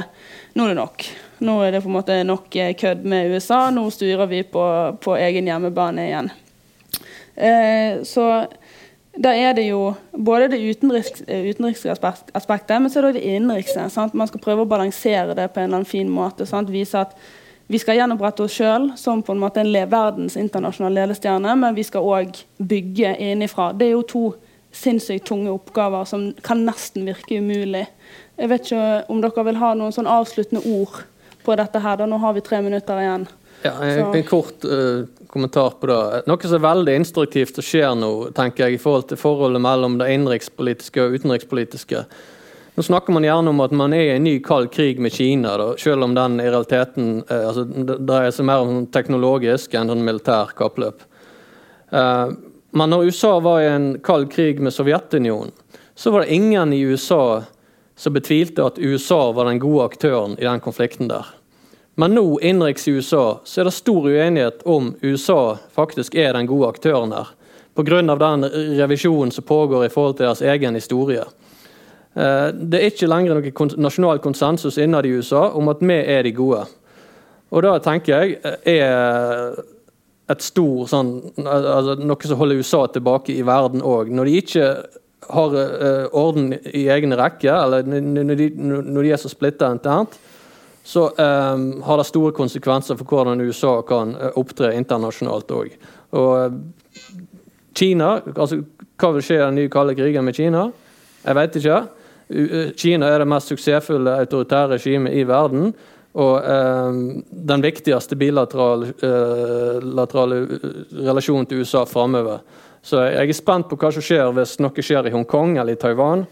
nå 0.56 0.64
er 0.64 0.72
det 0.72 0.80
nok. 0.80 1.04
Nå 1.40 1.56
er 1.64 1.72
det 1.72 1.80
på 1.84 1.88
en 1.88 1.96
måte 1.96 2.20
nok 2.26 2.56
eh, 2.60 2.74
kødd 2.76 3.04
med 3.08 3.32
USA. 3.32 3.70
Nå 3.72 3.86
styrer 3.94 4.28
vi 4.28 4.42
på, 4.44 4.64
på 5.00 5.16
egen 5.16 5.48
hjemmebane 5.48 6.06
igjen. 6.08 6.30
Eh, 7.34 8.02
så 8.04 8.26
da 9.16 9.32
er 9.34 9.54
det 9.56 9.64
jo 9.66 9.94
både 10.12 10.50
det 10.52 10.60
utenriks, 10.60 11.22
eh, 11.26 11.48
utenrikske 11.50 11.92
aspektet, 12.36 12.76
men 12.76 12.90
så 12.90 13.00
er 13.00 13.08
det 13.08 13.20
det 13.20 13.28
innenrikse. 13.32 13.88
Man 14.12 14.28
skal 14.28 14.44
prøve 14.44 14.66
å 14.66 14.70
balansere 14.70 15.34
det 15.34 15.48
på 15.50 15.62
en 15.62 15.70
eller 15.70 15.80
annen 15.80 15.88
fin 15.88 16.10
måte. 16.12 16.46
Sant? 16.46 16.70
Vise 16.70 17.00
at 17.00 17.16
vi 17.70 17.78
skal 17.78 18.00
gjenopprette 18.00 18.44
oss 18.44 18.58
sjøl 18.58 18.90
som 18.98 19.22
på 19.22 19.32
en 19.34 19.40
måte 19.40 19.62
en 19.62 19.72
verdens 19.72 20.36
internasjonale 20.36 21.04
ledestjerne, 21.04 21.56
men 21.56 21.76
vi 21.76 21.86
skal 21.86 22.06
òg 22.06 22.40
bygge 22.58 23.16
innifra. 23.16 23.70
Det 23.72 23.88
er 23.88 23.94
jo 23.94 24.06
to 24.10 24.24
sinnssykt 24.74 25.26
tunge 25.26 25.50
oppgaver 25.50 26.04
som 26.06 26.30
kan 26.46 26.64
nesten 26.66 27.08
virke 27.08 27.38
umulig. 27.38 27.86
Jeg 28.38 28.50
vet 28.50 28.66
ikke 28.66 29.04
om 29.12 29.22
dere 29.22 29.46
vil 29.46 29.60
ha 29.60 29.72
noen 29.78 29.94
sånn 29.94 30.10
avsluttende 30.10 30.62
ord 30.70 31.02
på 31.50 31.58
dette 31.58 31.82
her. 31.82 31.98
Da. 31.98 32.06
Nå 32.06 32.18
har 32.22 32.34
vi 32.36 32.46
tre 32.46 32.62
minutter 32.62 33.02
igjen. 33.02 33.28
Ja, 33.62 33.72
en, 33.84 34.14
en 34.14 34.22
kort 34.24 34.64
uh, 34.64 35.04
kommentar 35.28 35.70
på 35.80 35.86
det. 35.90 36.22
Noe 36.30 36.48
som 36.48 36.56
er 36.56 36.64
veldig 36.64 36.96
instruktivt 37.02 37.58
som 37.58 37.66
skjer 37.66 37.94
nå, 37.98 38.10
tenker 38.36 38.66
jeg, 38.68 38.78
i 38.78 38.82
forhold 38.82 39.10
til 39.10 39.20
forholdet 39.20 39.60
mellom 39.60 39.98
det 40.00 40.08
innenrikspolitiske 40.14 41.02
og 41.02 41.18
utenrikspolitiske. 41.18 42.04
Nå 42.78 42.84
snakker 42.86 43.12
man 43.12 43.26
gjerne 43.26 43.52
om 43.52 43.60
at 43.60 43.74
man 43.76 43.92
er 43.92 44.06
i 44.06 44.14
en 44.14 44.24
ny 44.24 44.38
kald 44.46 44.70
krig 44.72 45.02
med 45.02 45.12
Kina, 45.12 45.56
da, 45.60 45.72
selv 45.80 46.06
om 46.06 46.14
den 46.16 46.38
i 46.40 46.48
realiteten 46.48 47.10
uh, 47.28 47.40
altså, 47.50 47.66
dreier 47.98 48.32
seg 48.32 48.48
mer 48.48 48.64
om 48.64 48.86
teknologisk 48.94 49.74
enn 49.76 49.92
en 49.92 50.06
militær 50.06 50.54
kappløp. 50.56 51.04
Uh, 51.92 52.32
men 52.70 52.94
når 52.94 53.10
USA 53.10 53.34
var 53.42 53.60
i 53.60 53.68
en 53.74 53.90
kald 54.06 54.30
krig 54.32 54.62
med 54.62 54.72
Sovjetunionen, 54.72 55.52
så 55.98 56.14
var 56.14 56.24
det 56.24 56.32
ingen 56.32 56.72
i 56.72 56.80
USA 56.86 57.42
som 58.00 58.14
betvilte 58.16 58.64
at 58.64 58.78
USA 58.78 59.26
var 59.36 59.50
den 59.50 59.60
gode 59.60 59.90
aktøren 59.90 60.38
i 60.38 60.46
den 60.46 60.62
konflikten 60.64 61.10
der. 61.10 61.26
Men 62.00 62.14
nå 62.16 62.38
innenriks 62.40 62.88
i 62.88 62.94
USA 62.96 63.40
så 63.44 63.60
er 63.60 63.68
det 63.68 63.74
stor 63.76 64.06
uenighet 64.08 64.62
om 64.64 64.94
USA 65.02 65.58
faktisk 65.76 66.14
er 66.16 66.32
den 66.32 66.48
gode 66.48 66.70
aktøren 66.72 67.12
her. 67.12 67.34
Pga. 67.76 68.00
den 68.16 68.46
revisjonen 68.78 69.32
som 69.32 69.44
pågår 69.44 69.84
i 69.84 69.90
forhold 69.92 70.16
til 70.16 70.26
deres 70.26 70.40
egen 70.42 70.74
historie. 70.74 71.26
Eh, 72.14 72.48
det 72.52 72.78
er 72.78 72.88
ikke 72.88 73.08
lenger 73.10 73.36
noen 73.36 73.74
nasjonal 73.76 74.22
konsensus 74.24 74.78
innad 74.78 75.06
i 75.06 75.12
USA 75.12 75.50
om 75.52 75.68
at 75.68 75.82
vi 75.84 75.98
er 76.00 76.24
de 76.24 76.32
gode. 76.32 76.64
Og 77.50 77.66
da 77.66 77.76
tenker 77.84 78.24
jeg 78.24 78.56
er 78.64 79.60
et 80.30 80.42
stor 80.46 80.88
sånn, 80.88 81.14
altså 81.44 81.98
Noe 82.00 82.32
som 82.32 82.40
holder 82.40 82.62
USA 82.62 82.84
tilbake 82.86 83.34
i 83.34 83.44
verden 83.44 83.84
òg. 83.84 84.08
Når 84.14 84.24
de 84.24 84.40
ikke 84.40 84.66
har 85.30 85.54
uh, 85.54 86.06
orden 86.16 86.52
i 86.64 86.86
egne 86.88 87.18
rekker, 87.18 87.52
eller 87.52 87.84
når 87.84 88.38
de, 88.38 88.50
når 88.56 89.02
de 89.02 89.10
er 89.12 89.20
så 89.20 89.30
splitta 89.30 89.68
internt, 89.74 90.16
så 90.90 91.06
um, 91.14 91.64
har 91.86 92.00
det 92.00 92.08
store 92.08 92.34
konsekvenser 92.34 92.98
for 92.98 93.06
hvordan 93.06 93.42
USA 93.46 93.76
kan 93.86 94.16
uh, 94.18 94.32
opptre 94.40 94.72
internasjonalt 94.74 95.52
òg. 95.54 95.76
Og 96.18 96.58
Kina 97.76 98.16
altså 98.34 98.64
Hva 98.98 99.12
vil 99.14 99.22
skje 99.24 99.38
i 99.38 99.44
den 99.44 99.56
nye 99.60 99.70
kalde 99.72 99.94
krigen 99.96 100.26
med 100.26 100.36
Kina? 100.36 100.66
Jeg 101.22 101.36
vet 101.38 101.54
ikke. 101.56 101.78
Kina 102.76 103.08
er 103.08 103.22
det 103.22 103.28
mest 103.30 103.48
suksessfulle 103.48 104.18
autoritære 104.24 104.74
regimet 104.74 105.14
i 105.16 105.22
verden. 105.28 105.70
Og 106.18 106.42
eh, 106.42 106.98
den 107.30 107.62
viktigste 107.62 108.18
bilaterale 108.18 108.90
eh, 108.98 109.78
relasjonen 111.06 111.46
til 111.46 111.62
USA 111.62 111.84
framover. 111.86 112.42
Så 112.82 113.04
jeg 113.06 113.28
er 113.28 113.36
spent 113.36 113.68
på 113.70 113.78
hva 113.78 113.92
som 113.94 114.02
skjer 114.04 114.32
hvis 114.34 114.58
noe 114.62 114.84
skjer 114.84 115.06
i 115.06 115.14
Hongkong 115.14 115.56
eller 115.60 115.76
i 115.76 115.80
Taiwan. 115.80 116.26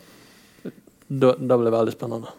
Da, 1.09 1.35
da 1.39 1.57
blir 1.57 1.71
det 1.71 1.77
veldig 1.77 1.95
spennende. 1.95 2.35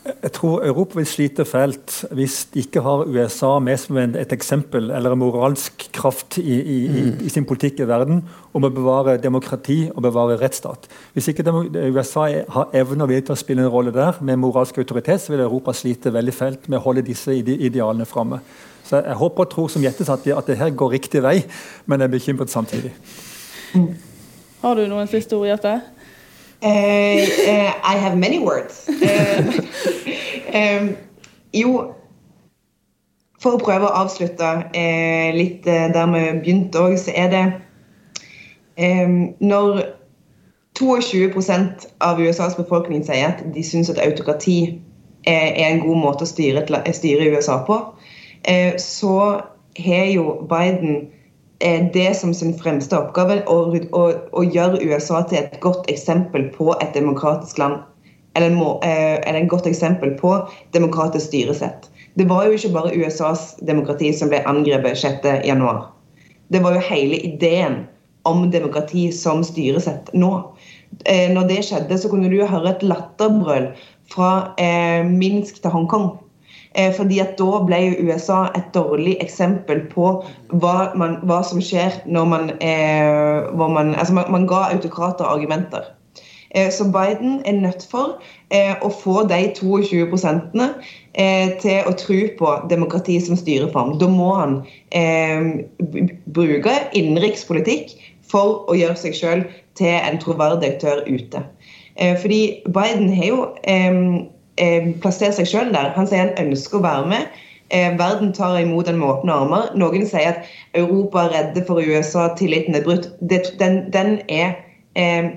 Jeg 0.00 0.32
tror 0.32 0.62
Europa 0.64 0.96
vil 0.96 1.06
slite 1.06 1.44
fælt 1.44 1.94
hvis 2.16 2.46
de 2.54 2.62
ikke 2.62 2.80
har 2.80 3.02
USA 3.04 3.50
med 3.60 3.76
som 3.76 3.98
et 4.00 4.32
eksempel 4.32 4.88
eller 4.96 5.12
en 5.12 5.20
moralsk 5.20 5.84
kraft 5.92 6.38
i, 6.40 6.54
i, 6.56 6.78
mm. 6.88 7.18
i, 7.26 7.28
sin 7.28 7.44
politikk 7.44 7.82
i 7.82 7.88
verden 7.88 8.22
om 8.56 8.64
å 8.64 8.72
bevare 8.72 9.18
demokrati 9.20 9.90
og 9.92 10.00
bevare 10.06 10.38
rettsstat. 10.40 10.88
Hvis 11.12 11.28
ikke 11.28 11.44
USA 11.92 12.24
har 12.56 12.72
evne 12.72 13.04
og 13.04 13.12
vilje 13.12 13.28
til 13.28 13.36
å 13.36 13.40
spille 13.42 13.66
en 13.66 13.72
rolle 13.72 13.92
der 13.92 14.16
med 14.24 14.40
moralsk 14.40 14.80
autoritet, 14.80 15.20
så 15.20 15.34
vil 15.34 15.44
Europa 15.44 15.76
slite 15.76 16.14
veldig 16.16 16.34
fælt 16.34 16.68
med 16.68 16.80
å 16.80 16.84
holde 16.88 17.04
disse 17.04 17.36
idealene 17.36 18.08
framme. 18.08 18.40
Så 18.88 19.04
jeg 19.04 19.20
håper 19.20 19.44
og 19.44 19.52
tror 19.52 19.68
som 19.68 19.84
Jette 19.84 20.08
at, 20.08 20.26
at 20.32 20.48
det 20.48 20.58
her 20.58 20.72
går 20.72 20.96
riktig 20.96 21.20
vei, 21.22 21.42
men 21.84 22.00
jeg 22.00 22.08
er 22.08 22.16
bekymret 22.16 22.50
samtidig. 22.50 22.96
Har 24.64 24.80
du 24.80 24.86
noen 24.88 25.12
siste 25.12 25.36
ord, 25.36 25.50
Jette? 25.52 25.99
Uh, 26.62 26.66
uh, 26.66 27.72
I 27.84 27.96
have 27.96 28.16
many 28.18 28.38
words. 28.38 28.88
Um, 30.54 30.96
jo, 31.52 31.94
for 33.40 33.56
å 33.56 33.62
prøve 33.62 33.88
å 33.88 33.94
avslutte 34.02 34.50
litt 35.36 35.64
der 35.64 36.12
vi 36.12 36.26
begynte 36.42 36.82
òg, 36.84 36.98
så 37.00 37.14
er 37.16 37.32
det 37.32 37.44
um, 38.76 39.32
Når 39.40 39.80
22% 40.76 41.88
av 42.04 42.20
USAs 42.20 42.56
befolkning 42.56 43.02
sier 43.04 43.32
at 43.32 43.40
de 43.54 43.64
syns 43.64 43.90
at 43.92 44.00
autokrati 44.00 44.60
er, 45.28 45.56
en 45.66 45.80
god 45.84 45.98
måte 46.00 46.24
å 46.24 46.28
styre, 46.28 46.64
styre 46.96 47.32
USA 47.32 47.58
på, 47.64 47.80
Eh, 48.42 48.76
så 48.76 49.40
har 49.76 50.04
jo 50.04 50.46
Biden 50.48 50.96
eh, 50.96 51.08
det 51.94 52.16
som 52.16 52.34
sin 52.34 52.54
fremste 52.58 52.96
oppgave 52.96 53.42
å, 53.50 53.56
å, 53.76 54.02
å, 54.32 54.42
gjøre 54.44 54.80
USA 54.80 55.20
til 55.28 55.42
et 55.42 55.58
godt 55.60 55.88
eksempel 55.92 56.48
på 56.54 56.72
et 56.80 56.94
demokratisk 56.96 57.60
land. 57.60 57.82
Eller, 58.38 58.54
må, 58.54 58.78
eh, 58.86 59.18
eller 59.26 59.42
et 59.42 59.50
godt 59.50 59.66
eksempel 59.68 60.14
på 60.20 60.36
demokratisk 60.72 61.26
styresett. 61.26 61.90
Det 62.16 62.26
var 62.30 62.46
jo 62.46 62.56
ikke 62.56 62.72
bare 62.74 62.94
USAs 62.96 63.56
demokrati 63.66 64.12
som 64.16 64.30
ble 64.32 64.40
angrepet 64.48 64.98
6.1. 65.02 65.82
Det 66.50 66.62
var 66.64 66.76
jo 66.78 66.86
hele 66.88 67.18
ideen 67.26 67.82
om 68.28 68.48
demokrati 68.50 69.08
som 69.14 69.44
styresett 69.46 70.10
nå. 70.14 70.32
Når 71.06 71.46
det 71.48 71.60
skjedde, 71.64 71.98
så 71.98 72.10
kunne 72.10 72.30
du 72.30 72.40
høre 72.42 72.72
et 72.72 72.82
latterbrøl 72.82 73.70
fra 74.10 74.30
Minsk 75.06 75.62
til 75.62 75.72
Hongkong. 75.72 76.10
Eh, 76.74 76.92
fordi 76.94 77.18
at 77.18 77.38
Da 77.38 77.62
ble 77.66 77.96
USA 77.98 78.44
et 78.54 78.68
dårlig 78.74 79.16
eksempel 79.20 79.82
på 79.90 80.10
hva, 80.52 80.74
man, 80.94 81.16
hva 81.26 81.40
som 81.42 81.62
skjer 81.62 82.02
når 82.06 82.28
man, 82.30 82.50
eh, 82.62 83.48
man, 83.58 83.94
altså 83.94 84.14
man, 84.14 84.30
man 84.30 84.46
ga 84.46 84.68
autokrater 84.70 85.26
argumenter. 85.26 85.90
Eh, 86.54 86.70
så 86.70 86.84
Biden 86.84 87.42
er 87.44 87.58
nødt 87.58 87.86
for 87.90 88.20
eh, 88.54 88.74
å 88.82 88.90
få 88.90 89.24
de 89.26 89.40
22 89.58 90.06
prosentene 90.12 90.70
eh, 91.14 91.58
til 91.62 91.86
å 91.86 91.94
tro 91.98 92.20
på 92.38 92.54
demokrati 92.70 93.18
som 93.22 93.38
styreform. 93.38 93.96
Da 93.98 94.06
må 94.10 94.30
han 94.38 94.60
eh, 94.94 95.66
bruke 96.30 96.76
innenrikspolitikk 96.94 97.96
for 98.30 98.62
å 98.70 98.78
gjøre 98.78 98.98
seg 98.98 99.18
selv 99.18 99.62
til 99.78 99.94
en 99.98 100.22
troverdig 100.22 100.76
aktør 100.76 101.02
ute. 101.06 101.42
fordi 102.22 102.62
Biden 102.66 103.10
har 103.12 103.26
jo 103.26 103.40
eh, 104.60 104.90
plassere 105.02 105.34
seg 105.36 105.48
sjøl 105.50 105.72
der. 105.74 105.92
Han 105.96 106.08
sier 106.08 106.28
han 106.28 106.36
ønsker 106.48 106.80
å 106.80 106.84
være 106.84 107.10
med. 107.10 107.40
Eh, 107.70 107.98
verden 107.98 108.32
tar 108.32 108.58
imot 108.60 108.86
den 108.86 108.98
med 108.98 109.08
åpne 109.08 109.36
armer. 109.44 109.68
Noen 109.78 110.06
sier 110.06 110.32
at 110.32 110.48
Europa 110.78 111.26
er 111.26 111.36
redde 111.36 111.64
for 111.68 111.82
USA, 111.82 112.28
tilliten 112.38 112.74
er 112.74 112.86
brutt. 112.86 113.12
Det, 113.20 113.44
den, 113.60 113.84
den, 113.94 114.18
er, 114.28 114.56
eh, 114.98 115.30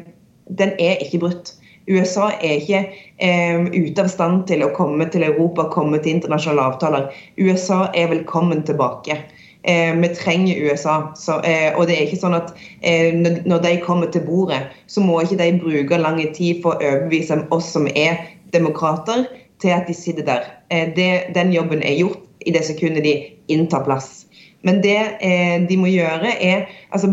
den, 0.49 0.73
er, 0.79 0.97
ikke 1.03 1.21
brutt. 1.25 1.53
USA 1.89 2.31
er 2.39 2.57
ikke 2.57 2.81
eh, 3.19 3.67
ute 3.75 4.05
av 4.05 4.09
stand 4.09 4.47
til 4.49 4.63
å 4.65 4.71
komme 4.73 5.05
til 5.13 5.25
Europa, 5.27 5.67
komme 5.73 5.99
til 6.01 6.17
internasjonale 6.17 6.73
avtaler. 6.73 7.09
USA 7.37 7.85
er 7.93 8.09
velkommen 8.15 8.63
tilbake. 8.65 9.19
Eh, 9.63 9.95
vi 9.95 10.09
trenger 10.15 10.63
USA. 10.65 11.13
Så, 11.15 11.41
eh, 11.41 11.69
og 11.77 11.87
det 11.87 11.95
er 11.95 12.07
ikke 12.07 12.23
sånn 12.23 12.35
at 12.35 12.55
eh, 12.81 13.13
når 13.13 13.61
de 13.63 13.77
kommer 13.85 14.09
til 14.11 14.25
bordet, 14.25 14.65
så 14.91 15.03
må 15.05 15.21
ikke 15.21 15.39
de 15.39 15.51
bruke 15.61 16.01
lang 16.01 16.17
tid 16.35 16.63
for 16.65 16.75
å 16.75 16.81
overbevise 16.81 17.43
oss 17.53 17.69
som 17.75 17.87
er 17.93 18.25
demokrater, 18.53 19.25
til 19.61 19.73
at 19.73 19.87
de 19.87 19.93
sitter 19.93 20.25
der. 20.27 20.47
Eh, 20.71 20.95
det, 20.95 21.35
den 21.35 21.53
jobben 21.53 21.83
er 21.83 21.97
gjort 21.97 22.19
i 22.45 22.51
det 22.51 22.65
sekundet 22.65 23.03
de 23.03 23.15
inntar 23.47 23.83
plass. 23.85 24.25
Men 24.63 24.83
det 24.83 24.99
eh, 25.21 25.69
de 25.69 25.77
må 25.77 25.91
gjøre, 25.91 26.31
er 26.41 26.65
altså 26.91 27.11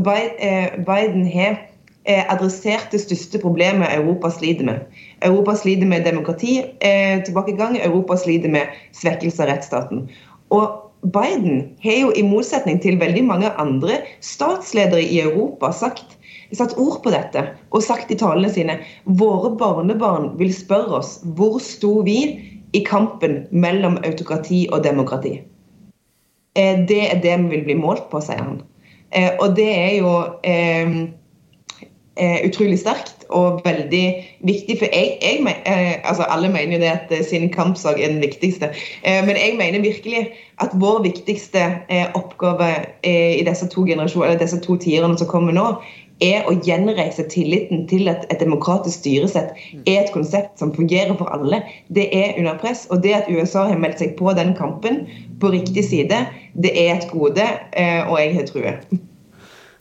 Biden 0.87 1.27
har 1.27 1.59
adressert 2.07 2.89
det 2.93 3.01
største 3.01 3.39
problemet 3.39 3.93
Europa 3.95 4.31
sliter 4.31 4.65
med. 4.65 4.79
Europa 5.23 5.55
sliter 5.55 5.87
med 5.87 6.05
demokrati, 6.05 6.63
eh, 6.81 7.23
tilbakegang. 7.25 7.79
Europa 7.79 8.17
sliter 8.17 8.49
med 8.49 8.73
svekkelse 8.93 9.43
av 9.43 9.49
rettsstaten. 9.51 10.09
Og 10.51 10.91
Biden 11.03 11.77
har 11.83 12.01
jo 12.01 12.13
i 12.17 12.23
motsetning 12.23 12.81
til 12.83 13.01
veldig 13.01 13.25
mange 13.25 13.51
andre 13.51 14.01
statsledere 14.21 15.03
i 15.03 15.21
Europa 15.21 15.73
sagt, 15.73 16.19
satt 16.57 16.77
ord 16.79 17.01
på 17.05 17.13
dette 17.15 17.45
og 17.71 17.85
sagt 17.85 18.11
i 18.11 18.19
talene 18.19 18.51
sine 18.53 18.79
våre 19.05 19.53
barnebarn 19.61 20.33
vil 20.41 20.53
spørre 20.55 21.01
oss 21.01 21.19
hvor 21.37 21.61
sto 21.63 22.01
vi 22.07 22.19
i 22.77 22.83
kampen 22.87 23.45
mellom 23.51 23.99
autokrati 24.07 24.67
og 24.71 24.85
demokrati. 24.87 25.41
Eh, 26.59 26.83
det 26.87 27.03
er 27.11 27.23
det 27.23 27.39
vi 27.45 27.57
vil 27.57 27.65
bli 27.69 27.79
målt 27.79 28.11
på, 28.11 28.23
sier 28.23 28.43
han. 28.43 28.61
Eh, 29.11 29.33
og 29.43 29.57
det 29.59 29.71
er 29.71 29.95
jo 29.99 30.13
eh, 32.21 32.47
utrolig 32.47 32.79
sterkt 32.79 33.25
og 33.29 33.63
veldig 33.65 34.05
viktig. 34.47 34.77
For 34.81 34.93
jeg, 34.93 35.17
jeg 35.23 35.57
eh, 35.65 35.97
altså 36.05 36.27
Alle 36.29 36.51
mener 36.53 36.77
jo 36.77 36.83
det 36.83 36.91
at 36.93 37.13
eh, 37.15 37.25
sin 37.25 37.49
kampsak 37.53 38.01
er 38.01 38.13
den 38.13 38.21
viktigste. 38.21 38.73
Men 39.05 39.37
jeg 39.37 39.57
mener 39.59 39.81
virkelig 39.81 40.29
at 40.61 40.75
vår 40.75 41.03
viktigste 41.03 41.63
oppgave 42.15 42.69
i 43.07 43.45
disse 43.47 43.69
to 43.69 43.87
generasjoner, 43.87 44.27
eller 44.27 44.43
disse 44.43 44.61
to 44.61 44.77
tiårene 44.77 45.19
som 45.19 45.29
kommer 45.31 45.57
nå, 45.57 45.67
er 46.25 46.47
å 46.49 46.55
gjenreise 46.67 47.25
tilliten 47.33 47.87
til 47.91 48.09
at 48.13 48.27
et 48.31 48.43
demokratisk 48.43 49.01
styresett 49.01 49.55
er 49.85 50.03
et 50.03 50.13
konsept 50.15 50.61
som 50.61 50.75
fungerer 50.77 51.17
for 51.19 51.33
alle. 51.35 51.63
Det 51.89 52.09
er 52.15 52.37
under 52.39 52.59
press. 52.61 52.87
Og 52.91 53.03
det 53.05 53.17
at 53.23 53.31
USA 53.31 53.67
har 53.71 53.81
meldt 53.81 54.03
seg 54.03 54.17
på 54.21 54.33
den 54.37 54.55
kampen 54.59 55.05
på 55.41 55.53
riktig 55.53 55.87
side, 55.89 56.25
det 56.55 56.75
er 56.75 56.99
et 56.99 57.09
gode, 57.13 57.47
eh, 57.73 58.03
og 58.07 58.19
jeg 58.21 58.37
har 58.37 58.51
trua. 58.51 58.75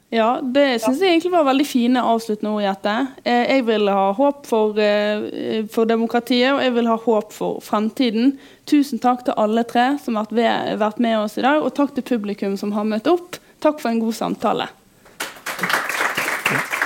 Ja, 0.10 0.40
det 0.42 0.80
syns 0.82 1.04
jeg 1.04 1.12
egentlig 1.12 1.30
var 1.36 1.44
veldig 1.46 1.66
fine 1.70 2.02
avsluttende 2.02 2.56
ord, 2.56 2.64
Jette. 2.64 2.94
Eh, 3.30 3.44
jeg 3.54 3.66
vil 3.68 3.92
ha 3.94 4.08
håp 4.18 4.40
for, 4.50 4.74
eh, 4.82 5.68
for, 5.70 5.86
demokratiet, 5.86 6.50
og 6.56 6.64
jeg 6.64 6.74
vil 6.74 6.90
ha 6.90 6.96
håp 6.98 7.36
for 7.36 7.60
fremtiden. 7.62 8.32
Tusen 8.66 8.98
takk 8.98 9.22
til 9.28 9.38
alle 9.38 9.62
tre 9.70 10.00
som 10.02 10.18
har 10.18 10.34
vært 10.34 10.98
med 10.98 11.20
oss 11.20 11.38
i 11.38 11.46
dag, 11.46 11.62
og 11.62 11.76
takk 11.78 11.94
til 11.94 12.08
publikum 12.10 12.58
som 12.58 12.74
har 12.74 12.90
møtt 12.90 13.06
opp. 13.06 13.38
Takk 13.62 13.78
for 13.84 13.92
en 13.92 14.02
god 14.02 14.18
samtale. 14.18 14.70
Yeah. 16.52 16.79